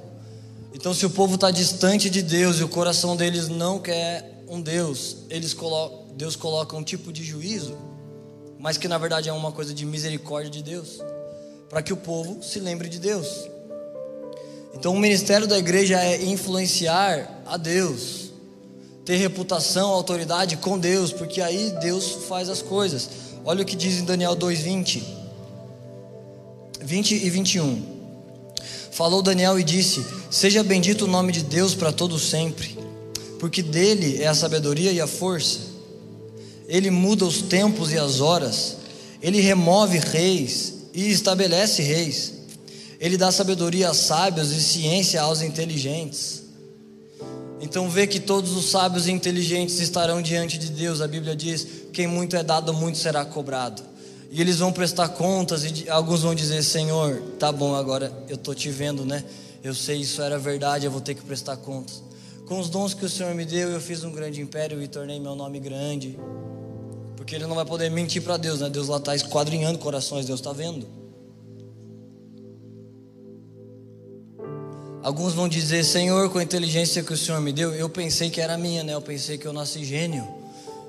Então, 0.74 0.94
se 0.94 1.06
o 1.06 1.10
povo 1.10 1.36
está 1.36 1.50
distante 1.50 2.10
de 2.10 2.22
Deus 2.22 2.60
e 2.60 2.64
o 2.64 2.70
coração 2.70 3.16
deles 3.16 3.48
não 3.48 3.80
quer 3.80 4.44
um 4.48 4.62
Deus, 4.62 5.18
eles 5.30 5.56
Deus 6.16 6.36
coloca 6.36 6.76
um 6.76 6.84
tipo 6.84 7.12
de 7.12 7.24
juízo, 7.24 7.76
mas 8.60 8.78
que 8.78 8.88
na 8.88 8.98
verdade 8.98 9.28
é 9.28 9.34
uma 9.34 9.52
coisa 9.52 9.74
de 9.74 9.86
misericórdia 9.86 10.50
de 10.50 10.64
Deus, 10.64 11.00
para 11.70 11.82
que 11.82 11.92
o 11.92 11.98
povo 11.98 12.44
se 12.44 12.60
lembre 12.60 12.88
de 12.90 13.00
Deus. 13.00 13.28
Então, 14.74 14.94
o 14.94 15.00
ministério 15.00 15.48
da 15.48 15.58
igreja 15.58 16.00
é 16.00 16.24
influenciar 16.24 17.42
a 17.46 17.58
Deus, 17.58 18.32
ter 19.04 19.16
reputação, 19.16 19.90
autoridade 19.90 20.58
com 20.58 20.78
Deus, 20.78 21.12
porque 21.12 21.42
aí 21.42 21.72
Deus 21.82 22.26
faz 22.28 22.50
as 22.50 22.62
coisas. 22.62 23.10
Olha 23.44 23.64
o 23.64 23.66
que 23.66 23.76
diz 23.76 24.00
em 24.00 24.06
Daniel 24.06 24.36
2:20. 24.36 25.04
20 26.82 27.16
e 27.16 27.30
21. 27.30 27.97
Falou 28.92 29.22
Daniel 29.22 29.60
e 29.60 29.64
disse: 29.64 30.06
Seja 30.30 30.64
bendito 30.64 31.06
o 31.06 31.08
nome 31.08 31.32
de 31.32 31.44
Deus 31.44 31.76
para 31.76 31.92
todo 31.92 32.18
sempre, 32.18 32.78
porque 33.40 33.62
dele 33.62 34.22
é 34.22 34.28
a 34.28 34.36
sabedoria 34.36 34.92
e 34.92 35.00
a 35.00 35.08
força. 35.08 35.60
Ele 36.68 36.90
muda 36.90 37.26
os 37.26 37.42
tempos 37.42 37.92
e 37.92 37.98
as 37.98 38.20
horas, 38.20 38.78
ele 39.22 39.40
remove 39.40 40.00
reis 40.00 40.74
e 40.94 41.10
estabelece 41.10 41.82
reis. 41.82 42.34
Ele 43.00 43.18
dá 43.18 43.32
sabedoria 43.32 43.90
aos 43.90 43.98
sábios 43.98 44.52
e 44.52 44.62
ciência 44.62 45.22
aos 45.22 45.42
inteligentes. 45.42 46.44
Então 47.60 47.90
vê 47.90 48.06
que 48.06 48.20
todos 48.20 48.56
os 48.56 48.70
sábios 48.70 49.08
e 49.08 49.12
inteligentes 49.12 49.80
estarão 49.80 50.22
diante 50.22 50.58
de 50.58 50.70
Deus. 50.70 51.02
A 51.02 51.08
Bíblia 51.08 51.36
diz: 51.36 51.66
quem 51.94 52.08
muito 52.08 52.36
é 52.36 52.44
dado, 52.44 52.74
muito 52.74 52.98
será 52.98 53.26
cobrado. 53.26 53.82
E 54.30 54.42
eles 54.42 54.60
vão 54.60 54.72
prestar 54.72 55.10
contas 55.10 55.64
e 55.64 55.90
alguns 55.90 56.22
vão 56.22 56.36
dizer: 56.36 56.62
Senhor, 56.64 57.22
tá 57.40 57.52
bom, 57.52 57.76
agora 57.76 58.12
eu 58.28 58.36
estou 58.36 58.54
te 58.54 58.70
vendo, 58.70 59.06
né? 59.06 59.24
Eu 59.64 59.74
sei 59.74 59.98
isso 59.98 60.22
era 60.22 60.38
verdade, 60.38 60.86
eu 60.86 60.92
vou 60.92 61.02
ter 61.02 61.16
que 61.16 61.22
prestar 61.22 61.58
contas. 61.58 62.04
Com 62.46 62.60
os 62.60 62.70
dons 62.70 62.94
que 62.94 63.06
o 63.06 63.10
Senhor 63.10 63.34
me 63.36 63.46
deu, 63.46 63.70
eu 63.70 63.82
fiz 63.82 64.04
um 64.04 64.12
grande 64.12 64.42
império 64.42 64.82
e 64.82 64.88
tornei 64.88 65.20
meu 65.20 65.36
nome 65.36 65.60
grande. 65.60 66.18
Porque 67.16 67.36
ele 67.36 67.46
não 67.46 67.56
vai 67.56 67.66
poder 67.66 67.90
mentir 67.90 68.22
para 68.22 68.38
Deus, 68.38 68.62
né? 68.62 68.70
Deus 68.70 68.88
lá 68.88 68.98
está 68.98 69.16
esquadrinhando 69.16 69.80
corações, 69.80 70.26
Deus 70.26 70.40
está 70.40 70.54
vendo. 70.54 70.88
Alguns 75.02 75.34
vão 75.34 75.48
dizer, 75.48 75.84
Senhor, 75.84 76.30
com 76.30 76.38
a 76.38 76.44
inteligência 76.44 77.02
que 77.02 77.14
o 77.14 77.18
Senhor 77.18 77.40
me 77.40 77.54
deu, 77.54 77.74
eu 77.74 77.90
pensei 77.90 78.30
que 78.30 78.42
era 78.42 78.58
minha, 78.58 78.84
né? 78.84 78.94
Eu 78.94 79.02
pensei 79.02 79.38
que 79.38 79.46
eu 79.46 79.54
nasci 79.54 79.84
gênio 79.84 80.37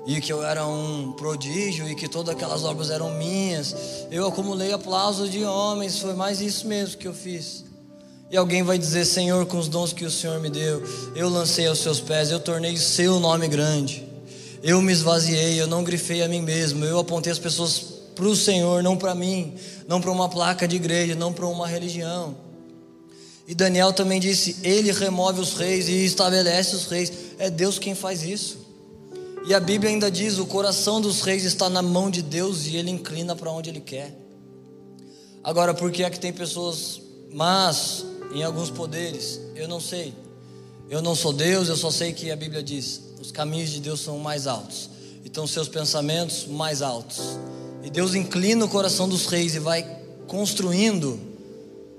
e 0.05 0.19
que 0.19 0.31
eu 0.31 0.43
era 0.43 0.65
um 0.65 1.11
prodígio 1.13 1.87
e 1.87 1.95
que 1.95 2.07
todas 2.07 2.33
aquelas 2.33 2.63
obras 2.63 2.89
eram 2.89 3.13
minhas. 3.13 3.75
Eu 4.11 4.27
acumulei 4.27 4.71
aplausos 4.71 5.29
de 5.29 5.43
homens, 5.43 5.99
foi 5.99 6.13
mais 6.13 6.41
isso 6.41 6.67
mesmo 6.67 6.97
que 6.97 7.07
eu 7.07 7.13
fiz. 7.13 7.65
E 8.31 8.37
alguém 8.37 8.61
vai 8.61 8.77
dizer, 8.77 9.05
Senhor, 9.05 9.45
com 9.45 9.57
os 9.57 9.67
dons 9.67 9.91
que 9.91 10.05
o 10.05 10.11
Senhor 10.11 10.39
me 10.39 10.49
deu, 10.49 10.83
eu 11.15 11.29
lancei 11.29 11.67
aos 11.67 11.79
seus 11.79 11.99
pés, 11.99 12.29
eu 12.29 12.39
tornei 12.39 12.73
o 12.73 12.79
seu 12.79 13.19
nome 13.19 13.47
grande. 13.47 14.07
Eu 14.61 14.81
me 14.81 14.91
esvaziei, 14.91 15.59
eu 15.59 15.67
não 15.67 15.83
grifei 15.83 16.21
a 16.21 16.27
mim 16.27 16.41
mesmo, 16.41 16.85
eu 16.85 16.99
apontei 16.99 17.31
as 17.31 17.39
pessoas 17.39 17.99
para 18.13 18.25
o 18.25 18.35
Senhor, 18.35 18.83
não 18.83 18.97
para 18.97 19.15
mim, 19.15 19.55
não 19.87 19.99
para 19.99 20.11
uma 20.11 20.29
placa 20.29 20.67
de 20.67 20.75
igreja, 20.75 21.15
não 21.15 21.33
para 21.33 21.47
uma 21.47 21.65
religião. 21.65 22.35
E 23.47 23.55
Daniel 23.55 23.91
também 23.93 24.19
disse: 24.19 24.57
Ele 24.61 24.91
remove 24.91 25.41
os 25.41 25.53
reis 25.53 25.87
e 25.87 26.05
estabelece 26.05 26.75
os 26.75 26.85
reis. 26.85 27.11
É 27.39 27.49
Deus 27.49 27.79
quem 27.79 27.95
faz 27.95 28.21
isso. 28.21 28.68
E 29.49 29.53
a 29.55 29.59
Bíblia 29.59 29.89
ainda 29.89 30.11
diz: 30.11 30.37
o 30.37 30.45
coração 30.45 31.01
dos 31.01 31.21
reis 31.21 31.43
está 31.43 31.67
na 31.67 31.81
mão 31.81 32.11
de 32.11 32.21
Deus 32.21 32.67
e 32.67 32.75
ele 32.75 32.91
inclina 32.91 33.35
para 33.35 33.51
onde 33.51 33.71
ele 33.71 33.79
quer. 33.79 34.15
Agora, 35.43 35.73
por 35.73 35.91
que 35.91 36.03
é 36.03 36.09
que 36.11 36.19
tem 36.19 36.31
pessoas 36.31 37.01
más 37.33 38.05
em 38.31 38.43
alguns 38.43 38.69
poderes? 38.69 39.41
Eu 39.55 39.67
não 39.67 39.81
sei. 39.81 40.13
Eu 40.87 41.01
não 41.01 41.15
sou 41.15 41.33
Deus, 41.33 41.67
eu 41.67 41.75
só 41.75 41.89
sei 41.89 42.13
que 42.13 42.29
a 42.29 42.35
Bíblia 42.35 42.61
diz: 42.61 43.01
os 43.19 43.31
caminhos 43.31 43.71
de 43.71 43.79
Deus 43.79 44.01
são 44.01 44.19
mais 44.19 44.45
altos, 44.45 44.87
então 45.25 45.47
seus 45.47 45.67
pensamentos 45.67 46.45
mais 46.45 46.83
altos. 46.83 47.39
E 47.83 47.89
Deus 47.89 48.13
inclina 48.13 48.65
o 48.65 48.69
coração 48.69 49.09
dos 49.09 49.25
reis 49.25 49.55
e 49.55 49.59
vai 49.59 49.83
construindo 50.27 51.19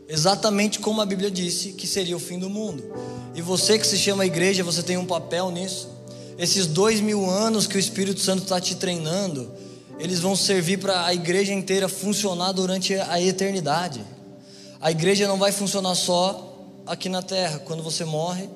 exatamente 0.07 0.79
como 0.79 1.01
a 1.01 1.07
Bíblia 1.07 1.33
disse 1.33 1.73
que 1.73 1.89
seria 1.89 2.17
o 2.17 2.21
fim 2.21 2.39
do 2.39 2.49
mundo. 2.49 2.85
E 3.35 3.43
você 3.43 3.77
que 3.77 3.87
se 3.89 3.99
chama 3.99 4.25
igreja, 4.25 4.63
você 4.63 4.85
tem 4.85 4.97
um 4.97 5.05
papel 5.05 5.51
nisso. 5.51 5.99
Esses 6.41 6.67
dois 6.67 7.03
mil 7.03 7.29
anos 7.29 7.67
que 7.67 7.77
o 7.77 7.79
Espírito 7.79 8.19
Santo 8.19 8.45
está 8.45 8.59
te 8.59 8.75
treinando, 8.75 9.53
eles 9.99 10.21
vão 10.21 10.35
servir 10.35 10.79
para 10.79 11.05
a 11.05 11.13
igreja 11.13 11.53
inteira 11.53 11.87
funcionar 11.87 12.53
durante 12.53 12.95
a 12.95 13.21
eternidade. 13.21 14.03
A 14.81 14.91
igreja 14.91 15.29
não 15.29 15.37
vai 15.37 15.53
funcionar 15.53 15.95
só 15.95 16.67
aqui 16.87 17.11
na 17.11 17.21
terra, 17.21 17.59
quando 17.59 17.83
você 17.83 18.07
morre, 18.07 18.49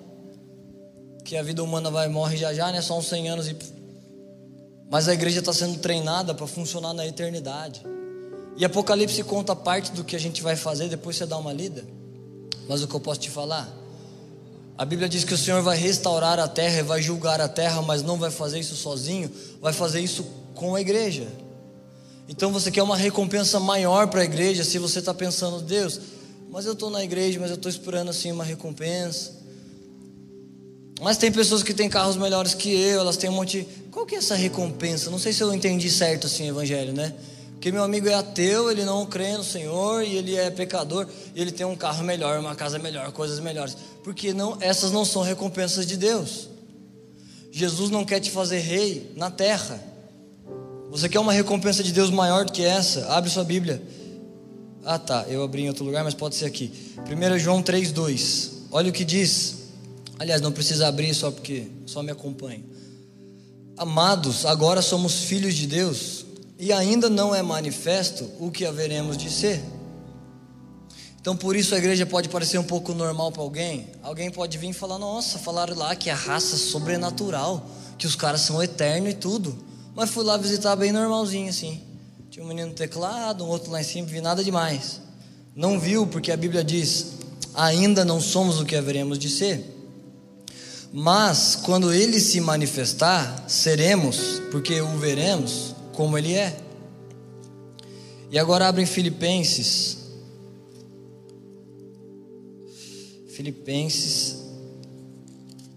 que 1.27 1.37
a 1.37 1.43
vida 1.43 1.63
humana 1.63 1.91
vai 1.91 2.09
morrer 2.09 2.39
já 2.39 2.55
já, 2.55 2.73
né? 2.73 2.81
Só 2.81 2.99
uns 2.99 3.07
100 3.07 3.29
anos 3.29 3.49
e 3.49 3.57
mas 4.91 5.07
a 5.07 5.13
igreja 5.13 5.41
está 5.41 5.53
sendo 5.53 5.79
treinada 5.79 6.35
para 6.35 6.47
funcionar 6.47 6.95
na 6.95 7.07
eternidade. 7.07 7.83
E 8.57 8.65
Apocalipse 8.65 9.23
conta 9.25 9.55
parte 9.55 9.93
do 9.93 10.05
que 10.05 10.17
a 10.17 10.21
gente 10.21 10.41
vai 10.41 10.57
fazer, 10.57 10.89
depois 10.89 11.17
você 11.17 11.27
dá 11.27 11.37
uma 11.37 11.53
lida. 11.53 11.85
Mas 12.67 12.83
o 12.83 12.89
que 12.89 12.95
eu 12.95 13.01
posso 13.01 13.21
te 13.21 13.29
falar? 13.31 13.84
A 14.77 14.85
Bíblia 14.85 15.09
diz 15.09 15.23
que 15.23 15.33
o 15.33 15.39
Senhor 15.39 15.63
vai 15.63 15.77
restaurar 15.77 16.41
a 16.41 16.49
terra 16.49 16.81
e 16.81 16.83
vai 16.83 17.01
julgar 17.01 17.41
a 17.41 17.49
terra, 17.49 17.81
mas 17.81 18.03
não 18.03 18.19
vai 18.19 18.31
fazer 18.31 18.59
isso 18.59 18.75
sozinho, 18.75 19.31
vai 19.61 19.73
fazer 19.73 20.01
isso 20.01 20.25
com 20.55 20.75
a 20.75 20.81
igreja. 20.81 21.29
Então 22.29 22.53
você 22.53 22.71
quer 22.71 22.83
uma 22.83 22.97
recompensa 22.97 23.61
maior 23.61 24.09
para 24.09 24.23
a 24.23 24.25
igreja 24.25 24.65
se 24.65 24.79
você 24.79 24.99
está 24.99 25.15
pensando, 25.15 25.61
Deus, 25.61 26.01
mas 26.51 26.67
eu 26.67 26.73
estou 26.73 26.91
na 26.91 27.05
igreja, 27.05 27.39
mas 27.39 27.51
eu 27.51 27.57
estou 27.57 27.71
esperando 27.71 28.11
assim 28.11 28.33
uma 28.33 28.45
recompensa. 28.45 29.33
Mas 31.01 31.19
tem 31.19 31.31
pessoas 31.31 31.63
que 31.63 31.75
têm 31.75 31.89
carros 31.89 32.17
melhores 32.17 32.55
que 32.55 32.73
eu, 32.73 33.01
elas 33.01 33.17
têm 33.17 33.31
um 33.31 33.35
monte. 33.35 33.67
Qual 33.91 34.07
que 34.07 34.15
é 34.15 34.19
essa 34.19 34.35
recompensa? 34.35 35.11
Não 35.11 35.19
sei 35.19 35.33
se 35.33 35.43
eu 35.43 35.53
entendi 35.53 35.91
certo 35.91 36.27
assim 36.27 36.45
o 36.45 36.49
evangelho, 36.49 36.93
né? 36.93 37.15
Porque 37.53 37.73
meu 37.73 37.83
amigo 37.83 38.09
é 38.09 38.15
ateu, 38.15 38.71
ele 38.71 38.85
não 38.85 39.07
crê 39.07 39.37
no 39.37 39.45
Senhor 39.45 40.03
e 40.03 40.17
ele 40.17 40.37
é 40.37 40.51
pecador 40.51 41.09
e 41.35 41.41
ele 41.41 41.51
tem 41.51 41.65
um 41.65 41.75
carro 41.75 42.05
melhor, 42.05 42.39
uma 42.39 42.55
casa 42.55 42.79
melhor, 42.79 43.11
coisas 43.13 43.41
melhores. 43.41 43.77
Porque 44.05 44.35
não, 44.35 44.59
essas 44.61 44.93
não 44.93 45.05
são 45.05 45.23
recompensas 45.23 45.87
de 45.87 45.97
Deus. 45.97 46.51
Jesus 47.51 47.91
não 47.91 48.05
quer 48.05 48.21
te 48.21 48.31
fazer 48.31 48.59
rei 48.59 49.11
na 49.17 49.31
terra. 49.31 49.83
Você 50.91 51.09
quer 51.09 51.19
uma 51.19 51.33
recompensa 51.33 51.83
de 51.83 51.91
Deus 51.91 52.11
maior 52.11 52.45
do 52.45 52.53
que 52.53 52.63
essa? 52.63 53.07
Abre 53.09 53.31
sua 53.31 53.43
Bíblia. 53.43 53.83
Ah, 54.85 54.99
tá, 54.99 55.25
eu 55.29 55.43
abri 55.43 55.63
em 55.63 55.69
outro 55.69 55.85
lugar, 55.85 56.05
mas 56.05 56.13
pode 56.13 56.35
ser 56.35 56.45
aqui. 56.45 56.71
1 56.99 57.39
João 57.39 57.63
3:2. 57.63 58.51
Olha 58.71 58.91
o 58.91 58.93
que 58.93 59.05
diz. 59.05 59.55
Aliás, 60.19 60.43
não 60.43 60.53
precisa 60.53 60.87
abrir 60.87 61.15
só 61.15 61.31
porque 61.31 61.69
só 61.87 62.03
me 62.03 62.13
acompanha. 62.13 62.63
Amados, 63.77 64.45
agora 64.45 64.83
somos 64.83 65.25
filhos 65.25 65.55
de 65.55 65.67
Deus 65.67 66.27
e 66.59 66.73
ainda 66.73 67.09
não 67.09 67.35
é 67.35 67.43
manifesto 67.43 68.31
o 68.39 68.51
que 68.51 68.67
haveremos 68.67 69.17
de 69.17 69.31
ser. 69.31 69.63
Então, 71.25 71.35
por 71.35 71.57
isso 71.57 71.75
a 71.75 71.79
igreja 71.79 72.05
pode 72.05 72.29
parecer 72.29 72.59
um 72.59 72.63
pouco 72.63 72.93
normal 72.93 73.33
para 73.33 73.41
alguém. 73.41 73.89
Alguém 74.03 74.31
pode 74.31 74.59
vir 74.59 74.69
e 74.69 74.73
falar: 74.75 74.99
Nossa, 74.99 75.39
falaram 75.39 75.75
lá 75.75 75.97
que 75.97 76.11
a 76.11 76.15
raça 76.15 76.55
sobrenatural, 76.59 77.67
que 77.97 78.07
os 78.07 78.15
caras 78.15 78.43
são 78.43 78.63
eternos 78.63 79.13
e 79.13 79.15
tudo. 79.15 79.59
Mas 79.97 80.11
fui 80.11 80.23
lá 80.23 80.37
visitar 80.37 80.77
bem 80.77 80.93
normalzinho 80.93 81.49
assim. 81.49 81.81
Tinha 82.31 82.45
um 82.45 82.49
menino 82.49 82.69
no 82.69 82.75
teclado, 82.75 83.43
um 83.43 83.49
outro 83.49 83.73
lá 83.73 83.81
em 83.81 83.85
cima, 83.85 84.07
vi 84.07 84.21
nada 84.21 84.45
demais. 84.45 85.01
Não 85.57 85.81
viu, 85.81 86.07
porque 86.07 86.31
a 86.31 86.37
Bíblia 86.37 86.63
diz: 86.63 87.13
Ainda 87.55 88.05
não 88.05 88.21
somos 88.21 88.61
o 88.61 88.67
que 88.67 88.77
haveremos 88.77 89.19
de 89.19 89.31
ser. 89.31 89.65
Mas 90.93 91.57
quando 91.57 91.91
ele 91.91 92.21
se 92.21 92.39
manifestar, 92.39 93.45
seremos, 93.49 94.43
porque 94.51 94.79
o 94.79 94.99
veremos 94.99 95.75
como 95.95 96.19
ele 96.19 96.35
é. 96.35 96.55
E 98.31 98.39
agora 98.39 98.69
abrem 98.69 98.85
Filipenses. 98.85 100.04
Filipenses. 103.35 104.37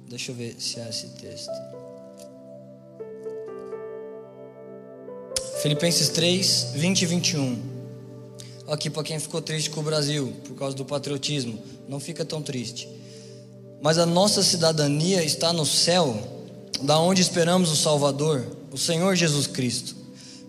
Deixa 0.07 0.31
eu 0.31 0.35
ver 0.35 0.55
se 0.59 0.79
é 0.79 0.87
esse 0.87 1.07
texto. 1.19 1.51
Filipenses 5.63 6.09
3, 6.09 6.67
20 6.75 7.01
e 7.01 7.05
21. 7.07 7.77
Aqui 8.67 8.91
para 8.91 9.03
quem 9.03 9.19
ficou 9.19 9.41
triste 9.41 9.71
com 9.71 9.79
o 9.79 9.83
Brasil 9.83 10.33
por 10.47 10.55
causa 10.55 10.75
do 10.75 10.85
patriotismo, 10.85 11.57
não 11.87 11.99
fica 11.99 12.23
tão 12.23 12.43
triste. 12.43 12.87
Mas 13.81 13.97
a 13.97 14.05
nossa 14.05 14.43
cidadania 14.43 15.23
está 15.23 15.51
no 15.51 15.65
céu, 15.65 16.15
da 16.83 16.99
onde 16.99 17.21
esperamos 17.21 17.71
o 17.71 17.75
Salvador, 17.75 18.45
o 18.71 18.77
Senhor 18.77 19.15
Jesus 19.15 19.47
Cristo, 19.47 19.95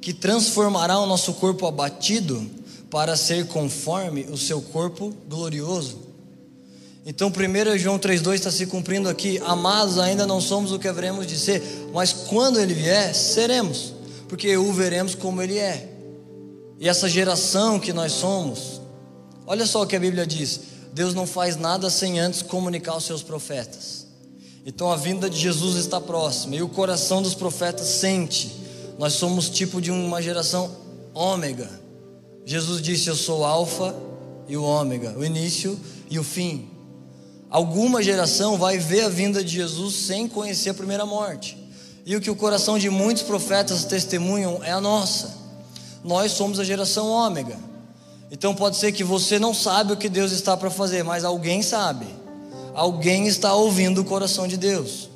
que 0.01 0.13
transformará 0.13 0.99
o 0.99 1.07
nosso 1.07 1.33
corpo 1.35 1.67
abatido 1.67 2.45
para 2.91 3.17
ser 3.17 3.47
conforme 3.47 4.23
o 4.25 4.37
seu 4.37 4.61
corpo 4.61 5.15
glorioso. 5.27 6.08
Então 7.11 7.29
1 7.31 7.79
João 7.79 7.99
3,2 7.99 8.35
está 8.35 8.51
se 8.51 8.67
cumprindo 8.67 9.09
aqui. 9.09 9.41
Amados, 9.43 9.99
ainda 9.99 10.27
não 10.27 10.43
somos 10.43 10.73
o 10.73 10.79
que 10.79 10.87
haveremos 10.87 11.27
de 11.27 11.39
ser, 11.39 11.63
mas 11.91 12.13
quando 12.13 12.61
ele 12.61 12.75
vier, 12.75 13.15
seremos, 13.15 13.95
porque 14.29 14.55
o 14.59 14.71
veremos 14.75 15.15
como 15.15 15.41
ele 15.41 15.57
é. 15.57 15.89
E 16.79 16.87
essa 16.87 17.09
geração 17.09 17.81
que 17.81 17.95
nós 17.95 18.13
somos, 18.13 18.83
olha 19.47 19.65
só 19.65 19.83
o 19.83 19.87
que 19.87 19.97
a 19.97 19.99
Bíblia 19.99 20.27
diz: 20.27 20.61
Deus 20.93 21.15
não 21.15 21.27
faz 21.27 21.57
nada 21.57 21.89
sem 21.89 22.21
antes 22.21 22.43
comunicar 22.43 22.93
aos 22.93 23.05
seus 23.05 23.23
profetas. 23.23 24.07
Então 24.67 24.93
a 24.93 24.97
vinda 24.97 25.31
de 25.31 25.39
Jesus 25.39 25.77
está 25.77 25.99
próxima 25.99 26.57
e 26.57 26.63
o 26.63 26.69
coração 26.69 27.23
dos 27.23 27.35
profetas 27.35 27.87
sente. 27.87 28.55
Nós 28.99 29.15
somos 29.15 29.49
tipo 29.49 29.81
de 29.81 29.91
uma 29.91 30.21
geração 30.21 30.71
ômega. 31.15 31.71
Jesus 32.45 32.83
disse: 32.83 33.09
Eu 33.09 33.17
sou 33.17 33.41
o 33.41 33.45
Alfa 33.47 33.97
e 34.47 34.59
o 34.59 34.63
Ômega, 34.63 35.19
o 35.19 35.25
início 35.25 35.81
e 36.11 36.19
o 36.19 36.23
fim. 36.23 36.77
Alguma 37.51 38.03
geração 38.03 38.59
vai 38.59 38.79
ver 38.79 39.05
a 39.05 39.09
vinda 39.09 39.43
de 39.43 39.55
Jesus 39.55 39.95
sem 39.95 40.29
conhecer 40.29 40.71
a 40.71 40.75
primeira 40.75 41.07
morte. 41.07 41.57
E 42.05 42.15
o 42.15 42.21
que 42.21 42.31
o 42.31 42.37
coração 42.37 42.79
de 42.79 42.91
muitos 42.91 43.23
profetas 43.23 43.85
testemunham 43.85 44.63
é 44.63 44.73
a 44.73 44.81
nossa. 44.81 45.35
Nós 46.05 46.33
somos 46.33 46.61
a 46.61 46.65
geração 46.65 47.09
ômega. 47.09 47.59
Então 48.31 48.55
pode 48.55 48.77
ser 48.77 48.93
que 48.93 49.03
você 49.03 49.39
não 49.39 49.55
sabe 49.55 49.93
o 49.93 49.97
que 49.97 50.09
Deus 50.09 50.33
está 50.33 50.57
para 50.57 50.71
fazer, 50.71 51.03
mas 51.03 51.25
alguém 51.25 51.63
sabe. 51.63 52.07
Alguém 52.75 53.27
está 53.27 53.55
ouvindo 53.55 54.03
o 54.03 54.05
coração 54.05 54.47
de 54.47 54.57
Deus. 54.57 55.09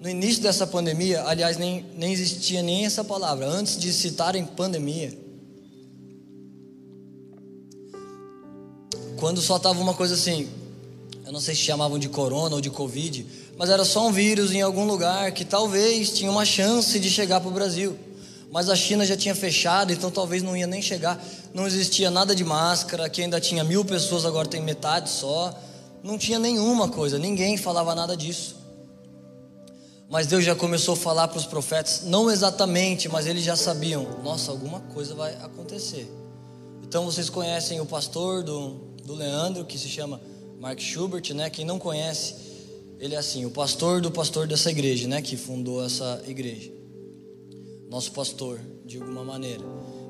No 0.00 0.08
início 0.08 0.42
dessa 0.42 0.66
pandemia, 0.66 1.24
aliás, 1.24 1.56
nem, 1.56 1.86
nem 1.96 2.12
existia 2.12 2.62
nem 2.62 2.84
essa 2.84 3.02
palavra. 3.02 3.46
Antes 3.46 3.78
de 3.78 3.92
citarem 3.92 4.44
pandemia, 4.44 5.16
quando 9.16 9.40
só 9.40 9.56
estava 9.56 9.80
uma 9.80 9.94
coisa 9.94 10.14
assim, 10.14 10.48
eu 11.26 11.32
não 11.32 11.40
sei 11.40 11.56
se 11.56 11.62
chamavam 11.62 11.98
de 11.98 12.08
corona 12.08 12.54
ou 12.54 12.60
de 12.60 12.70
covid, 12.70 13.26
mas 13.58 13.68
era 13.68 13.84
só 13.84 14.06
um 14.06 14.12
vírus 14.12 14.52
em 14.52 14.62
algum 14.62 14.86
lugar 14.86 15.32
que 15.32 15.44
talvez 15.44 16.10
tinha 16.12 16.30
uma 16.30 16.44
chance 16.44 17.00
de 17.00 17.10
chegar 17.10 17.40
para 17.40 17.48
o 17.48 17.52
Brasil. 17.52 17.98
Mas 18.48 18.68
a 18.68 18.76
China 18.76 19.04
já 19.04 19.16
tinha 19.16 19.34
fechado, 19.34 19.92
então 19.92 20.08
talvez 20.08 20.40
não 20.44 20.56
ia 20.56 20.68
nem 20.68 20.80
chegar. 20.80 21.20
Não 21.52 21.66
existia 21.66 22.12
nada 22.12 22.32
de 22.32 22.44
máscara, 22.44 23.08
que 23.08 23.20
ainda 23.20 23.40
tinha 23.40 23.64
mil 23.64 23.84
pessoas, 23.84 24.24
agora 24.24 24.46
tem 24.46 24.62
metade 24.62 25.10
só. 25.10 25.52
Não 26.00 26.16
tinha 26.16 26.38
nenhuma 26.38 26.88
coisa, 26.88 27.18
ninguém 27.18 27.56
falava 27.56 27.92
nada 27.92 28.16
disso. 28.16 28.54
Mas 30.08 30.28
Deus 30.28 30.44
já 30.44 30.54
começou 30.54 30.94
a 30.94 30.96
falar 30.96 31.26
para 31.26 31.38
os 31.38 31.46
profetas, 31.46 32.02
não 32.04 32.30
exatamente, 32.30 33.08
mas 33.08 33.26
eles 33.26 33.42
já 33.42 33.56
sabiam: 33.56 34.06
nossa, 34.22 34.52
alguma 34.52 34.78
coisa 34.78 35.12
vai 35.12 35.34
acontecer. 35.42 36.08
Então 36.84 37.04
vocês 37.04 37.28
conhecem 37.28 37.80
o 37.80 37.86
pastor 37.86 38.44
do, 38.44 38.74
do 39.04 39.12
Leandro, 39.12 39.64
que 39.64 39.76
se 39.76 39.88
chama 39.88 40.20
Mark 40.60 40.80
Schubert, 40.80 41.34
né? 41.34 41.50
Quem 41.50 41.64
não 41.64 41.78
conhece, 41.78 42.34
ele 42.98 43.14
é 43.14 43.18
assim, 43.18 43.44
o 43.44 43.50
pastor 43.50 44.00
do 44.00 44.10
pastor 44.10 44.46
dessa 44.46 44.70
igreja, 44.70 45.06
né? 45.06 45.20
Que 45.20 45.36
fundou 45.36 45.84
essa 45.84 46.22
igreja. 46.26 46.72
Nosso 47.90 48.12
pastor, 48.12 48.60
de 48.84 48.96
alguma 48.96 49.22
maneira. 49.22 49.64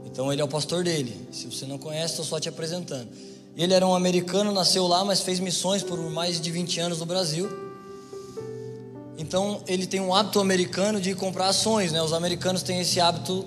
Então 0.04 0.32
ele 0.32 0.40
é 0.40 0.44
o 0.44 0.48
pastor 0.48 0.84
dele. 0.84 1.14
Se 1.32 1.46
você 1.46 1.66
não 1.66 1.78
conhece, 1.78 2.12
estou 2.12 2.24
só 2.24 2.40
te 2.40 2.48
apresentando. 2.48 3.08
Ele 3.56 3.74
era 3.74 3.86
um 3.86 3.94
americano, 3.94 4.52
nasceu 4.52 4.86
lá, 4.86 5.04
mas 5.04 5.20
fez 5.20 5.40
missões 5.40 5.82
por 5.82 5.98
mais 6.10 6.40
de 6.40 6.50
20 6.50 6.80
anos 6.80 6.98
no 7.00 7.06
Brasil. 7.06 7.48
Então 9.18 9.62
ele 9.66 9.86
tem 9.86 10.00
um 10.00 10.14
hábito 10.14 10.40
americano 10.40 11.00
de 11.00 11.14
comprar 11.14 11.48
ações, 11.48 11.90
né? 11.90 12.02
Os 12.02 12.12
americanos 12.12 12.62
têm 12.62 12.80
esse 12.80 13.00
hábito 13.00 13.44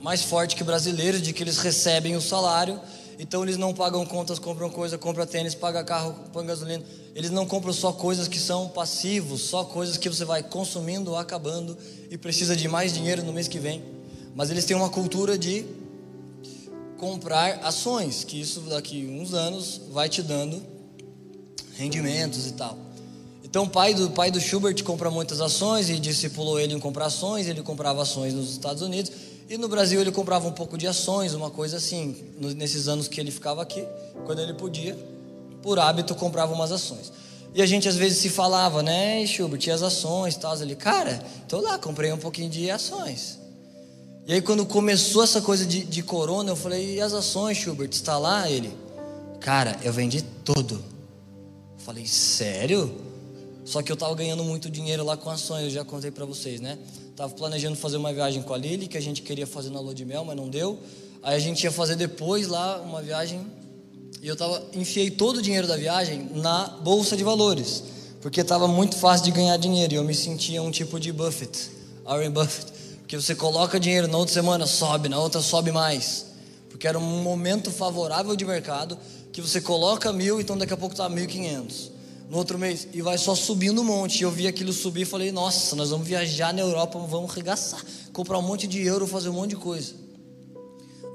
mais 0.00 0.22
forte 0.22 0.56
que 0.56 0.64
brasileiros, 0.64 1.20
de 1.20 1.32
que 1.32 1.42
eles 1.42 1.58
recebem 1.58 2.16
o 2.16 2.20
salário 2.20 2.80
então 3.18 3.42
eles 3.42 3.56
não 3.56 3.74
pagam 3.74 4.06
contas, 4.06 4.38
compram 4.38 4.70
coisa, 4.70 4.96
compram 4.96 5.26
tênis, 5.26 5.52
pagam 5.54 5.84
carro, 5.84 6.14
põe 6.32 6.46
gasolina. 6.46 6.84
Eles 7.16 7.30
não 7.30 7.44
compram 7.44 7.72
só 7.72 7.90
coisas 7.90 8.28
que 8.28 8.38
são 8.38 8.68
passivos, 8.68 9.40
só 9.40 9.64
coisas 9.64 9.96
que 9.96 10.08
você 10.08 10.24
vai 10.24 10.40
consumindo, 10.40 11.16
acabando 11.16 11.76
e 12.10 12.16
precisa 12.16 12.54
de 12.54 12.68
mais 12.68 12.94
dinheiro 12.94 13.24
no 13.24 13.32
mês 13.32 13.48
que 13.48 13.58
vem. 13.58 13.82
Mas 14.36 14.50
eles 14.50 14.64
têm 14.64 14.76
uma 14.76 14.88
cultura 14.88 15.36
de 15.36 15.64
comprar 16.96 17.58
ações, 17.64 18.22
que 18.22 18.40
isso 18.40 18.60
daqui 18.60 19.06
uns 19.06 19.34
anos 19.34 19.80
vai 19.90 20.08
te 20.08 20.22
dando 20.22 20.62
rendimentos 21.76 22.46
e 22.46 22.52
tal. 22.52 22.78
Então 23.42 23.64
o 23.64 23.68
pai 23.68 23.94
do 23.94 24.10
pai 24.10 24.30
do 24.30 24.40
Schubert 24.40 24.80
compra 24.84 25.10
muitas 25.10 25.40
ações 25.40 25.90
e 25.90 25.98
discipulou 25.98 26.60
ele 26.60 26.74
em 26.74 26.78
comprar 26.78 27.06
ações, 27.06 27.48
ele 27.48 27.62
comprava 27.62 28.02
ações 28.02 28.32
nos 28.32 28.50
Estados 28.50 28.82
Unidos 28.82 29.10
e 29.48 29.56
no 29.56 29.68
Brasil 29.68 30.00
ele 30.00 30.12
comprava 30.12 30.46
um 30.46 30.52
pouco 30.52 30.76
de 30.76 30.86
ações, 30.86 31.32
uma 31.32 31.50
coisa 31.50 31.78
assim, 31.78 32.14
nesses 32.56 32.86
anos 32.86 33.08
que 33.08 33.18
ele 33.18 33.30
ficava 33.30 33.62
aqui, 33.62 33.82
quando 34.26 34.40
ele 34.40 34.52
podia, 34.52 34.96
por 35.62 35.78
hábito 35.78 36.14
comprava 36.14 36.52
umas 36.52 36.70
ações. 36.70 37.10
E 37.54 37.62
a 37.62 37.66
gente 37.66 37.88
às 37.88 37.96
vezes 37.96 38.18
se 38.18 38.28
falava, 38.28 38.82
né, 38.82 39.24
Schubert, 39.26 39.66
e 39.66 39.70
as 39.70 39.82
ações 39.82 40.34
e 40.34 40.38
tal. 40.38 40.54
Ele, 40.60 40.76
cara, 40.76 41.24
tô 41.48 41.60
lá, 41.60 41.78
comprei 41.78 42.12
um 42.12 42.18
pouquinho 42.18 42.50
de 42.50 42.70
ações. 42.70 43.38
E 44.26 44.34
aí 44.34 44.42
quando 44.42 44.66
começou 44.66 45.24
essa 45.24 45.40
coisa 45.40 45.64
de, 45.64 45.82
de 45.82 46.02
corona, 46.02 46.50
eu 46.50 46.56
falei, 46.56 46.96
e 46.96 47.00
as 47.00 47.14
ações, 47.14 47.56
Schubert, 47.56 47.90
está 47.90 48.18
lá? 48.18 48.50
Ele, 48.50 48.70
cara, 49.40 49.78
eu 49.82 49.92
vendi 49.94 50.22
tudo. 50.44 50.74
Eu 50.74 51.84
falei, 51.84 52.06
sério? 52.06 52.94
Só 53.64 53.80
que 53.80 53.90
eu 53.90 53.96
tava 53.96 54.14
ganhando 54.14 54.44
muito 54.44 54.68
dinheiro 54.70 55.02
lá 55.02 55.16
com 55.16 55.30
ações, 55.30 55.64
eu 55.64 55.70
já 55.70 55.84
contei 55.84 56.10
para 56.10 56.26
vocês, 56.26 56.60
né? 56.60 56.78
Tava 57.18 57.34
planejando 57.34 57.74
fazer 57.74 57.96
uma 57.96 58.12
viagem 58.12 58.40
com 58.42 58.54
a 58.54 58.56
Lili, 58.56 58.86
que 58.86 58.96
a 58.96 59.00
gente 59.00 59.22
queria 59.22 59.44
fazer 59.44 59.70
na 59.70 59.80
lua 59.80 59.92
de 59.92 60.04
mel, 60.04 60.24
mas 60.24 60.36
não 60.36 60.48
deu. 60.48 60.78
Aí 61.20 61.34
a 61.34 61.38
gente 61.40 61.64
ia 61.64 61.72
fazer 61.72 61.96
depois 61.96 62.46
lá 62.46 62.80
uma 62.80 63.02
viagem 63.02 63.44
e 64.22 64.28
eu 64.28 64.36
tava 64.36 64.62
enfiei 64.72 65.10
todo 65.10 65.38
o 65.38 65.42
dinheiro 65.42 65.66
da 65.66 65.76
viagem 65.76 66.30
na 66.36 66.68
bolsa 66.80 67.16
de 67.16 67.24
valores, 67.24 67.82
porque 68.22 68.40
estava 68.40 68.68
muito 68.68 68.96
fácil 68.96 69.24
de 69.24 69.32
ganhar 69.32 69.56
dinheiro 69.56 69.94
e 69.94 69.96
eu 69.96 70.04
me 70.04 70.14
sentia 70.14 70.62
um 70.62 70.70
tipo 70.70 71.00
de 71.00 71.12
Buffett, 71.12 71.72
Warren 72.04 72.30
Buffett, 72.30 72.70
porque 73.00 73.16
você 73.16 73.34
coloca 73.34 73.80
dinheiro 73.80 74.06
na 74.06 74.16
outra 74.16 74.32
semana 74.32 74.64
sobe, 74.64 75.08
na 75.08 75.18
outra 75.18 75.40
sobe 75.40 75.72
mais, 75.72 76.26
porque 76.70 76.86
era 76.86 77.00
um 77.00 77.22
momento 77.24 77.68
favorável 77.72 78.36
de 78.36 78.44
mercado 78.44 78.96
que 79.32 79.40
você 79.42 79.60
coloca 79.60 80.12
mil, 80.12 80.40
então 80.40 80.56
daqui 80.56 80.72
a 80.72 80.76
pouco 80.76 80.94
tá 80.94 81.08
mil 81.08 81.24
e 81.24 81.26
quinhentos 81.26 81.97
no 82.28 82.36
outro 82.36 82.58
mês, 82.58 82.88
e 82.92 83.00
vai 83.00 83.16
só 83.16 83.34
subindo 83.34 83.80
um 83.80 83.84
monte. 83.84 84.22
Eu 84.22 84.30
vi 84.30 84.46
aquilo 84.46 84.72
subir 84.72 85.02
e 85.02 85.04
falei, 85.04 85.32
nossa, 85.32 85.74
nós 85.74 85.90
vamos 85.90 86.06
viajar 86.06 86.52
na 86.52 86.60
Europa, 86.60 86.98
vamos 86.98 87.30
arregaçar, 87.30 87.82
comprar 88.12 88.38
um 88.38 88.42
monte 88.42 88.66
de 88.66 88.82
euro, 88.84 89.06
fazer 89.06 89.30
um 89.30 89.34
monte 89.34 89.50
de 89.50 89.56
coisa. 89.56 89.94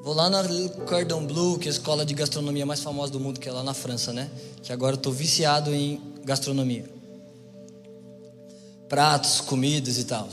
Vou 0.04 0.14
lá 0.14 0.30
na 0.30 0.44
Cordon 0.86 1.26
Bleu, 1.26 1.58
que 1.58 1.70
é 1.70 1.72
a 1.72 1.74
escola 1.74 2.06
de 2.06 2.14
gastronomia 2.14 2.66
mais 2.66 2.82
famosa 2.82 3.12
do 3.12 3.20
mundo, 3.22 3.40
que 3.40 3.48
é 3.48 3.52
lá 3.52 3.64
na 3.64 3.74
França, 3.74 4.12
né? 4.12 4.30
Que 4.62 4.74
agora 4.74 4.96
eu 4.96 4.98
estou 4.98 5.14
viciado 5.14 5.74
em 5.74 6.02
gastronomia. 6.26 6.92
Pratos, 8.90 9.40
comidas 9.40 9.98
e 9.98 10.04
tal. 10.04 10.28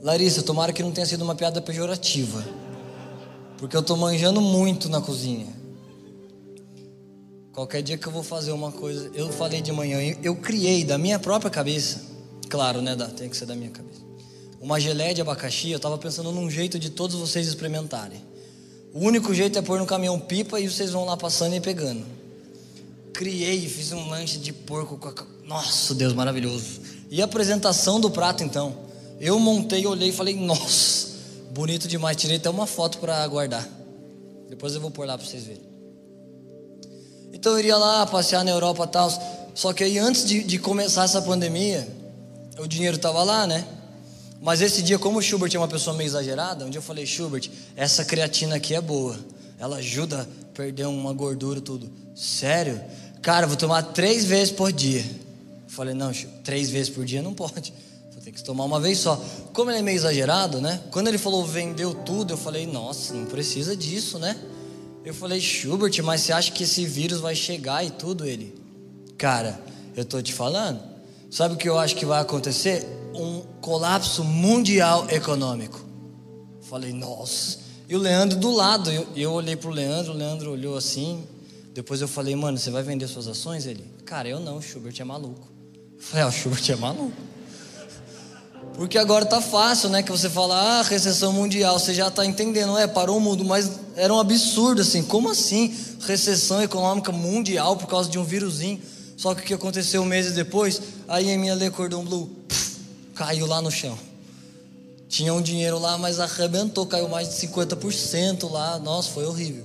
Larissa, 0.00 0.42
tomara 0.42 0.72
que 0.72 0.82
não 0.82 0.90
tenha 0.90 1.06
sido 1.06 1.22
uma 1.22 1.36
piada 1.36 1.62
pejorativa. 1.62 2.44
Porque 3.58 3.76
eu 3.76 3.80
estou 3.80 3.96
manjando 3.96 4.40
muito 4.40 4.88
na 4.88 5.00
cozinha. 5.00 5.61
Qualquer 7.52 7.82
dia 7.82 7.98
que 7.98 8.06
eu 8.06 8.12
vou 8.12 8.22
fazer 8.22 8.50
uma 8.50 8.72
coisa, 8.72 9.10
eu 9.14 9.30
falei 9.30 9.60
de 9.60 9.70
manhã, 9.70 9.98
eu 10.22 10.34
criei 10.34 10.84
da 10.84 10.96
minha 10.96 11.18
própria 11.18 11.50
cabeça, 11.50 12.00
claro, 12.48 12.80
né, 12.80 12.96
tem 13.14 13.28
que 13.28 13.36
ser 13.36 13.44
da 13.44 13.54
minha 13.54 13.70
cabeça. 13.70 14.00
Uma 14.58 14.80
geleia 14.80 15.12
de 15.12 15.20
abacaxi, 15.20 15.70
eu 15.70 15.76
estava 15.76 15.98
pensando 15.98 16.32
num 16.32 16.48
jeito 16.48 16.78
de 16.78 16.88
todos 16.88 17.16
vocês 17.16 17.46
experimentarem. 17.46 18.22
O 18.94 19.00
único 19.00 19.34
jeito 19.34 19.58
é 19.58 19.62
pôr 19.62 19.78
no 19.78 19.84
caminhão 19.84 20.18
pipa 20.18 20.60
e 20.60 20.68
vocês 20.68 20.90
vão 20.90 21.04
lá 21.04 21.16
passando 21.16 21.54
e 21.54 21.60
pegando. 21.60 22.04
Criei, 23.12 23.68
fiz 23.68 23.92
um 23.92 24.08
lanche 24.08 24.38
de 24.38 24.52
porco 24.52 24.96
com 24.96 25.08
a... 25.08 25.14
Nossa, 25.44 25.94
Deus, 25.94 26.14
maravilhoso. 26.14 26.80
E 27.10 27.20
a 27.20 27.24
apresentação 27.24 28.00
do 28.00 28.10
prato, 28.10 28.42
então? 28.42 28.76
Eu 29.20 29.38
montei, 29.38 29.86
olhei 29.86 30.08
e 30.08 30.12
falei, 30.12 30.34
nossa, 30.34 31.08
bonito 31.52 31.86
demais. 31.88 32.16
Tirei 32.16 32.36
até 32.38 32.48
uma 32.48 32.66
foto 32.66 32.98
para 32.98 33.26
guardar. 33.26 33.68
Depois 34.48 34.74
eu 34.74 34.80
vou 34.80 34.90
pôr 34.90 35.06
lá 35.06 35.18
para 35.18 35.26
vocês 35.26 35.44
verem. 35.44 35.71
Então 37.32 37.52
eu 37.52 37.58
iria 37.58 37.76
lá 37.76 38.06
passear 38.06 38.44
na 38.44 38.50
Europa 38.50 38.84
e 38.84 38.88
tal. 38.88 39.50
Só 39.54 39.72
que 39.72 39.84
aí 39.84 39.98
antes 39.98 40.24
de, 40.24 40.42
de 40.44 40.58
começar 40.58 41.04
essa 41.04 41.20
pandemia, 41.22 41.86
o 42.58 42.66
dinheiro 42.66 42.96
estava 42.96 43.22
lá, 43.22 43.46
né? 43.46 43.66
Mas 44.40 44.60
esse 44.60 44.82
dia, 44.82 44.98
como 44.98 45.18
o 45.18 45.22
Schubert 45.22 45.54
é 45.54 45.58
uma 45.58 45.68
pessoa 45.68 45.96
meio 45.96 46.08
exagerada, 46.08 46.64
um 46.64 46.70
dia 46.70 46.78
eu 46.78 46.82
falei, 46.82 47.06
Schubert, 47.06 47.48
essa 47.76 48.04
creatina 48.04 48.56
aqui 48.56 48.74
é 48.74 48.80
boa. 48.80 49.16
Ela 49.58 49.76
ajuda 49.76 50.22
a 50.22 50.54
perder 50.54 50.86
uma 50.86 51.12
gordura 51.12 51.60
tudo. 51.60 51.90
Sério? 52.14 52.80
Cara, 53.22 53.46
vou 53.46 53.56
tomar 53.56 53.82
três 53.82 54.24
vezes 54.24 54.50
por 54.50 54.72
dia. 54.72 55.00
Eu 55.00 55.70
falei, 55.70 55.94
não, 55.94 56.12
três 56.42 56.70
vezes 56.70 56.90
por 56.90 57.04
dia 57.04 57.22
não 57.22 57.32
pode. 57.32 57.72
Ter 58.24 58.30
que 58.30 58.42
tomar 58.44 58.64
uma 58.64 58.78
vez 58.78 58.98
só. 58.98 59.20
como 59.52 59.70
ele 59.72 59.80
é 59.80 59.82
meio 59.82 59.96
exagerado, 59.96 60.60
né? 60.60 60.80
Quando 60.92 61.08
ele 61.08 61.18
falou 61.18 61.44
vendeu 61.44 61.92
tudo, 61.92 62.34
eu 62.34 62.36
falei, 62.36 62.66
nossa, 62.68 63.12
não 63.14 63.26
precisa 63.26 63.76
disso, 63.76 64.16
né? 64.16 64.36
Eu 65.04 65.12
falei, 65.12 65.40
Schubert, 65.40 66.00
mas 66.02 66.20
você 66.20 66.32
acha 66.32 66.52
que 66.52 66.62
esse 66.62 66.86
vírus 66.86 67.20
vai 67.20 67.34
chegar 67.34 67.84
e 67.84 67.90
tudo? 67.90 68.24
Ele, 68.24 68.54
cara, 69.18 69.60
eu 69.96 70.04
tô 70.04 70.22
te 70.22 70.32
falando. 70.32 70.80
Sabe 71.30 71.54
o 71.54 71.56
que 71.56 71.68
eu 71.68 71.78
acho 71.78 71.96
que 71.96 72.06
vai 72.06 72.20
acontecer? 72.20 72.86
Um 73.14 73.40
colapso 73.60 74.22
mundial 74.22 75.08
econômico. 75.10 75.84
Falei, 76.62 76.92
nossa. 76.92 77.58
E 77.88 77.96
o 77.96 77.98
Leandro 77.98 78.38
do 78.38 78.50
lado, 78.50 78.90
eu, 78.90 79.06
eu 79.16 79.32
olhei 79.32 79.56
pro 79.56 79.70
Leandro, 79.70 80.12
o 80.12 80.16
Leandro 80.16 80.52
olhou 80.52 80.76
assim. 80.76 81.26
Depois 81.74 82.00
eu 82.00 82.08
falei, 82.08 82.36
mano, 82.36 82.56
você 82.56 82.70
vai 82.70 82.82
vender 82.82 83.08
suas 83.08 83.26
ações? 83.26 83.66
Ele, 83.66 83.84
cara, 84.04 84.28
eu 84.28 84.38
não, 84.38 84.62
Schubert 84.62 84.94
é 84.98 85.04
maluco. 85.04 85.48
Eu 85.96 86.02
falei, 86.02 86.24
ah, 86.24 86.28
o 86.28 86.32
Schubert 86.32 86.70
é 86.70 86.76
maluco. 86.76 87.16
Porque 88.74 88.96
agora 88.96 89.24
tá 89.24 89.40
fácil, 89.40 89.88
né? 89.90 90.02
Que 90.02 90.10
você 90.10 90.30
fala, 90.30 90.56
ah, 90.56 90.82
recessão 90.82 91.32
mundial, 91.32 91.78
você 91.78 91.92
já 91.92 92.10
tá 92.10 92.24
entendendo, 92.24 92.76
é, 92.78 92.86
parou 92.86 93.18
o 93.18 93.20
mundo, 93.20 93.44
mas 93.44 93.70
era 93.94 94.12
um 94.12 94.18
absurdo 94.18 94.80
assim. 94.80 95.02
Como 95.02 95.30
assim? 95.30 95.74
Recessão 96.00 96.62
econômica 96.62 97.12
mundial 97.12 97.76
por 97.76 97.86
causa 97.86 98.08
de 98.08 98.18
um 98.18 98.24
vírusinho. 98.24 98.80
Só 99.16 99.34
que 99.34 99.42
o 99.42 99.44
que 99.44 99.54
aconteceu 99.54 100.04
meses 100.04 100.34
depois, 100.34 100.80
aí 101.06 101.32
a 101.32 101.38
minha 101.38 101.54
lei 101.54 101.70
Cordon 101.70 102.04
Blue 102.04 102.30
caiu 103.14 103.46
lá 103.46 103.60
no 103.60 103.70
chão. 103.70 103.96
Tinha 105.08 105.34
um 105.34 105.42
dinheiro 105.42 105.78
lá, 105.78 105.98
mas 105.98 106.18
arrebentou, 106.18 106.86
caiu 106.86 107.08
mais 107.08 107.28
de 107.28 107.46
50% 107.46 108.50
lá. 108.50 108.78
Nossa, 108.78 109.10
foi 109.10 109.26
horrível. 109.26 109.64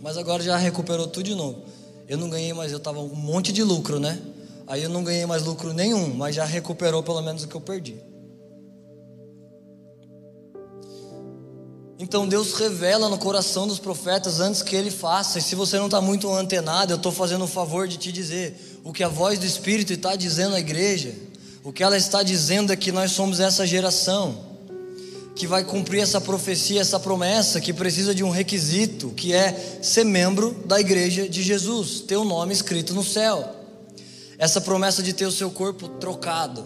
Mas 0.00 0.16
agora 0.16 0.42
já 0.42 0.56
recuperou 0.56 1.06
tudo 1.06 1.26
de 1.26 1.34
novo. 1.34 1.62
Eu 2.08 2.16
não 2.16 2.30
ganhei, 2.30 2.54
mas 2.54 2.72
eu 2.72 2.80
tava 2.80 2.98
um 2.98 3.14
monte 3.14 3.52
de 3.52 3.62
lucro, 3.62 4.00
né? 4.00 4.18
Aí 4.66 4.82
eu 4.82 4.88
não 4.88 5.04
ganhei 5.04 5.26
mais 5.26 5.44
lucro 5.44 5.72
nenhum, 5.72 6.14
mas 6.14 6.34
já 6.34 6.44
recuperou 6.44 7.02
pelo 7.02 7.20
menos 7.20 7.44
o 7.44 7.48
que 7.48 7.54
eu 7.54 7.60
perdi. 7.60 7.96
Então 11.98 12.28
Deus 12.28 12.54
revela 12.54 13.08
no 13.08 13.18
coração 13.18 13.66
dos 13.66 13.80
profetas 13.80 14.38
antes 14.38 14.62
que 14.62 14.76
ele 14.76 14.90
faça. 14.90 15.40
E 15.40 15.42
se 15.42 15.56
você 15.56 15.76
não 15.78 15.86
está 15.86 16.00
muito 16.00 16.32
antenado, 16.32 16.92
eu 16.92 16.96
estou 16.96 17.10
fazendo 17.10 17.44
o 17.44 17.48
favor 17.48 17.88
de 17.88 17.96
te 17.96 18.12
dizer 18.12 18.78
o 18.84 18.92
que 18.92 19.02
a 19.02 19.08
voz 19.08 19.36
do 19.36 19.44
Espírito 19.44 19.92
está 19.92 20.14
dizendo 20.14 20.54
à 20.54 20.60
igreja. 20.60 21.12
O 21.64 21.72
que 21.72 21.82
ela 21.82 21.96
está 21.96 22.22
dizendo 22.22 22.72
é 22.72 22.76
que 22.76 22.92
nós 22.92 23.10
somos 23.10 23.40
essa 23.40 23.66
geração 23.66 24.46
que 25.34 25.46
vai 25.46 25.64
cumprir 25.64 26.00
essa 26.00 26.20
profecia, 26.20 26.80
essa 26.80 27.00
promessa, 27.00 27.60
que 27.60 27.72
precisa 27.72 28.14
de 28.14 28.22
um 28.22 28.30
requisito, 28.30 29.10
que 29.10 29.32
é 29.32 29.80
ser 29.82 30.04
membro 30.04 30.52
da 30.66 30.80
igreja 30.80 31.28
de 31.28 31.42
Jesus, 31.42 32.00
ter 32.00 32.16
o 32.16 32.24
nome 32.24 32.52
escrito 32.52 32.94
no 32.94 33.02
céu. 33.02 33.56
Essa 34.38 34.60
promessa 34.60 35.02
de 35.02 35.12
ter 35.12 35.26
o 35.26 35.32
seu 35.32 35.50
corpo 35.50 35.88
trocado. 35.88 36.64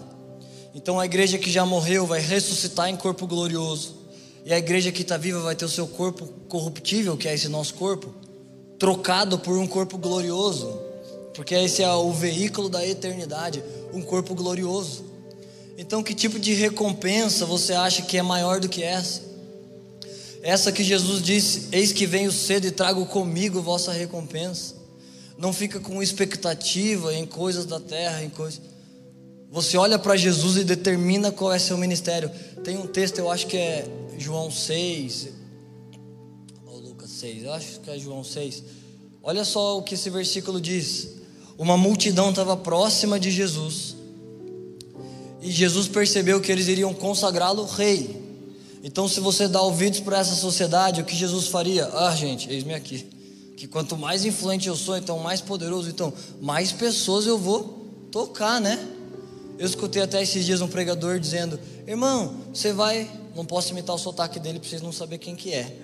Então 0.74 1.00
a 1.00 1.06
igreja 1.06 1.38
que 1.38 1.50
já 1.50 1.64
morreu 1.64 2.06
vai 2.06 2.20
ressuscitar 2.20 2.88
em 2.88 2.96
corpo 2.96 3.26
glorioso 3.26 4.01
e 4.44 4.52
a 4.52 4.58
igreja 4.58 4.90
que 4.90 5.02
está 5.02 5.16
viva 5.16 5.40
vai 5.40 5.54
ter 5.54 5.64
o 5.64 5.68
seu 5.68 5.86
corpo 5.86 6.26
corruptível, 6.48 7.16
que 7.16 7.28
é 7.28 7.34
esse 7.34 7.48
nosso 7.48 7.74
corpo, 7.74 8.12
trocado 8.78 9.38
por 9.38 9.56
um 9.56 9.66
corpo 9.66 9.96
glorioso, 9.96 10.80
porque 11.34 11.54
esse 11.54 11.82
é 11.82 11.92
o 11.92 12.12
veículo 12.12 12.68
da 12.68 12.86
eternidade, 12.86 13.62
um 13.92 14.02
corpo 14.02 14.34
glorioso. 14.34 15.04
Então, 15.78 16.02
que 16.02 16.14
tipo 16.14 16.38
de 16.38 16.52
recompensa 16.54 17.46
você 17.46 17.72
acha 17.72 18.02
que 18.02 18.18
é 18.18 18.22
maior 18.22 18.60
do 18.60 18.68
que 18.68 18.82
essa? 18.82 19.22
Essa 20.42 20.72
que 20.72 20.82
Jesus 20.82 21.22
disse: 21.22 21.68
Eis 21.70 21.92
que 21.92 22.04
venho 22.04 22.32
cedo 22.32 22.66
e 22.66 22.70
trago 22.70 23.06
comigo 23.06 23.62
vossa 23.62 23.92
recompensa. 23.92 24.74
Não 25.38 25.52
fica 25.52 25.80
com 25.80 26.02
expectativa 26.02 27.14
em 27.14 27.24
coisas 27.24 27.64
da 27.64 27.80
terra, 27.80 28.22
em 28.22 28.28
coisas. 28.28 28.60
Você 29.50 29.76
olha 29.76 29.98
para 29.98 30.16
Jesus 30.16 30.56
e 30.56 30.64
determina 30.64 31.30
qual 31.30 31.52
é 31.52 31.58
seu 31.58 31.78
ministério. 31.78 32.30
Tem 32.64 32.76
um 32.76 32.86
texto, 32.86 33.18
eu 33.18 33.30
acho 33.30 33.46
que 33.46 33.56
é 33.56 33.86
João 34.22 34.50
6, 34.50 35.28
ou 36.64 36.78
Lucas 36.78 37.10
6, 37.10 37.42
eu 37.42 37.52
acho 37.52 37.80
que 37.80 37.90
é 37.90 37.98
João 37.98 38.22
6. 38.22 38.62
Olha 39.22 39.44
só 39.44 39.78
o 39.78 39.82
que 39.82 39.94
esse 39.94 40.08
versículo 40.08 40.60
diz. 40.60 41.08
Uma 41.58 41.76
multidão 41.76 42.30
estava 42.30 42.56
próxima 42.56 43.18
de 43.18 43.30
Jesus. 43.30 43.96
E 45.40 45.50
Jesus 45.50 45.88
percebeu 45.88 46.40
que 46.40 46.52
eles 46.52 46.68
iriam 46.68 46.94
consagrá-lo 46.94 47.64
rei. 47.66 48.22
Então, 48.84 49.08
se 49.08 49.18
você 49.20 49.48
dá 49.48 49.60
ouvidos 49.60 50.00
para 50.00 50.18
essa 50.18 50.34
sociedade, 50.34 51.00
o 51.00 51.04
que 51.04 51.16
Jesus 51.16 51.48
faria? 51.48 51.86
Ah, 51.92 52.14
gente, 52.14 52.48
eis-me 52.50 52.74
aqui. 52.74 53.06
Que 53.56 53.66
quanto 53.66 53.96
mais 53.96 54.24
influente 54.24 54.68
eu 54.68 54.76
sou, 54.76 54.96
então 54.96 55.18
mais 55.18 55.40
poderoso, 55.40 55.88
então 55.88 56.12
mais 56.40 56.72
pessoas 56.72 57.26
eu 57.26 57.38
vou 57.38 58.08
tocar, 58.10 58.60
né? 58.60 58.88
Eu 59.58 59.66
escutei 59.66 60.02
até 60.02 60.22
esses 60.22 60.44
dias 60.44 60.60
um 60.60 60.68
pregador 60.68 61.20
dizendo: 61.20 61.58
Irmão, 61.86 62.34
você 62.52 62.72
vai 62.72 63.08
não 63.34 63.44
posso 63.44 63.72
imitar 63.72 63.94
o 63.94 63.98
sotaque 63.98 64.38
dele 64.38 64.58
para 64.58 64.68
vocês 64.68 64.82
não 64.82 64.92
saber 64.92 65.18
quem 65.18 65.34
que 65.34 65.52
é. 65.52 65.76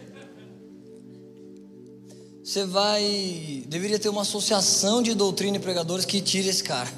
Você 2.43 2.65
vai. 2.65 3.65
Deveria 3.69 3.99
ter 3.99 4.09
uma 4.09 4.23
associação 4.23 5.03
de 5.03 5.15
doutrina 5.15 5.59
e 5.59 5.61
pregadores 5.61 6.05
que 6.05 6.21
tire 6.21 6.49
esse 6.49 6.65
cara. 6.65 6.91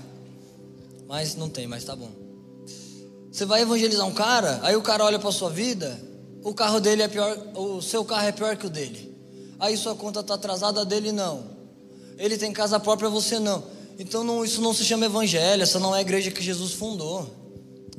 Mas 1.09 1.35
não 1.35 1.49
tem, 1.49 1.67
mas 1.67 1.85
tá 1.85 1.97
bom. 1.97 2.11
Você 3.33 3.45
vai 3.45 3.63
evangelizar 3.63 4.07
um 4.07 4.13
cara, 4.13 4.61
aí 4.63 4.77
o 4.77 4.83
cara 4.83 5.05
olha 5.05 5.19
para 5.19 5.33
sua 5.33 5.51
vida, 5.51 6.01
o 6.43 6.55
carro 6.55 6.81
dele 6.81 7.03
é 7.03 7.09
pior, 7.09 7.37
o 7.57 7.81
seu 7.81 8.05
carro 8.05 8.27
é 8.27 8.33
pior 8.33 8.57
que 8.57 8.67
o 8.67 8.71
dele. 8.71 9.13
Aí 9.59 9.77
sua 9.77 9.95
conta 9.95 10.21
está 10.21 10.35
atrasada, 10.35 10.83
a 10.83 10.85
dele 10.85 11.13
não. 11.13 11.45
Ele 12.17 12.37
tem 12.37 12.53
casa 12.53 12.79
própria, 12.79 13.09
você 13.09 13.39
não. 13.39 13.63
Então 13.99 14.25
não, 14.25 14.45
isso 14.45 14.61
não 14.61 14.73
se 14.73 14.85
chama 14.85 15.07
evangelho, 15.07 15.63
essa 15.63 15.79
não 15.79 15.95
é 15.95 15.99
a 15.99 16.01
igreja 16.01 16.31
que 16.31 16.43
Jesus 16.43 16.73
fundou. 16.73 17.40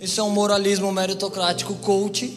Isso 0.01 0.19
é 0.19 0.23
um 0.23 0.31
moralismo 0.31 0.91
meritocrático 0.91 1.75
coach, 1.75 2.35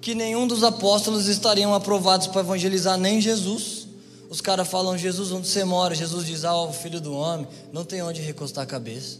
que 0.00 0.14
nenhum 0.14 0.46
dos 0.46 0.64
apóstolos 0.64 1.28
estariam 1.28 1.74
aprovados 1.74 2.28
para 2.28 2.40
evangelizar, 2.40 2.96
nem 2.96 3.20
Jesus. 3.20 3.86
Os 4.30 4.40
caras 4.40 4.66
falam, 4.66 4.96
Jesus, 4.96 5.30
onde 5.30 5.46
você 5.46 5.64
mora? 5.64 5.94
Jesus 5.94 6.24
diz, 6.24 6.46
ah, 6.46 6.72
filho 6.72 6.98
do 6.98 7.12
homem, 7.12 7.46
não 7.74 7.84
tem 7.84 8.02
onde 8.02 8.22
recostar 8.22 8.64
a 8.64 8.66
cabeça. 8.66 9.18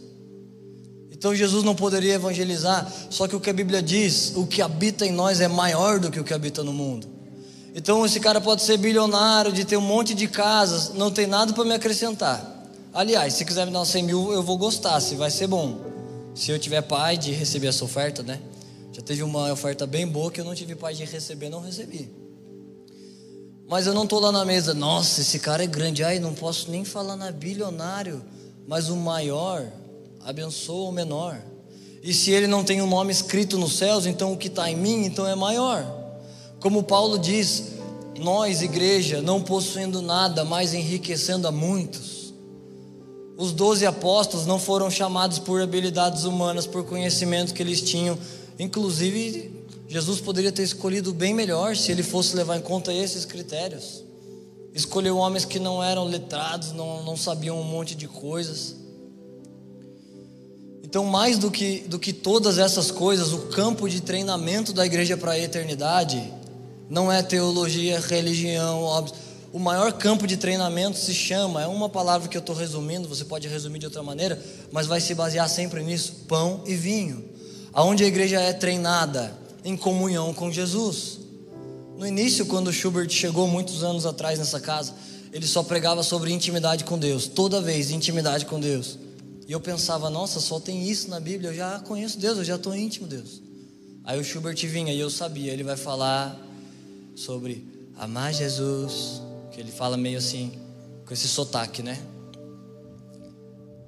Então 1.11 1.35
Jesus 1.35 1.63
não 1.63 1.75
poderia 1.75 2.15
evangelizar, 2.15 2.91
só 3.11 3.27
que 3.27 3.35
o 3.35 3.39
que 3.39 3.51
a 3.51 3.53
Bíblia 3.53 3.83
diz, 3.83 4.33
o 4.35 4.47
que 4.47 4.63
habita 4.63 5.05
em 5.05 5.11
nós 5.11 5.39
é 5.39 5.47
maior 5.47 5.99
do 5.99 6.09
que 6.09 6.19
o 6.19 6.23
que 6.23 6.33
habita 6.33 6.63
no 6.63 6.73
mundo. 6.73 7.07
Então 7.75 8.03
esse 8.03 8.19
cara 8.19 8.41
pode 8.41 8.63
ser 8.63 8.77
bilionário, 8.77 9.51
de 9.51 9.63
ter 9.63 9.77
um 9.77 9.81
monte 9.81 10.15
de 10.15 10.27
casas, 10.27 10.93
não 10.95 11.11
tem 11.11 11.27
nada 11.27 11.53
para 11.53 11.65
me 11.65 11.73
acrescentar. 11.75 12.67
Aliás, 12.91 13.35
se 13.35 13.45
quiser 13.45 13.67
me 13.67 13.71
dar 13.71 13.85
100 13.85 14.03
mil, 14.03 14.33
eu 14.33 14.41
vou 14.41 14.57
gostar, 14.57 14.99
se 15.01 15.13
vai 15.13 15.29
ser 15.29 15.45
bom. 15.45 15.98
Se 16.39 16.51
eu 16.51 16.57
tiver 16.57 16.81
pai 16.81 17.17
de 17.17 17.33
receber 17.33 17.67
essa 17.67 17.83
oferta, 17.83 18.23
né? 18.23 18.39
Já 18.93 19.01
teve 19.01 19.21
uma 19.21 19.51
oferta 19.51 19.85
bem 19.85 20.07
boa 20.07 20.31
que 20.31 20.39
eu 20.39 20.45
não 20.45 20.55
tive 20.55 20.73
pai 20.73 20.93
de 20.93 21.03
receber, 21.03 21.49
não 21.49 21.59
recebi. 21.59 22.09
Mas 23.67 23.85
eu 23.85 23.93
não 23.93 24.05
estou 24.05 24.21
lá 24.21 24.31
na 24.31 24.45
mesa, 24.45 24.73
nossa, 24.73 25.19
esse 25.19 25.37
cara 25.37 25.65
é 25.65 25.67
grande, 25.67 26.01
ai, 26.01 26.17
não 26.17 26.33
posso 26.33 26.71
nem 26.71 26.85
falar 26.85 27.17
na 27.17 27.29
bilionário, 27.29 28.23
mas 28.65 28.87
o 28.87 28.95
maior 28.95 29.69
abençoa 30.21 30.87
o 30.87 30.93
menor. 30.93 31.41
E 32.01 32.13
se 32.13 32.31
ele 32.31 32.47
não 32.47 32.63
tem 32.63 32.79
o 32.79 32.85
um 32.85 32.89
nome 32.89 33.11
escrito 33.11 33.57
nos 33.57 33.73
céus, 33.73 34.05
então 34.05 34.31
o 34.31 34.37
que 34.37 34.47
está 34.47 34.71
em 34.71 34.77
mim, 34.77 35.03
então 35.03 35.27
é 35.27 35.35
maior. 35.35 35.85
Como 36.61 36.83
Paulo 36.83 37.19
diz, 37.19 37.73
nós, 38.17 38.61
igreja, 38.61 39.21
não 39.21 39.41
possuindo 39.41 40.01
nada, 40.01 40.45
mas 40.45 40.73
enriquecendo 40.73 41.49
a 41.49 41.51
muitos 41.51 42.18
os 43.39 43.53
doze 43.53 43.85
apóstolos 43.85 44.45
não 44.45 44.59
foram 44.59 44.91
chamados 44.91 45.39
por 45.39 45.61
habilidades 45.61 46.25
humanas, 46.25 46.67
por 46.67 46.83
conhecimento 46.83 47.53
que 47.53 47.63
eles 47.63 47.81
tinham. 47.81 48.17
Inclusive, 48.59 49.63
Jesus 49.87 50.19
poderia 50.19 50.51
ter 50.51 50.63
escolhido 50.63 51.13
bem 51.13 51.33
melhor 51.33 51.73
se 51.77 51.89
ele 51.89 52.03
fosse 52.03 52.35
levar 52.35 52.57
em 52.57 52.61
conta 52.61 52.91
esses 52.91 53.23
critérios. 53.23 54.03
Escolheu 54.73 55.15
homens 55.15 55.45
que 55.45 55.57
não 55.57 55.81
eram 55.81 56.03
letrados, 56.03 56.73
não, 56.73 57.01
não 57.05 57.15
sabiam 57.15 57.57
um 57.57 57.63
monte 57.63 57.95
de 57.95 58.09
coisas. 58.09 58.75
Então, 60.83 61.05
mais 61.05 61.37
do 61.37 61.49
que, 61.49 61.85
do 61.87 61.97
que 61.97 62.11
todas 62.11 62.57
essas 62.57 62.91
coisas, 62.91 63.31
o 63.31 63.47
campo 63.47 63.87
de 63.87 64.01
treinamento 64.01 64.73
da 64.73 64.85
igreja 64.85 65.15
para 65.15 65.31
a 65.31 65.39
eternidade 65.39 66.21
não 66.89 67.09
é 67.09 67.23
teologia, 67.23 68.01
religião, 68.01 68.83
óbvio 68.83 69.15
o 69.51 69.59
maior 69.59 69.91
campo 69.93 70.27
de 70.27 70.37
treinamento 70.37 70.97
se 70.97 71.13
chama, 71.13 71.61
é 71.61 71.67
uma 71.67 71.89
palavra 71.89 72.27
que 72.27 72.37
eu 72.37 72.39
estou 72.39 72.55
resumindo, 72.55 73.07
você 73.07 73.25
pode 73.25 73.47
resumir 73.47 73.79
de 73.79 73.85
outra 73.85 74.03
maneira, 74.03 74.41
mas 74.71 74.85
vai 74.85 75.01
se 75.01 75.15
basear 75.15 75.49
sempre 75.49 75.83
nisso: 75.83 76.25
pão 76.27 76.63
e 76.67 76.75
vinho. 76.75 77.23
Aonde 77.73 78.03
a 78.03 78.07
igreja 78.07 78.39
é 78.39 78.53
treinada 78.53 79.33
em 79.63 79.75
comunhão 79.75 80.33
com 80.33 80.51
Jesus. 80.51 81.19
No 81.97 82.05
início, 82.05 82.45
quando 82.45 82.71
Schubert 82.71 83.09
chegou 83.09 83.47
muitos 83.47 83.83
anos 83.83 84.05
atrás 84.05 84.39
nessa 84.39 84.59
casa, 84.59 84.93
ele 85.33 85.45
só 85.45 85.63
pregava 85.63 86.01
sobre 86.01 86.31
intimidade 86.31 86.83
com 86.83 86.97
Deus, 86.97 87.27
toda 87.27 87.61
vez 87.61 87.91
intimidade 87.91 88.45
com 88.45 88.59
Deus. 88.59 88.97
E 89.47 89.51
eu 89.51 89.59
pensava, 89.59 90.09
nossa, 90.09 90.39
só 90.39 90.59
tem 90.59 90.87
isso 90.87 91.09
na 91.09 91.19
Bíblia, 91.19 91.49
eu 91.49 91.55
já 91.55 91.79
conheço 91.79 92.19
Deus, 92.19 92.37
eu 92.37 92.43
já 92.43 92.55
estou 92.55 92.75
íntimo 92.75 93.07
Deus. 93.07 93.41
Aí 94.03 94.19
o 94.19 94.23
Schubert 94.23 94.55
vinha 94.67 94.93
e 94.93 94.99
eu 94.99 95.09
sabia, 95.09 95.51
ele 95.51 95.63
vai 95.63 95.75
falar 95.75 96.39
sobre 97.15 97.67
amar 97.97 98.33
Jesus, 98.33 99.21
que 99.59 99.63
ele 99.63 99.71
fala 99.73 99.97
meio 99.97 100.17
assim, 100.17 100.53
com 101.05 101.13
esse 101.13 101.27
sotaque, 101.27 101.83
né? 101.83 101.99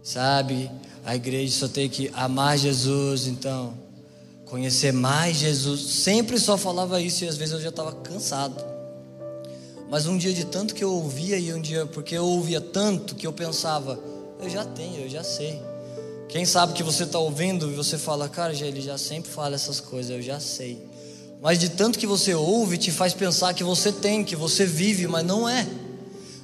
Sabe, 0.03 0.69
a 1.05 1.15
igreja 1.15 1.59
só 1.59 1.67
tem 1.69 1.87
que 1.87 2.11
amar 2.13 2.57
Jesus, 2.57 3.25
então. 3.25 3.73
conhecer 4.45 4.91
mais 4.91 5.37
Jesus. 5.37 5.79
Sempre 5.79 6.37
só 6.37 6.57
falava 6.57 6.99
isso 6.99 7.23
e 7.23 7.27
às 7.29 7.37
vezes 7.37 7.53
eu 7.53 7.61
já 7.61 7.69
estava 7.69 7.93
cansado. 7.93 8.61
Mas 9.89 10.07
um 10.07 10.17
dia 10.17 10.33
de 10.33 10.43
tanto 10.43 10.75
que 10.75 10.83
eu 10.83 10.91
ouvia 10.91 11.39
e 11.39 11.53
um 11.53 11.61
dia 11.61 11.85
porque 11.85 12.15
eu 12.17 12.25
ouvia 12.25 12.59
tanto 12.59 13.15
que 13.15 13.25
eu 13.25 13.31
pensava, 13.31 13.97
eu 14.41 14.49
já 14.49 14.65
tenho, 14.65 14.99
eu 14.99 15.09
já 15.09 15.23
sei. 15.23 15.61
Quem 16.27 16.43
sabe 16.43 16.73
que 16.73 16.83
você 16.83 17.03
está 17.03 17.17
ouvindo 17.17 17.71
e 17.71 17.75
você 17.75 17.97
fala, 17.97 18.27
cara, 18.27 18.53
ele 18.53 18.81
já 18.81 18.97
sempre 18.97 19.31
fala 19.31 19.55
essas 19.55 19.79
coisas, 19.79 20.11
eu 20.11 20.21
já 20.21 20.37
sei. 20.37 20.85
Mas 21.41 21.57
de 21.57 21.69
tanto 21.69 21.97
que 21.97 22.05
você 22.05 22.35
ouve, 22.35 22.77
te 22.77 22.91
faz 22.91 23.13
pensar 23.13 23.53
que 23.53 23.63
você 23.63 23.91
tem, 23.91 24.23
que 24.23 24.35
você 24.35 24.65
vive, 24.65 25.07
mas 25.07 25.25
não 25.25 25.49
é. 25.49 25.67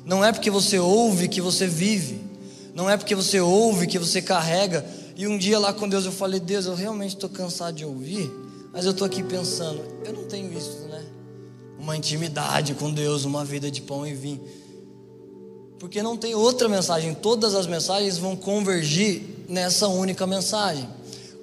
Não 0.04 0.26
é 0.26 0.32
porque 0.32 0.50
você 0.50 0.80
ouve 0.80 1.28
que 1.28 1.40
você 1.40 1.68
vive. 1.68 2.22
Não 2.74 2.90
é 2.90 2.98
porque 2.98 3.14
você 3.14 3.40
ouve 3.40 3.88
que 3.88 4.00
você 4.00 4.22
carrega 4.22 4.84
e 5.18 5.26
um 5.26 5.36
dia 5.36 5.58
lá 5.58 5.74
com 5.74 5.90
Deus 5.90 6.06
eu 6.06 6.12
falei: 6.12 6.40
Deus, 6.40 6.68
eu 6.68 6.76
realmente 6.76 7.16
estou 7.16 7.28
cansado 7.28 7.76
de 7.76 7.84
ouvir, 7.84 8.32
mas 8.72 8.86
eu 8.86 8.92
estou 8.92 9.06
aqui 9.06 9.24
pensando, 9.24 9.84
eu 10.06 10.14
não 10.14 10.26
tenho 10.26 10.56
isso, 10.56 10.88
né? 10.88 11.04
Uma 11.80 11.98
intimidade 11.98 12.76
com 12.76 12.94
Deus, 12.94 13.26
uma 13.26 13.44
vida 13.44 13.72
de 13.72 13.82
pão 13.82 14.06
e 14.06 14.14
vinho. 14.14 14.40
Porque 15.80 16.04
não 16.04 16.16
tem 16.16 16.36
outra 16.36 16.70
mensagem, 16.70 17.16
todas 17.16 17.56
as 17.56 17.66
mensagens 17.66 18.20
vão 18.20 18.36
convergir 18.36 19.24
nessa 19.50 19.88
única 19.88 20.28
mensagem. 20.28 20.88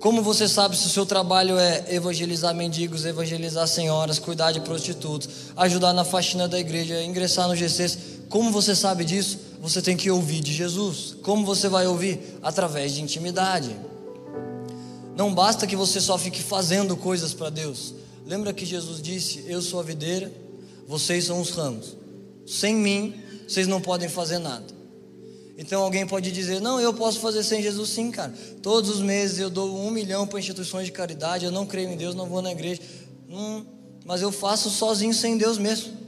Como 0.05 0.21
você 0.21 0.47
sabe 0.47 0.77
se 0.77 0.87
o 0.87 0.91
seu 0.91 1.07
trabalho 1.07 1.59
é 1.59 1.83
evangelizar 1.89 2.55
mendigos, 2.55 3.07
evangelizar 3.07 3.67
senhoras, 3.67 4.19
cuidar 4.19 4.53
de 4.53 4.61
prostitutos, 4.61 5.27
ajudar 5.57 5.95
na 5.95 6.05
faxina 6.05 6.47
da 6.47 6.61
igreja, 6.61 7.03
ingressar 7.03 7.49
no 7.49 7.57
GCs? 7.57 7.99
Como 8.29 8.51
você 8.51 8.77
sabe 8.77 9.03
disso? 9.03 9.39
Você 9.63 9.81
tem 9.81 9.97
que 9.97 10.11
ouvir 10.11 10.43
de 10.43 10.53
Jesus. 10.53 11.17
Como 11.23 11.47
você 11.47 11.71
vai 11.71 11.87
ouvir? 11.87 12.39
Através 12.43 12.93
de 12.93 13.01
intimidade. 13.01 13.75
Não 15.17 15.35
basta 15.35 15.67
que 15.67 15.75
você 15.75 15.99
só 16.03 16.19
fique 16.19 16.43
fazendo 16.43 16.99
coisas 16.99 17.33
para 17.33 17.49
Deus. 17.49 17.95
Lembra 18.27 18.53
que 18.53 18.67
Jesus 18.67 19.01
disse: 19.01 19.47
Eu 19.49 19.63
sou 19.63 19.81
a 19.81 19.83
videira, 19.83 20.31
vocês 20.87 21.25
são 21.25 21.41
os 21.41 21.49
ramos. 21.49 21.97
Sem 22.47 22.75
mim, 22.75 23.15
vocês 23.49 23.67
não 23.67 23.81
podem 23.81 24.11
fazer 24.11 24.39
nada. 24.39 24.67
Então 25.57 25.83
alguém 25.83 26.07
pode 26.07 26.33
dizer: 26.33 26.61
Não, 26.61 26.81
eu 26.81 26.93
posso 26.93 27.21
fazer 27.21 27.43
sem 27.43 27.63
Jesus 27.63 27.91
sim, 27.91 28.11
cara. 28.11 28.33
Todos 28.63 28.91
os 28.91 29.01
meses 29.01 29.39
eu 29.39 29.51
dou 29.51 29.77
um 29.77 29.91
milhão 29.91 30.27
para 30.27 30.39
instituições 30.39 30.87
de 30.87 30.93
caridade. 30.93 31.45
Eu 31.45 31.53
não 31.53 31.67
creio 31.67 31.91
em 31.91 31.97
Deus, 31.97 32.15
não 32.15 32.27
vou 32.27 32.43
na 32.43 32.53
igreja. 32.53 32.81
Hum, 33.29 33.65
mas 34.05 34.23
eu 34.23 34.33
faço 34.33 34.71
sozinho 34.71 35.15
sem 35.15 35.39
Deus 35.39 35.59
mesmo 35.59 36.05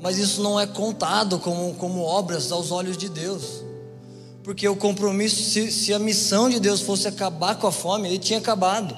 mas 0.00 0.18
isso 0.18 0.40
não 0.42 0.58
é 0.58 0.66
contado 0.66 1.38
como, 1.38 1.74
como 1.74 2.00
obras 2.00 2.50
aos 2.50 2.70
olhos 2.70 2.96
de 2.96 3.08
Deus. 3.08 3.62
Porque 4.42 4.66
o 4.66 4.74
compromisso, 4.74 5.42
se, 5.42 5.70
se 5.70 5.92
a 5.92 5.98
missão 5.98 6.48
de 6.48 6.58
Deus 6.58 6.80
fosse 6.80 7.06
acabar 7.06 7.56
com 7.56 7.66
a 7.66 7.72
fome, 7.72 8.08
ele 8.08 8.18
tinha 8.18 8.38
acabado. 8.38 8.96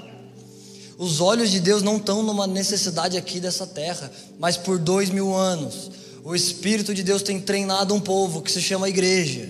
Os 0.96 1.20
olhos 1.20 1.50
de 1.50 1.58
Deus 1.58 1.82
não 1.82 1.96
estão 1.96 2.22
numa 2.22 2.46
necessidade 2.46 3.16
aqui 3.16 3.40
dessa 3.40 3.66
terra, 3.66 4.10
mas 4.38 4.56
por 4.56 4.78
dois 4.78 5.10
mil 5.10 5.34
anos, 5.34 5.90
o 6.24 6.34
Espírito 6.34 6.94
de 6.94 7.02
Deus 7.02 7.22
tem 7.22 7.40
treinado 7.40 7.94
um 7.94 8.00
povo 8.00 8.42
que 8.42 8.52
se 8.52 8.62
chama 8.62 8.88
igreja, 8.88 9.48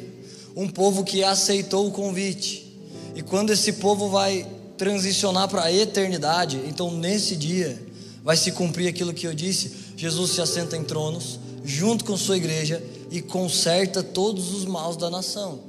um 0.56 0.66
povo 0.66 1.04
que 1.04 1.22
aceitou 1.22 1.86
o 1.86 1.90
convite. 1.90 2.66
E 3.14 3.22
quando 3.22 3.50
esse 3.50 3.74
povo 3.74 4.08
vai 4.08 4.46
transicionar 4.78 5.48
para 5.48 5.64
a 5.64 5.72
eternidade, 5.72 6.60
então 6.66 6.90
nesse 6.90 7.36
dia 7.36 7.80
vai 8.24 8.36
se 8.36 8.52
cumprir 8.52 8.88
aquilo 8.88 9.12
que 9.12 9.26
eu 9.26 9.34
disse: 9.34 9.72
Jesus 9.96 10.32
se 10.32 10.40
assenta 10.40 10.76
em 10.76 10.82
tronos, 10.82 11.38
junto 11.62 12.04
com 12.04 12.16
sua 12.16 12.38
igreja 12.38 12.82
e 13.10 13.20
conserta 13.20 14.02
todos 14.02 14.54
os 14.54 14.64
maus 14.64 14.96
da 14.96 15.10
nação. 15.10 15.60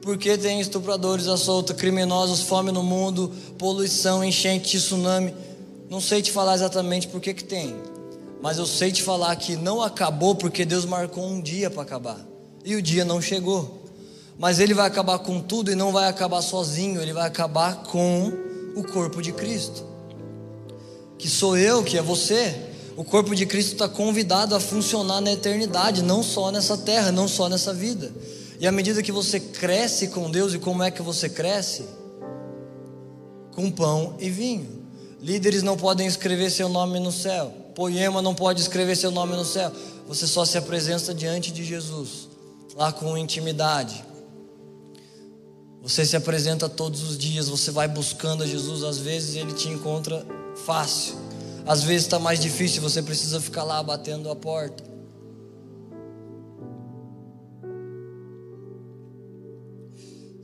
Porque 0.00 0.36
tem 0.36 0.60
estupradores 0.60 1.28
à 1.28 1.36
solta, 1.36 1.74
criminosos, 1.74 2.40
fome 2.40 2.72
no 2.72 2.82
mundo, 2.82 3.30
poluição, 3.58 4.24
enchente, 4.24 4.78
tsunami. 4.78 5.34
Não 5.90 6.00
sei 6.00 6.22
te 6.22 6.32
falar 6.32 6.54
exatamente 6.54 7.08
por 7.08 7.20
que 7.20 7.32
que 7.32 7.44
tem, 7.44 7.74
mas 8.44 8.58
eu 8.58 8.66
sei 8.66 8.92
te 8.92 9.02
falar 9.02 9.34
que 9.36 9.56
não 9.56 9.80
acabou 9.80 10.34
porque 10.34 10.66
Deus 10.66 10.84
marcou 10.84 11.24
um 11.24 11.40
dia 11.40 11.70
para 11.70 11.80
acabar. 11.80 12.20
E 12.62 12.76
o 12.76 12.82
dia 12.82 13.02
não 13.02 13.18
chegou. 13.18 13.82
Mas 14.38 14.58
ele 14.58 14.74
vai 14.74 14.86
acabar 14.86 15.18
com 15.20 15.40
tudo 15.40 15.72
e 15.72 15.74
não 15.74 15.90
vai 15.90 16.10
acabar 16.10 16.42
sozinho, 16.42 17.00
ele 17.00 17.14
vai 17.14 17.26
acabar 17.26 17.84
com 17.84 18.30
o 18.76 18.84
corpo 18.84 19.22
de 19.22 19.32
Cristo. 19.32 19.82
Que 21.16 21.26
sou 21.26 21.56
eu, 21.56 21.82
que 21.82 21.96
é 21.96 22.02
você, 22.02 22.54
o 22.98 23.02
corpo 23.02 23.34
de 23.34 23.46
Cristo 23.46 23.72
está 23.72 23.88
convidado 23.88 24.54
a 24.54 24.60
funcionar 24.60 25.22
na 25.22 25.32
eternidade, 25.32 26.02
não 26.02 26.22
só 26.22 26.50
nessa 26.50 26.76
terra, 26.76 27.10
não 27.10 27.26
só 27.26 27.48
nessa 27.48 27.72
vida. 27.72 28.12
E 28.60 28.66
à 28.66 28.72
medida 28.72 29.02
que 29.02 29.10
você 29.10 29.40
cresce 29.40 30.08
com 30.08 30.30
Deus, 30.30 30.52
e 30.52 30.58
como 30.58 30.82
é 30.82 30.90
que 30.90 31.00
você 31.00 31.30
cresce? 31.30 31.86
Com 33.54 33.70
pão 33.70 34.16
e 34.18 34.28
vinho. 34.28 34.84
Líderes 35.18 35.62
não 35.62 35.78
podem 35.78 36.06
escrever 36.06 36.50
seu 36.50 36.68
nome 36.68 37.00
no 37.00 37.10
céu. 37.10 37.63
Poema 37.74 38.22
não 38.22 38.34
pode 38.34 38.60
escrever 38.60 38.96
seu 38.96 39.10
nome 39.10 39.34
no 39.34 39.44
céu. 39.44 39.72
Você 40.06 40.26
só 40.26 40.44
se 40.44 40.56
apresenta 40.56 41.14
diante 41.14 41.50
de 41.50 41.64
Jesus, 41.64 42.28
lá 42.76 42.92
com 42.92 43.16
intimidade. 43.16 44.04
Você 45.82 46.06
se 46.06 46.16
apresenta 46.16 46.68
todos 46.68 47.02
os 47.02 47.18
dias, 47.18 47.48
você 47.48 47.70
vai 47.70 47.86
buscando 47.86 48.42
a 48.42 48.46
Jesus, 48.46 48.82
às 48.82 48.98
vezes 48.98 49.36
ele 49.36 49.52
te 49.52 49.68
encontra 49.68 50.24
fácil. 50.64 51.14
Às 51.66 51.82
vezes 51.82 52.02
está 52.02 52.18
mais 52.18 52.40
difícil, 52.40 52.80
você 52.80 53.02
precisa 53.02 53.40
ficar 53.40 53.64
lá 53.64 53.82
batendo 53.82 54.30
a 54.30 54.36
porta. 54.36 54.84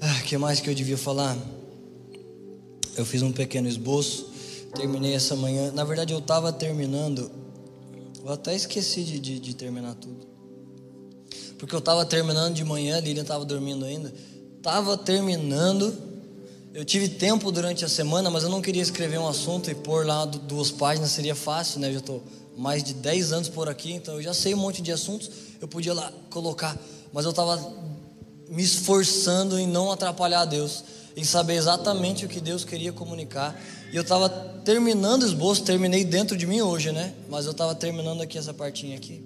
Ah, 0.00 0.22
que 0.24 0.36
mais 0.36 0.60
que 0.60 0.68
eu 0.68 0.74
devia 0.74 0.98
falar? 0.98 1.36
Eu 2.96 3.04
fiz 3.04 3.22
um 3.22 3.32
pequeno 3.32 3.68
esboço, 3.68 4.29
terminei 4.74 5.14
essa 5.14 5.36
manhã. 5.36 5.70
Na 5.72 5.84
verdade, 5.84 6.12
eu 6.12 6.18
estava 6.18 6.52
terminando. 6.52 7.30
Eu 8.24 8.32
até 8.32 8.54
esqueci 8.54 9.02
de, 9.02 9.18
de, 9.18 9.40
de 9.40 9.54
terminar 9.54 9.94
tudo. 9.94 10.28
Porque 11.58 11.74
eu 11.74 11.78
estava 11.78 12.04
terminando 12.04 12.54
de 12.54 12.64
manhã, 12.64 12.96
a 12.96 13.00
Lilian 13.00 13.22
estava 13.22 13.44
dormindo 13.44 13.84
ainda. 13.84 14.12
Estava 14.58 14.96
terminando 14.96 16.10
eu 16.72 16.84
tive 16.84 17.08
tempo 17.08 17.50
durante 17.50 17.84
a 17.84 17.88
semana, 17.88 18.30
mas 18.30 18.44
eu 18.44 18.48
não 18.48 18.62
queria 18.62 18.80
escrever 18.80 19.18
um 19.18 19.26
assunto 19.26 19.68
e 19.68 19.74
pôr 19.74 20.06
lá 20.06 20.24
duas 20.24 20.70
páginas, 20.70 21.10
seria 21.10 21.34
fácil, 21.34 21.80
né? 21.80 21.88
Eu 21.88 21.94
já 21.94 21.98
estou 21.98 22.22
mais 22.56 22.84
de 22.84 22.94
10 22.94 23.32
anos 23.32 23.48
por 23.48 23.68
aqui, 23.68 23.92
então 23.92 24.14
eu 24.14 24.22
já 24.22 24.32
sei 24.32 24.54
um 24.54 24.58
monte 24.58 24.80
de 24.80 24.92
assuntos, 24.92 25.28
eu 25.60 25.66
podia 25.66 25.92
lá 25.92 26.12
colocar, 26.30 26.78
mas 27.12 27.24
eu 27.24 27.30
estava 27.30 27.56
me 28.48 28.62
esforçando 28.62 29.58
em 29.58 29.66
não 29.66 29.90
atrapalhar 29.90 30.44
Deus, 30.44 30.84
em 31.16 31.24
saber 31.24 31.54
exatamente 31.54 32.24
o 32.24 32.28
que 32.28 32.40
Deus 32.40 32.64
queria 32.64 32.92
comunicar. 32.92 33.60
E 33.92 33.96
eu 33.96 34.02
estava 34.02 34.28
terminando 34.64 35.22
o 35.22 35.26
esboço, 35.26 35.64
terminei 35.64 36.04
dentro 36.04 36.36
de 36.36 36.46
mim 36.46 36.60
hoje, 36.60 36.92
né? 36.92 37.12
Mas 37.28 37.44
eu 37.46 37.52
estava 37.52 37.74
terminando 37.74 38.20
aqui 38.20 38.38
essa 38.38 38.54
partinha 38.54 38.96
aqui. 38.96 39.24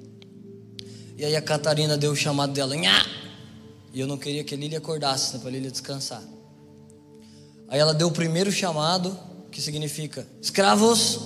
E 1.16 1.24
aí 1.24 1.36
a 1.36 1.42
Catarina 1.42 1.96
deu 1.96 2.12
o 2.12 2.16
chamado 2.16 2.52
dela, 2.52 2.74
Nha! 2.74 3.04
e 3.94 4.00
eu 4.00 4.08
não 4.08 4.18
queria 4.18 4.42
que 4.42 4.52
a 4.52 4.58
Lília 4.58 4.78
acordasse, 4.78 5.34
né, 5.34 5.38
para 5.40 5.50
Lília 5.50 5.70
descansar. 5.70 6.20
Aí 7.68 7.78
ela 7.78 7.94
deu 7.94 8.08
o 8.08 8.10
primeiro 8.10 8.50
chamado, 8.50 9.16
que 9.52 9.62
significa 9.62 10.26
escravos. 10.42 11.20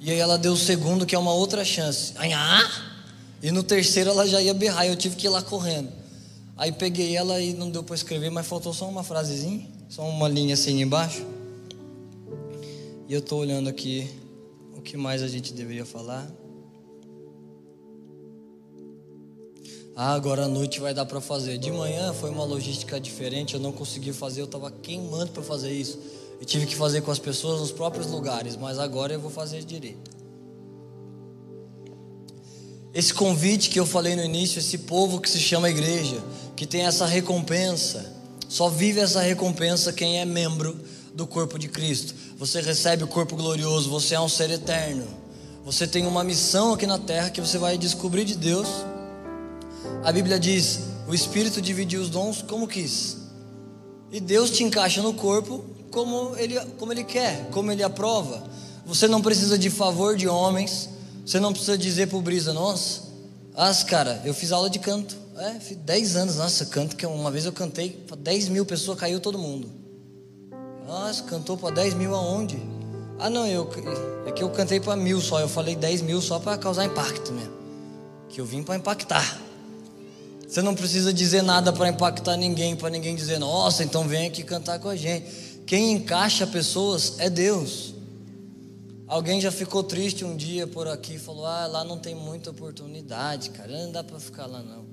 E 0.00 0.10
aí 0.10 0.18
ela 0.18 0.36
deu 0.36 0.52
o 0.52 0.56
segundo, 0.56 1.06
que 1.06 1.14
é 1.14 1.18
uma 1.18 1.32
outra 1.32 1.64
chance. 1.64 2.12
E 3.40 3.52
no 3.52 3.62
terceiro 3.62 4.10
ela 4.10 4.26
já 4.26 4.42
ia 4.42 4.52
berrar, 4.52 4.86
eu 4.86 4.96
tive 4.96 5.14
que 5.14 5.26
ir 5.26 5.30
lá 5.30 5.40
correndo. 5.40 5.92
Aí 6.56 6.72
peguei 6.72 7.16
ela 7.16 7.40
e 7.40 7.54
não 7.54 7.70
deu 7.70 7.84
para 7.84 7.94
escrever, 7.94 8.30
mas 8.30 8.44
faltou 8.44 8.74
só 8.74 8.88
uma 8.88 9.04
frasezinha, 9.04 9.64
só 9.88 10.02
uma 10.02 10.28
linha 10.28 10.54
assim 10.54 10.82
embaixo. 10.82 11.24
E 13.08 13.14
eu 13.14 13.20
estou 13.20 13.40
olhando 13.40 13.70
aqui 13.70 14.06
o 14.76 14.82
que 14.82 14.94
mais 14.94 15.22
a 15.22 15.28
gente 15.28 15.54
deveria 15.54 15.86
falar. 15.86 16.30
Ah, 19.96 20.12
agora 20.12 20.44
à 20.44 20.48
noite 20.48 20.78
vai 20.78 20.92
dar 20.92 21.06
para 21.06 21.18
fazer. 21.18 21.56
De 21.56 21.72
manhã 21.72 22.12
foi 22.12 22.28
uma 22.28 22.44
logística 22.44 23.00
diferente, 23.00 23.54
eu 23.54 23.60
não 23.60 23.72
consegui 23.72 24.12
fazer, 24.12 24.42
eu 24.42 24.44
estava 24.44 24.70
queimando 24.70 25.32
para 25.32 25.42
fazer 25.42 25.72
isso. 25.72 25.98
Eu 26.38 26.44
tive 26.44 26.66
que 26.66 26.76
fazer 26.76 27.00
com 27.00 27.10
as 27.10 27.18
pessoas 27.18 27.60
nos 27.60 27.72
próprios 27.72 28.08
lugares, 28.08 28.56
mas 28.56 28.78
agora 28.78 29.14
eu 29.14 29.20
vou 29.20 29.30
fazer 29.30 29.64
direito. 29.64 30.10
Esse 32.92 33.14
convite 33.14 33.70
que 33.70 33.80
eu 33.80 33.86
falei 33.86 34.16
no 34.16 34.22
início, 34.22 34.58
esse 34.58 34.76
povo 34.76 35.18
que 35.18 35.30
se 35.30 35.40
chama 35.40 35.70
igreja, 35.70 36.22
que 36.54 36.66
tem 36.66 36.82
essa 36.82 37.06
recompensa, 37.06 38.14
só 38.50 38.68
vive 38.68 39.00
essa 39.00 39.22
recompensa 39.22 39.94
quem 39.94 40.20
é 40.20 40.26
membro 40.26 40.78
do 41.18 41.26
corpo 41.26 41.58
de 41.58 41.68
Cristo. 41.68 42.14
Você 42.38 42.62
recebe 42.62 43.04
o 43.04 43.08
corpo 43.08 43.36
glorioso, 43.36 43.90
você 43.90 44.14
é 44.14 44.20
um 44.20 44.28
ser 44.28 44.50
eterno. 44.50 45.06
Você 45.64 45.86
tem 45.86 46.06
uma 46.06 46.24
missão 46.24 46.72
aqui 46.72 46.86
na 46.86 46.98
terra 46.98 47.28
que 47.28 47.42
você 47.42 47.58
vai 47.58 47.76
descobrir 47.76 48.24
de 48.24 48.34
Deus 48.34 48.68
a 50.02 50.12
Bíblia 50.12 50.38
diz: 50.38 50.80
o 51.06 51.14
Espírito 51.14 51.60
dividiu 51.60 52.00
os 52.00 52.10
dons 52.10 52.42
como 52.42 52.66
quis. 52.66 53.16
E 54.10 54.20
Deus 54.20 54.50
te 54.50 54.64
encaixa 54.64 55.02
no 55.02 55.12
corpo 55.12 55.64
como 55.90 56.34
ele, 56.36 56.58
como 56.78 56.92
ele 56.92 57.04
quer, 57.04 57.48
como 57.50 57.70
ele 57.70 57.82
aprova. 57.82 58.42
Você 58.86 59.06
não 59.06 59.20
precisa 59.20 59.58
de 59.58 59.68
favor 59.68 60.16
de 60.16 60.26
homens. 60.26 60.88
Você 61.26 61.38
não 61.38 61.52
precisa 61.52 61.76
dizer 61.76 62.08
pro 62.08 62.22
Brisa, 62.22 62.54
nossa, 62.54 63.02
as 63.54 63.84
cara, 63.84 64.22
eu 64.24 64.32
fiz 64.32 64.50
aula 64.50 64.70
de 64.70 64.78
canto. 64.78 65.14
É, 65.36 65.60
fiz 65.60 65.76
10 65.76 66.16
anos, 66.16 66.36
nossa, 66.36 66.64
canto 66.66 66.96
que 66.96 67.06
uma 67.06 67.30
vez 67.30 67.44
eu 67.44 67.52
cantei, 67.52 68.02
10 68.18 68.48
mil 68.48 68.64
pessoas, 68.64 68.98
caiu 68.98 69.20
todo 69.20 69.38
mundo. 69.38 69.70
Nossa, 70.88 71.22
cantou 71.24 71.54
para 71.58 71.74
10 71.74 71.92
mil 71.92 72.14
aonde? 72.14 72.58
Ah, 73.18 73.28
não, 73.28 73.46
eu, 73.46 73.68
é 74.24 74.32
que 74.32 74.42
eu 74.42 74.48
cantei 74.48 74.80
para 74.80 74.96
mil 74.96 75.20
só. 75.20 75.38
Eu 75.38 75.48
falei 75.48 75.76
10 75.76 76.00
mil 76.00 76.18
só 76.22 76.38
para 76.38 76.56
causar 76.56 76.86
impacto 76.86 77.30
mesmo. 77.30 77.52
Que 78.30 78.40
eu 78.40 78.46
vim 78.46 78.62
para 78.62 78.74
impactar. 78.74 79.38
Você 80.48 80.62
não 80.62 80.74
precisa 80.74 81.12
dizer 81.12 81.42
nada 81.42 81.74
para 81.74 81.90
impactar 81.90 82.38
ninguém, 82.38 82.74
para 82.74 82.88
ninguém 82.88 83.14
dizer, 83.14 83.38
nossa, 83.38 83.84
então 83.84 84.08
vem 84.08 84.28
aqui 84.28 84.42
cantar 84.42 84.78
com 84.78 84.88
a 84.88 84.96
gente. 84.96 85.26
Quem 85.66 85.92
encaixa 85.92 86.46
pessoas 86.46 87.16
é 87.18 87.28
Deus. 87.28 87.92
Alguém 89.06 89.42
já 89.42 89.52
ficou 89.52 89.82
triste 89.82 90.24
um 90.24 90.34
dia 90.34 90.66
por 90.66 90.88
aqui 90.88 91.16
e 91.16 91.18
falou: 91.18 91.44
Ah, 91.44 91.66
lá 91.66 91.84
não 91.84 91.98
tem 91.98 92.14
muita 92.14 92.50
oportunidade, 92.50 93.50
cara, 93.50 93.70
não 93.72 93.92
dá 93.92 94.02
para 94.02 94.18
ficar 94.18 94.46
lá 94.46 94.62
não. 94.62 94.86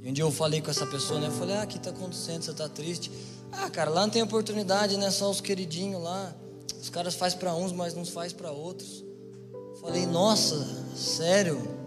E 0.00 0.08
um 0.08 0.12
dia 0.12 0.24
eu 0.24 0.30
falei 0.30 0.60
com 0.60 0.70
essa 0.70 0.86
pessoa, 0.86 1.18
né? 1.18 1.26
Eu 1.26 1.32
falei: 1.32 1.56
Ah, 1.56 1.64
o 1.64 1.66
que 1.66 1.76
está 1.76 1.90
acontecendo? 1.90 2.42
Você 2.42 2.52
está 2.52 2.68
triste? 2.68 3.10
Ah, 3.52 3.68
cara, 3.70 3.90
lá 3.90 4.02
não 4.02 4.10
tem 4.10 4.22
oportunidade, 4.22 4.96
né? 4.96 5.10
Só 5.10 5.30
os 5.30 5.40
queridinhos 5.40 6.02
lá. 6.02 6.34
Os 6.80 6.88
caras 6.88 7.14
faz 7.14 7.34
para 7.34 7.54
uns, 7.54 7.72
mas 7.72 7.94
não 7.94 8.04
faz 8.04 8.32
para 8.32 8.50
outros. 8.50 9.04
Falei: 9.80 10.06
Nossa, 10.06 10.66
sério? 10.96 11.78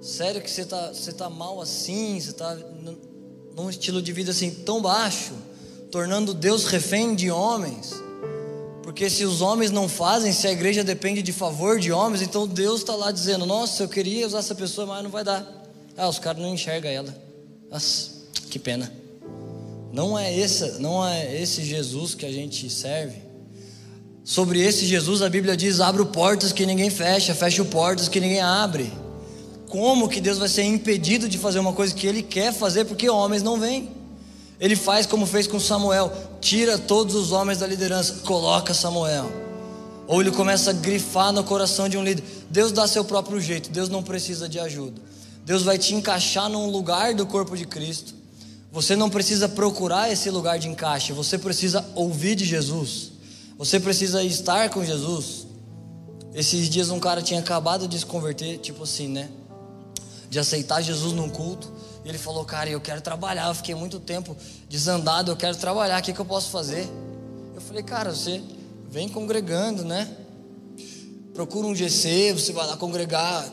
Sério 0.00 0.40
que 0.40 0.50
você 0.50 0.62
está 0.62 0.92
você 0.92 1.12
tá 1.12 1.28
mal 1.28 1.60
assim? 1.60 2.20
Você 2.20 2.30
está 2.30 2.54
num 3.54 3.68
estilo 3.68 4.00
de 4.00 4.12
vida 4.12 4.30
assim 4.30 4.50
tão 4.50 4.80
baixo, 4.80 5.32
tornando 5.90 6.32
Deus 6.32 6.66
refém 6.66 7.14
de 7.14 7.30
homens? 7.30 7.92
Porque 8.82 9.10
se 9.10 9.24
os 9.24 9.40
homens 9.40 9.70
não 9.70 9.88
fazem, 9.88 10.32
se 10.32 10.46
a 10.46 10.52
igreja 10.52 10.84
depende 10.84 11.20
de 11.20 11.32
favor 11.32 11.80
de 11.80 11.90
homens, 11.90 12.22
então 12.22 12.46
Deus 12.46 12.80
está 12.80 12.94
lá 12.94 13.10
dizendo: 13.10 13.44
Nossa, 13.44 13.82
eu 13.82 13.88
queria 13.88 14.26
usar 14.26 14.38
essa 14.38 14.54
pessoa, 14.54 14.86
mas 14.86 15.02
não 15.02 15.10
vai 15.10 15.24
dar. 15.24 15.44
Ah, 15.96 16.08
os 16.08 16.18
caras 16.18 16.40
não 16.40 16.54
enxergam 16.54 16.90
ela. 16.90 17.14
Nossa, 17.70 18.10
que 18.50 18.58
pena. 18.58 19.05
Não 19.96 20.18
é 20.18 20.30
esse, 20.30 20.78
não 20.78 21.02
é 21.02 21.40
esse 21.40 21.64
Jesus 21.64 22.14
que 22.14 22.26
a 22.26 22.30
gente 22.30 22.68
serve. 22.68 23.16
Sobre 24.22 24.60
esse 24.60 24.84
Jesus 24.84 25.22
a 25.22 25.28
Bíblia 25.30 25.56
diz: 25.56 25.80
abro 25.80 26.04
portas 26.04 26.52
que 26.52 26.66
ninguém 26.66 26.90
fecha, 26.90 27.34
fecho 27.34 27.64
portas 27.64 28.06
que 28.06 28.20
ninguém 28.20 28.42
abre. 28.42 28.92
Como 29.70 30.06
que 30.06 30.20
Deus 30.20 30.36
vai 30.36 30.50
ser 30.50 30.64
impedido 30.64 31.26
de 31.26 31.38
fazer 31.38 31.60
uma 31.60 31.72
coisa 31.72 31.94
que 31.94 32.06
Ele 32.06 32.22
quer 32.22 32.52
fazer 32.52 32.84
porque 32.84 33.08
homens 33.08 33.42
não 33.42 33.58
vêm? 33.58 33.88
Ele 34.60 34.76
faz 34.76 35.06
como 35.06 35.24
fez 35.24 35.46
com 35.46 35.58
Samuel: 35.58 36.12
tira 36.42 36.76
todos 36.76 37.14
os 37.14 37.32
homens 37.32 37.60
da 37.60 37.66
liderança, 37.66 38.16
coloca 38.22 38.74
Samuel. 38.74 39.32
Ou 40.06 40.20
ele 40.20 40.30
começa 40.30 40.72
a 40.72 40.74
grifar 40.74 41.32
no 41.32 41.42
coração 41.42 41.88
de 41.88 41.96
um 41.96 42.04
líder. 42.04 42.22
Deus 42.50 42.70
dá 42.70 42.86
seu 42.86 43.02
próprio 43.02 43.40
jeito, 43.40 43.70
Deus 43.70 43.88
não 43.88 44.02
precisa 44.02 44.46
de 44.46 44.60
ajuda. 44.60 45.00
Deus 45.46 45.62
vai 45.62 45.78
te 45.78 45.94
encaixar 45.94 46.50
num 46.50 46.68
lugar 46.68 47.14
do 47.14 47.24
corpo 47.24 47.56
de 47.56 47.64
Cristo. 47.64 48.15
Você 48.76 48.94
não 48.94 49.08
precisa 49.08 49.48
procurar 49.48 50.12
esse 50.12 50.28
lugar 50.28 50.58
de 50.58 50.68
encaixe, 50.68 51.10
você 51.10 51.38
precisa 51.38 51.82
ouvir 51.94 52.34
de 52.34 52.44
Jesus. 52.44 53.12
Você 53.56 53.80
precisa 53.80 54.22
estar 54.22 54.68
com 54.68 54.84
Jesus. 54.84 55.46
Esses 56.34 56.68
dias 56.68 56.90
um 56.90 57.00
cara 57.00 57.22
tinha 57.22 57.40
acabado 57.40 57.88
de 57.88 57.98
se 57.98 58.04
converter, 58.04 58.58
tipo 58.58 58.82
assim, 58.82 59.08
né? 59.08 59.30
De 60.28 60.38
aceitar 60.38 60.82
Jesus 60.82 61.14
num 61.14 61.30
culto. 61.30 61.72
E 62.04 62.08
ele 62.10 62.18
falou, 62.18 62.44
cara, 62.44 62.68
eu 62.68 62.78
quero 62.78 63.00
trabalhar. 63.00 63.48
Eu 63.48 63.54
fiquei 63.54 63.74
muito 63.74 63.98
tempo 63.98 64.36
desandado, 64.68 65.32
eu 65.32 65.36
quero 65.36 65.56
trabalhar. 65.56 65.98
O 65.98 66.02
que, 66.02 66.12
que 66.12 66.20
eu 66.20 66.26
posso 66.26 66.50
fazer? 66.50 66.86
Eu 67.54 67.62
falei, 67.62 67.82
cara, 67.82 68.14
você 68.14 68.42
vem 68.90 69.08
congregando, 69.08 69.86
né? 69.86 70.06
Procura 71.32 71.66
um 71.66 71.74
GC, 71.74 72.34
você 72.34 72.52
vai 72.52 72.66
lá 72.66 72.76
congregar, 72.76 73.50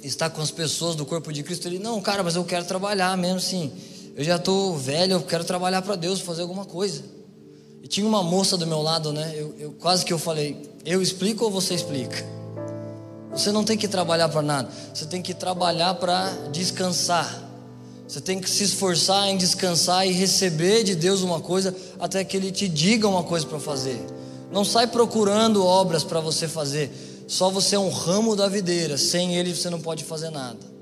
estar 0.00 0.30
com 0.30 0.40
as 0.40 0.52
pessoas 0.52 0.94
do 0.94 1.04
corpo 1.04 1.32
de 1.32 1.42
Cristo. 1.42 1.66
Ele, 1.66 1.80
não, 1.80 2.00
cara, 2.00 2.22
mas 2.22 2.36
eu 2.36 2.44
quero 2.44 2.64
trabalhar 2.64 3.16
mesmo 3.16 3.38
assim. 3.38 3.97
Eu 4.18 4.24
já 4.24 4.34
estou 4.34 4.76
velho, 4.76 5.12
eu 5.12 5.22
quero 5.22 5.44
trabalhar 5.44 5.80
para 5.80 5.94
Deus, 5.94 6.20
fazer 6.20 6.42
alguma 6.42 6.64
coisa. 6.64 7.04
E 7.84 7.86
tinha 7.86 8.04
uma 8.04 8.20
moça 8.20 8.56
do 8.56 8.66
meu 8.66 8.82
lado, 8.82 9.12
né? 9.12 9.32
Eu, 9.32 9.54
eu 9.56 9.72
quase 9.78 10.04
que 10.04 10.12
eu 10.12 10.18
falei, 10.18 10.60
eu 10.84 11.00
explico 11.00 11.44
ou 11.44 11.52
você 11.52 11.72
explica? 11.72 12.26
Você 13.30 13.52
não 13.52 13.62
tem 13.62 13.78
que 13.78 13.86
trabalhar 13.86 14.28
para 14.28 14.42
nada, 14.42 14.68
você 14.92 15.06
tem 15.06 15.22
que 15.22 15.32
trabalhar 15.32 15.94
para 15.94 16.30
descansar. 16.50 17.44
Você 18.08 18.20
tem 18.20 18.40
que 18.40 18.50
se 18.50 18.64
esforçar 18.64 19.28
em 19.28 19.36
descansar 19.36 20.04
e 20.04 20.10
receber 20.10 20.82
de 20.82 20.96
Deus 20.96 21.22
uma 21.22 21.40
coisa 21.40 21.72
até 22.00 22.24
que 22.24 22.36
Ele 22.36 22.50
te 22.50 22.66
diga 22.66 23.06
uma 23.06 23.22
coisa 23.22 23.46
para 23.46 23.60
fazer. 23.60 24.04
Não 24.50 24.64
sai 24.64 24.88
procurando 24.88 25.64
obras 25.64 26.02
para 26.02 26.18
você 26.18 26.48
fazer. 26.48 26.90
Só 27.28 27.50
você 27.50 27.76
é 27.76 27.78
um 27.78 27.90
ramo 27.90 28.34
da 28.34 28.48
videira. 28.48 28.98
Sem 28.98 29.36
Ele 29.36 29.54
você 29.54 29.70
não 29.70 29.80
pode 29.80 30.02
fazer 30.02 30.30
nada. 30.30 30.77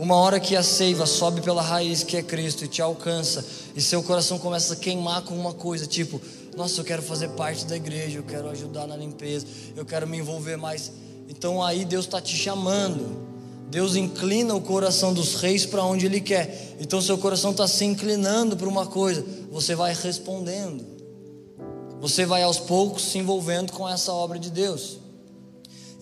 Uma 0.00 0.16
hora 0.16 0.40
que 0.40 0.56
a 0.56 0.62
seiva 0.62 1.06
sobe 1.06 1.42
pela 1.42 1.62
raiz 1.62 2.02
que 2.02 2.16
é 2.16 2.22
Cristo 2.22 2.64
e 2.64 2.68
te 2.68 2.82
alcança 2.82 3.44
e 3.76 3.80
seu 3.80 4.02
coração 4.02 4.38
começa 4.38 4.72
a 4.72 4.76
queimar 4.76 5.22
com 5.22 5.34
uma 5.34 5.52
coisa 5.52 5.86
tipo, 5.86 6.20
nossa, 6.56 6.80
eu 6.80 6.84
quero 6.84 7.02
fazer 7.02 7.28
parte 7.30 7.66
da 7.66 7.76
igreja, 7.76 8.18
eu 8.18 8.24
quero 8.24 8.48
ajudar 8.48 8.86
na 8.86 8.96
limpeza, 8.96 9.46
eu 9.76 9.84
quero 9.84 10.08
me 10.08 10.18
envolver 10.18 10.56
mais. 10.56 10.90
Então 11.28 11.62
aí 11.62 11.84
Deus 11.84 12.06
está 12.06 12.20
te 12.20 12.34
chamando 12.34 13.30
Deus 13.70 13.94
inclina 13.94 14.52
o 14.52 14.60
coração 14.60 15.14
dos 15.14 15.36
reis 15.36 15.64
para 15.64 15.84
onde 15.84 16.04
Ele 16.04 16.20
quer. 16.20 16.74
Então, 16.80 17.00
seu 17.00 17.16
coração 17.16 17.52
está 17.52 17.68
se 17.68 17.84
inclinando 17.84 18.56
para 18.56 18.68
uma 18.68 18.84
coisa, 18.84 19.24
você 19.48 19.76
vai 19.76 19.94
respondendo. 19.94 20.84
Você 22.00 22.26
vai 22.26 22.42
aos 22.42 22.58
poucos 22.58 23.04
se 23.04 23.18
envolvendo 23.18 23.72
com 23.72 23.88
essa 23.88 24.12
obra 24.12 24.40
de 24.40 24.50
Deus. 24.50 24.98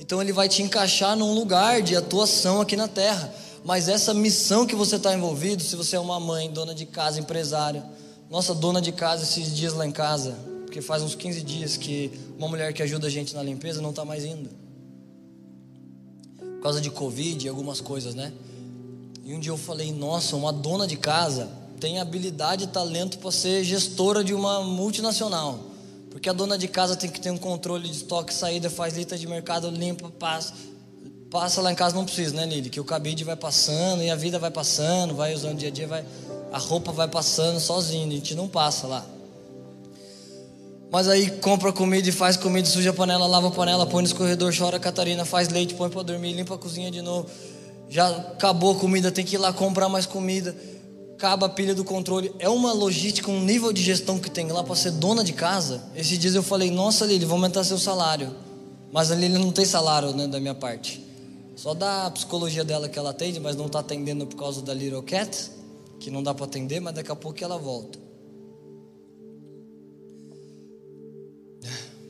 Então, 0.01 0.23
Ele 0.23 0.33
vai 0.33 0.49
te 0.49 0.63
encaixar 0.63 1.15
num 1.15 1.35
lugar 1.35 1.83
de 1.83 1.95
atuação 1.95 2.63
aqui 2.63 2.75
na 2.75 2.89
terra. 2.89 3.31
Mas 3.65 3.89
essa 3.89 4.15
missão 4.15 4.67
que 4.67 4.75
você 4.75 4.97
está 4.97 5.15
envolvido, 5.15 5.63
se 5.63 5.77
você 5.77 5.97
é 5.97 6.01
uma 6.01 6.19
mãe, 6.19 6.51
dona 6.51 6.75
de 6.75 6.87
casa, 6.87 7.21
empresária, 7.21 7.85
nossa 8.31 8.55
dona 8.55 8.81
de 8.81 8.93
casa 8.93 9.25
esses 9.25 9.55
dias 9.55 9.75
lá 9.75 9.87
em 9.87 9.93
casa, 9.93 10.37
porque 10.65 10.81
faz 10.81 11.03
uns 11.03 11.15
15 11.15 11.43
dias 11.43 11.77
que 11.77 12.11
uma 12.39 12.49
mulher 12.49 12.73
que 12.73 12.83
ajuda 12.83 13.07
a 13.07 13.11
gente 13.11 13.35
na 13.35 13.43
limpeza 13.43 13.83
não 13.83 13.91
está 13.91 14.05
mais 14.05 14.25
indo 14.25 14.49
por 16.59 16.63
causa 16.63 16.81
de 16.81 16.91
Covid 16.91 17.47
e 17.47 17.49
algumas 17.49 17.81
coisas, 17.81 18.15
né? 18.17 18.33
E 19.25 19.33
um 19.33 19.39
dia 19.39 19.53
eu 19.53 19.57
falei, 19.57 19.93
nossa, 19.93 20.35
uma 20.35 20.53
dona 20.53 20.87
de 20.87 20.97
casa 20.97 21.49
tem 21.79 22.01
habilidade 22.01 22.65
e 22.65 22.67
talento 22.67 23.19
para 23.19 23.31
ser 23.31 23.63
gestora 23.63 24.25
de 24.25 24.35
uma 24.35 24.65
multinacional. 24.65 25.61
Porque 26.11 26.29
a 26.29 26.33
dona 26.33 26.59
de 26.59 26.67
casa 26.67 26.97
tem 26.97 27.09
que 27.09 27.21
ter 27.21 27.31
um 27.31 27.39
controle 27.39 27.89
de 27.89 27.95
estoque, 27.95 28.35
saída, 28.35 28.69
faz 28.69 28.97
lista 28.97 29.17
de 29.17 29.27
mercado, 29.29 29.71
limpa, 29.71 30.11
passa. 30.19 30.53
Passa 31.31 31.61
lá 31.61 31.71
em 31.71 31.75
casa 31.75 31.95
não 31.95 32.05
precisa, 32.05 32.35
né, 32.35 32.47
Lili? 32.47 32.71
Que 32.71 32.81
o 32.81 32.85
cabide 32.85 33.23
vai 33.23 33.37
passando 33.37 34.03
e 34.03 34.11
a 34.11 34.17
vida 34.17 34.39
vai 34.39 34.51
passando, 34.51 35.15
vai 35.15 35.35
usando 35.35 35.59
dia 35.59 35.69
a 35.69 35.71
dia, 35.71 35.87
vai, 35.87 36.05
a 36.51 36.59
roupa 36.59 36.91
vai 36.91 37.07
passando 37.07 37.61
sozinho, 37.61 38.09
a 38.09 38.13
gente 38.13 38.35
não 38.35 38.49
passa 38.49 38.87
lá. 38.87 39.05
Mas 40.91 41.07
aí 41.07 41.31
compra 41.31 41.71
comida 41.71 42.09
e 42.09 42.13
faz 42.13 42.37
comida, 42.39 42.67
suja 42.67 42.91
a 42.91 42.93
panela, 42.95 43.27
lava 43.27 43.49
a 43.49 43.51
panela, 43.51 43.87
põe 43.87 44.03
no 44.03 44.07
escorredor, 44.07 44.55
chora 44.57 44.81
Catarina, 44.81 45.23
faz 45.27 45.49
leite, 45.51 45.75
põe 45.75 45.91
para 45.91 46.03
dormir, 46.03 46.33
limpa 46.33 46.55
a 46.55 46.59
cozinha 46.59 46.91
de 46.91 47.03
novo. 47.03 47.29
Já 47.91 48.09
acabou 48.09 48.73
a 48.73 48.79
comida, 48.79 49.13
tem 49.13 49.25
que 49.25 49.35
ir 49.35 49.39
lá 49.39 49.53
comprar 49.53 49.91
mais 49.91 50.07
comida. 50.07 50.57
Acaba 51.15 51.47
a 51.47 51.49
pilha 51.49 51.75
do 51.75 51.85
controle. 51.85 52.33
É 52.39 52.49
uma 52.49 52.73
logística, 52.73 53.31
um 53.31 53.41
nível 53.41 53.71
de 53.73 53.83
gestão 53.83 54.19
que 54.19 54.31
tem 54.31 54.47
lá 54.51 54.63
para 54.63 54.77
ser 54.77 54.93
dona 54.93 55.23
de 55.23 55.33
casa. 55.35 55.83
Esses 55.95 56.19
dias 56.19 56.35
eu 56.35 56.43
falei, 56.43 56.71
nossa 56.71 57.05
Lili, 57.05 57.25
vou 57.27 57.35
aumentar 57.35 57.65
seu 57.65 57.77
salário. 57.77 58.35
Mas 58.91 59.11
a 59.11 59.15
Lili 59.15 59.37
não 59.37 59.51
tem 59.51 59.65
salário 59.65 60.15
né, 60.15 60.27
da 60.27 60.41
minha 60.41 60.55
parte. 60.55 61.08
Só 61.59 61.75
da 61.75 62.11
psicologia 62.11 62.65
dela 62.65 62.89
que 62.89 62.99
ela 62.99 63.11
atende, 63.11 63.39
mas 63.39 63.57
não 63.57 63.67
está 63.67 63.81
atendendo 63.81 64.27
por 64.27 64.37
causa 64.37 64.63
da 64.63 64.73
Little 64.73 65.03
Cat, 65.03 65.51
que 65.99 66.11
não 66.11 66.23
dá 66.23 66.33
para 66.33 66.45
atender, 66.45 66.81
mas 66.81 66.95
daqui 66.95 67.11
a 67.11 67.17
pouco 67.17 67.43
ela 67.43 67.59
volta. 67.59 67.99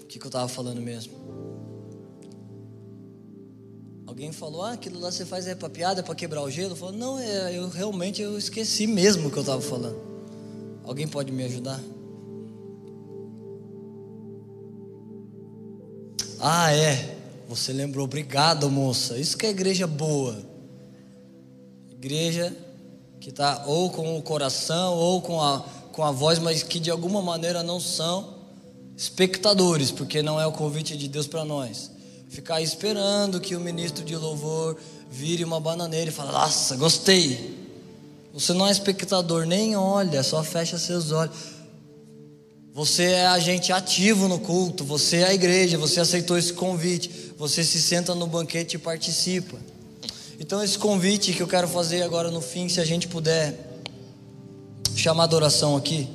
que, 0.09 0.19
que 0.19 0.27
eu 0.27 0.29
estava 0.29 0.49
falando 0.49 0.81
mesmo? 0.81 1.13
Alguém 4.07 4.33
falou, 4.33 4.63
ah, 4.63 4.73
aquilo 4.73 4.99
lá 4.99 5.13
você 5.13 5.25
faz 5.25 5.47
é 5.47 5.55
para 5.55 5.69
piada, 5.69 6.01
é 6.01 6.03
para 6.03 6.15
quebrar 6.15 6.43
o 6.43 6.51
gelo? 6.51 6.75
Falei, 6.75 6.99
não, 6.99 7.19
é, 7.19 7.57
eu 7.57 7.69
realmente 7.69 8.21
eu 8.21 8.37
esqueci 8.37 8.87
mesmo 8.87 9.29
o 9.29 9.31
que 9.31 9.37
eu 9.37 9.43
estava 9.43 9.61
falando. 9.61 9.99
Alguém 10.83 11.07
pode 11.07 11.31
me 11.31 11.45
ajudar? 11.45 11.81
Ah, 16.41 16.73
é. 16.73 17.18
Você 17.49 17.73
lembrou, 17.73 18.05
obrigado, 18.05 18.71
moça. 18.71 19.17
Isso 19.17 19.37
que 19.37 19.47
é 19.47 19.51
igreja 19.51 19.87
boa. 19.87 20.37
Igreja 21.91 22.55
que 23.19 23.31
está 23.31 23.65
ou 23.67 23.91
com 23.91 24.19
o 24.19 24.23
coração 24.23 24.95
ou 24.95 25.23
com 25.23 25.41
a, 25.41 25.61
com 25.93 26.05
a 26.05 26.13
voz, 26.13 26.39
mas 26.39 26.63
que 26.63 26.79
de 26.79 26.91
alguma 26.91 27.23
maneira 27.23 27.63
não 27.63 27.81
são 27.81 28.35
espectadores, 28.97 29.91
porque 29.91 30.23
não 30.23 30.39
é 30.39 30.47
o 30.47 30.53
convite 30.53 30.97
de 30.97 31.09
Deus 31.09 31.27
para 31.27 31.45
nós. 31.45 31.91
Ficar 32.29 32.61
esperando 32.61 33.41
que 33.41 33.57
o 33.57 33.61
ministro 33.61 34.05
de 34.05 34.15
louvor 34.15 34.77
vire 35.11 35.43
uma 35.43 35.59
bananeira 35.59 36.11
e 36.11 36.13
fale: 36.13 36.31
Nossa, 36.31 36.77
gostei. 36.77 37.67
Você 38.35 38.53
não 38.53 38.67
é 38.67 38.71
espectador, 38.71 39.47
nem 39.47 39.75
olha, 39.75 40.23
só 40.23 40.45
fecha 40.45 40.79
seus 40.79 41.13
olhos. 41.13 41.35
Você 42.79 43.07
é 43.07 43.26
agente 43.26 43.72
ativo 43.72 44.29
no 44.29 44.39
culto, 44.39 44.85
você 44.85 45.16
é 45.16 45.24
a 45.24 45.35
igreja, 45.35 45.76
você 45.76 45.99
aceitou 45.99 46.39
esse 46.39 46.53
convite, 46.53 47.11
você 47.37 47.64
se 47.64 47.83
senta 47.83 48.14
no 48.14 48.24
banquete 48.29 48.76
e 48.76 48.79
participa. 48.79 49.59
Então, 50.39 50.62
esse 50.62 50.79
convite 50.79 51.33
que 51.33 51.43
eu 51.43 51.49
quero 51.49 51.66
fazer 51.66 52.03
agora 52.03 52.31
no 52.31 52.41
fim, 52.41 52.68
se 52.68 52.81
a 52.81 52.85
gente 52.85 53.09
puder 53.09 53.83
chamar 54.95 55.24
a 55.24 55.26
adoração 55.26 55.76
aqui. 55.76 56.09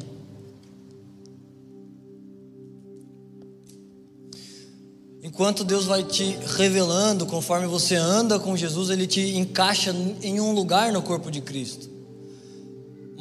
Enquanto 5.22 5.66
Deus 5.66 5.84
vai 5.84 6.01
te 6.01 6.39
revelando, 6.55 7.26
conforme 7.26 7.68
você 7.68 7.95
anda 7.95 8.39
com 8.39 8.55
Jesus, 8.55 8.89
Ele 8.89 9.05
te 9.05 9.36
encaixa 9.36 9.93
em 10.22 10.39
um 10.39 10.53
lugar 10.53 10.93
no 10.93 11.01
corpo 11.01 11.30
de 11.30 11.41
Cristo. 11.41 11.93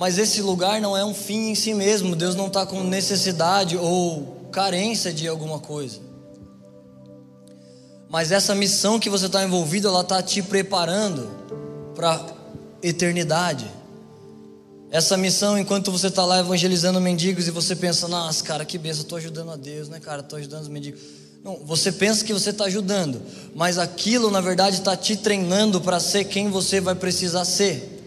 Mas 0.02 0.18
esse 0.18 0.42
lugar 0.42 0.80
não 0.80 0.96
é 0.96 1.04
um 1.04 1.14
fim 1.14 1.50
em 1.50 1.54
si 1.54 1.72
mesmo, 1.72 2.16
Deus 2.16 2.34
não 2.34 2.48
está 2.48 2.66
com 2.66 2.82
necessidade 2.82 3.76
ou 3.76 4.48
carência 4.50 5.12
de 5.12 5.28
alguma 5.28 5.60
coisa. 5.60 6.00
Mas 8.08 8.32
essa 8.32 8.52
missão 8.52 8.98
que 8.98 9.08
você 9.08 9.26
está 9.26 9.44
envolvido, 9.44 9.86
ela 9.86 10.00
está 10.00 10.20
te 10.20 10.42
preparando 10.42 11.30
para 11.94 12.20
eternidade. 12.82 13.64
Essa 14.90 15.16
missão, 15.16 15.56
enquanto 15.56 15.92
você 15.92 16.08
está 16.08 16.24
lá 16.24 16.40
evangelizando 16.40 17.00
mendigos 17.00 17.46
e 17.46 17.52
você 17.52 17.76
pensa, 17.76 18.08
nossa, 18.08 18.42
cara, 18.42 18.64
que 18.64 18.78
benção, 18.78 19.02
estou 19.02 19.18
ajudando 19.18 19.52
a 19.52 19.56
Deus, 19.56 19.88
né, 19.88 20.00
cara, 20.00 20.20
estou 20.20 20.36
ajudando 20.36 20.62
os 20.62 20.68
mendigos. 20.68 21.00
Não, 21.44 21.58
você 21.64 21.92
pensa 21.92 22.24
que 22.24 22.32
você 22.32 22.50
está 22.50 22.64
ajudando, 22.64 23.22
mas 23.54 23.78
aquilo, 23.78 24.32
na 24.32 24.40
verdade, 24.40 24.78
está 24.78 24.96
te 24.96 25.14
treinando 25.14 25.80
para 25.80 26.00
ser 26.00 26.24
quem 26.24 26.50
você 26.50 26.80
vai 26.80 26.96
precisar 26.96 27.44
ser. 27.44 28.01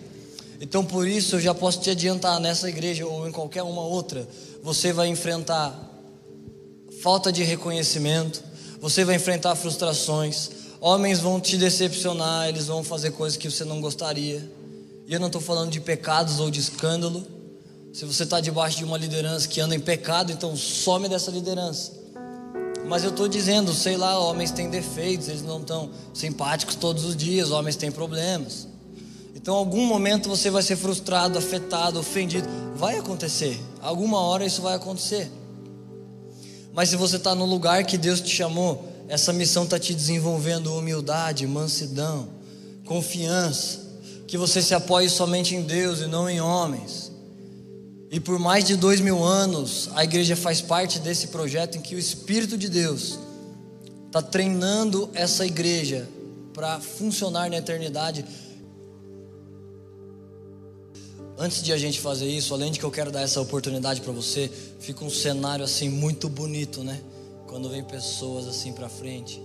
Então, 0.62 0.86
por 0.86 1.08
isso, 1.08 1.36
eu 1.36 1.40
já 1.40 1.54
posso 1.54 1.82
te 1.82 1.90
adiantar 1.90 2.40
nessa 2.40 2.70
igreja 2.70 3.06
ou 3.06 3.28
em 3.28 3.32
qualquer 3.32 3.64
uma 3.64 3.82
outra, 3.82 4.28
você 4.64 4.94
vai 4.94 5.08
enfrentar 5.08 5.74
falta 7.02 7.32
de 7.32 7.44
reconhecimento, 7.44 8.44
você 8.80 9.04
vai 9.04 9.16
enfrentar 9.16 9.56
frustrações, 9.56 10.50
homens 10.80 11.20
vão 11.20 11.40
te 11.40 11.58
decepcionar, 11.58 12.48
eles 12.48 12.68
vão 12.68 12.84
fazer 12.84 13.12
coisas 13.12 13.38
que 13.38 13.50
você 13.50 13.64
não 13.64 13.82
gostaria. 13.82 14.50
E 15.08 15.14
eu 15.14 15.20
não 15.20 15.28
estou 15.28 15.42
falando 15.42 15.70
de 15.70 15.80
pecados 15.80 16.40
ou 16.40 16.50
de 16.50 16.60
escândalo. 16.60 17.26
Se 17.94 18.06
você 18.06 18.24
está 18.24 18.40
debaixo 18.40 18.78
de 18.78 18.84
uma 18.84 18.98
liderança 18.98 19.48
que 19.48 19.62
anda 19.62 19.76
em 19.76 19.80
pecado, 19.80 20.32
então 20.32 20.56
some 20.56 21.08
dessa 21.08 21.30
liderança. 21.32 21.92
Mas 22.88 23.04
eu 23.04 23.10
estou 23.10 23.28
dizendo, 23.28 23.74
sei 23.74 23.98
lá, 23.98 24.18
homens 24.20 24.52
têm 24.52 24.70
defeitos, 24.70 25.28
eles 25.28 25.42
não 25.42 25.60
estão 25.60 25.90
simpáticos 26.14 26.76
todos 26.76 27.04
os 27.04 27.16
dias, 27.16 27.52
homens 27.52 27.76
têm 27.76 27.92
problemas. 27.92 28.68
Então, 29.36 29.54
algum 29.54 29.86
momento 29.86 30.30
você 30.30 30.50
vai 30.50 30.64
ser 30.64 30.78
frustrado, 30.78 31.38
afetado, 31.38 32.00
ofendido. 32.00 32.48
Vai 32.76 32.98
acontecer. 32.98 33.60
Alguma 33.82 34.20
hora 34.22 34.46
isso 34.46 34.62
vai 34.62 34.74
acontecer. 34.74 35.30
Mas 36.74 36.90
se 36.90 36.96
você 36.96 37.18
está 37.18 37.36
no 37.36 37.46
lugar 37.46 37.84
que 37.84 37.98
Deus 37.98 38.22
te 38.22 38.30
chamou, 38.30 38.88
essa 39.08 39.32
missão 39.32 39.66
está 39.66 39.78
te 39.78 39.94
desenvolvendo 39.94 40.74
humildade, 40.76 41.46
mansidão, 41.46 42.30
confiança 42.86 43.86
que 44.28 44.38
você 44.38 44.62
se 44.62 44.74
apoie 44.74 45.10
somente 45.10 45.56
em 45.56 45.62
Deus 45.62 46.00
e 46.00 46.08
não 46.08 46.30
em 46.30 46.42
homens. 46.42 47.12
E 48.12 48.20
por 48.20 48.40
mais 48.40 48.66
de 48.66 48.76
dois 48.76 49.00
mil 49.00 49.24
anos, 49.24 49.90
a 49.94 50.04
igreja 50.04 50.36
faz 50.36 50.62
parte 50.62 51.00
desse 51.00 51.28
projeto 51.28 51.78
em 51.78 51.82
que 51.82 51.96
o 51.96 52.00
Espírito 52.00 52.58
de 52.58 52.70
Deus 52.70 53.20
está 54.08 54.22
treinando 54.22 55.10
essa 55.14 55.46
igreja 55.46 56.08
para 56.54 56.80
funcionar 56.80 57.50
na 57.50 57.58
eternidade. 57.58 58.26
Antes 61.38 61.62
de 61.62 61.74
a 61.74 61.78
gente 61.78 62.00
fazer 62.00 62.28
isso, 62.28 62.54
além 62.54 62.72
de 62.72 62.80
que 62.80 62.86
eu 62.86 62.92
quero 62.92 63.12
dar 63.12 63.22
essa 63.22 63.42
oportunidade 63.42 64.02
para 64.02 64.14
você, 64.14 64.50
fica 64.80 65.04
um 65.04 65.10
cenário 65.10 65.66
assim 65.66 65.90
muito 65.90 66.30
bonito, 66.30 66.84
né? 66.84 67.00
Quando 67.48 67.70
vem 67.70 67.84
pessoas 67.84 68.48
assim 68.48 68.72
para 68.72 68.88
frente. 68.88 69.42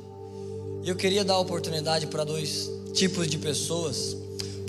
E 0.82 0.88
eu 0.88 0.96
queria 0.96 1.24
dar 1.24 1.38
oportunidade 1.38 2.06
para 2.06 2.24
dois 2.24 2.70
tipos 2.94 3.28
de 3.28 3.38
pessoas 3.38 4.16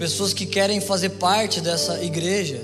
pessoas 0.02 0.34
que 0.34 0.48
querem 0.48 0.82
fazer 0.82 1.10
parte 1.10 1.62
dessa 1.62 2.04
igreja. 2.04 2.60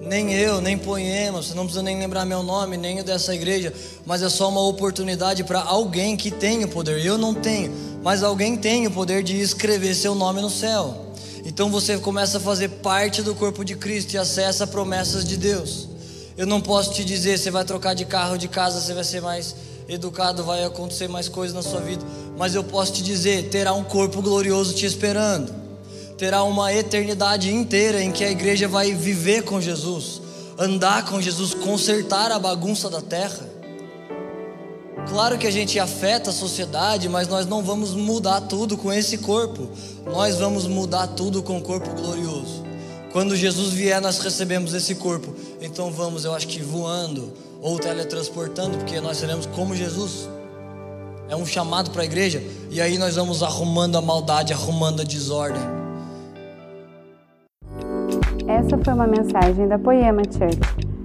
Nem 0.00 0.34
eu, 0.34 0.60
nem 0.60 0.76
Poema, 0.76 1.40
você 1.40 1.54
não 1.54 1.62
precisa 1.62 1.84
nem 1.84 1.96
lembrar 2.00 2.24
meu 2.24 2.42
nome, 2.42 2.76
nem 2.76 2.98
o 2.98 3.04
dessa 3.04 3.32
igreja, 3.32 3.72
mas 4.04 4.22
é 4.22 4.28
só 4.28 4.48
uma 4.48 4.60
oportunidade 4.60 5.44
para 5.44 5.62
alguém 5.62 6.16
que 6.16 6.32
tem 6.32 6.64
o 6.64 6.68
poder. 6.68 6.98
Eu 7.06 7.16
não 7.16 7.32
tenho, 7.32 7.72
mas 8.02 8.24
alguém 8.24 8.56
tem 8.56 8.88
o 8.88 8.90
poder 8.90 9.22
de 9.22 9.40
escrever 9.40 9.94
seu 9.94 10.16
nome 10.16 10.42
no 10.42 10.50
céu. 10.50 11.03
Então 11.44 11.70
você 11.70 11.98
começa 11.98 12.38
a 12.38 12.40
fazer 12.40 12.68
parte 12.68 13.22
do 13.22 13.34
corpo 13.34 13.64
de 13.64 13.76
Cristo 13.76 14.14
e 14.14 14.18
acessa 14.18 14.66
promessas 14.66 15.24
de 15.24 15.36
Deus. 15.36 15.88
Eu 16.36 16.46
não 16.46 16.60
posso 16.60 16.92
te 16.92 17.04
dizer, 17.04 17.38
você 17.38 17.50
vai 17.50 17.64
trocar 17.64 17.94
de 17.94 18.04
carro, 18.04 18.36
de 18.36 18.48
casa, 18.48 18.80
você 18.80 18.94
vai 18.94 19.04
ser 19.04 19.20
mais 19.20 19.54
educado, 19.88 20.42
vai 20.42 20.64
acontecer 20.64 21.08
mais 21.08 21.28
coisas 21.28 21.54
na 21.54 21.62
sua 21.62 21.80
vida, 21.80 22.04
mas 22.38 22.54
eu 22.54 22.64
posso 22.64 22.94
te 22.94 23.02
dizer, 23.02 23.50
terá 23.50 23.74
um 23.74 23.84
corpo 23.84 24.22
glorioso 24.22 24.74
te 24.74 24.86
esperando 24.86 25.64
terá 26.16 26.42
uma 26.44 26.72
eternidade 26.72 27.52
inteira 27.52 28.02
em 28.02 28.12
que 28.12 28.24
a 28.24 28.30
igreja 28.30 28.68
vai 28.68 28.92
viver 28.92 29.42
com 29.42 29.60
Jesus, 29.60 30.22
andar 30.58 31.04
com 31.06 31.20
Jesus, 31.20 31.54
consertar 31.54 32.30
a 32.30 32.38
bagunça 32.38 32.88
da 32.88 33.00
terra. 33.00 33.53
Claro 35.08 35.38
que 35.38 35.46
a 35.46 35.50
gente 35.50 35.78
afeta 35.78 36.30
a 36.30 36.32
sociedade, 36.32 37.08
mas 37.08 37.28
nós 37.28 37.46
não 37.46 37.62
vamos 37.62 37.94
mudar 37.94 38.40
tudo 38.42 38.76
com 38.76 38.92
esse 38.92 39.18
corpo. 39.18 39.68
Nós 40.06 40.36
vamos 40.36 40.66
mudar 40.66 41.08
tudo 41.08 41.42
com 41.42 41.58
o 41.58 41.62
corpo 41.62 41.90
glorioso. 41.94 42.64
Quando 43.12 43.36
Jesus 43.36 43.72
vier, 43.72 44.00
nós 44.00 44.18
recebemos 44.18 44.74
esse 44.74 44.94
corpo. 44.96 45.34
Então 45.60 45.90
vamos, 45.90 46.24
eu 46.24 46.34
acho 46.34 46.48
que 46.48 46.60
voando 46.60 47.32
ou 47.62 47.78
teletransportando, 47.78 48.78
porque 48.78 49.00
nós 49.00 49.18
seremos 49.18 49.46
como 49.46 49.74
Jesus. 49.74 50.28
É 51.28 51.36
um 51.36 51.46
chamado 51.46 51.90
para 51.90 52.02
a 52.02 52.04
igreja, 52.04 52.42
e 52.70 52.80
aí 52.80 52.98
nós 52.98 53.16
vamos 53.16 53.42
arrumando 53.42 53.96
a 53.96 54.02
maldade, 54.02 54.52
arrumando 54.52 55.00
a 55.00 55.04
desordem. 55.04 55.62
Essa 58.46 58.76
foi 58.84 58.92
uma 58.92 59.06
mensagem 59.06 59.66
da 59.66 59.78
Poema 59.78 60.22
Church. 60.24 60.83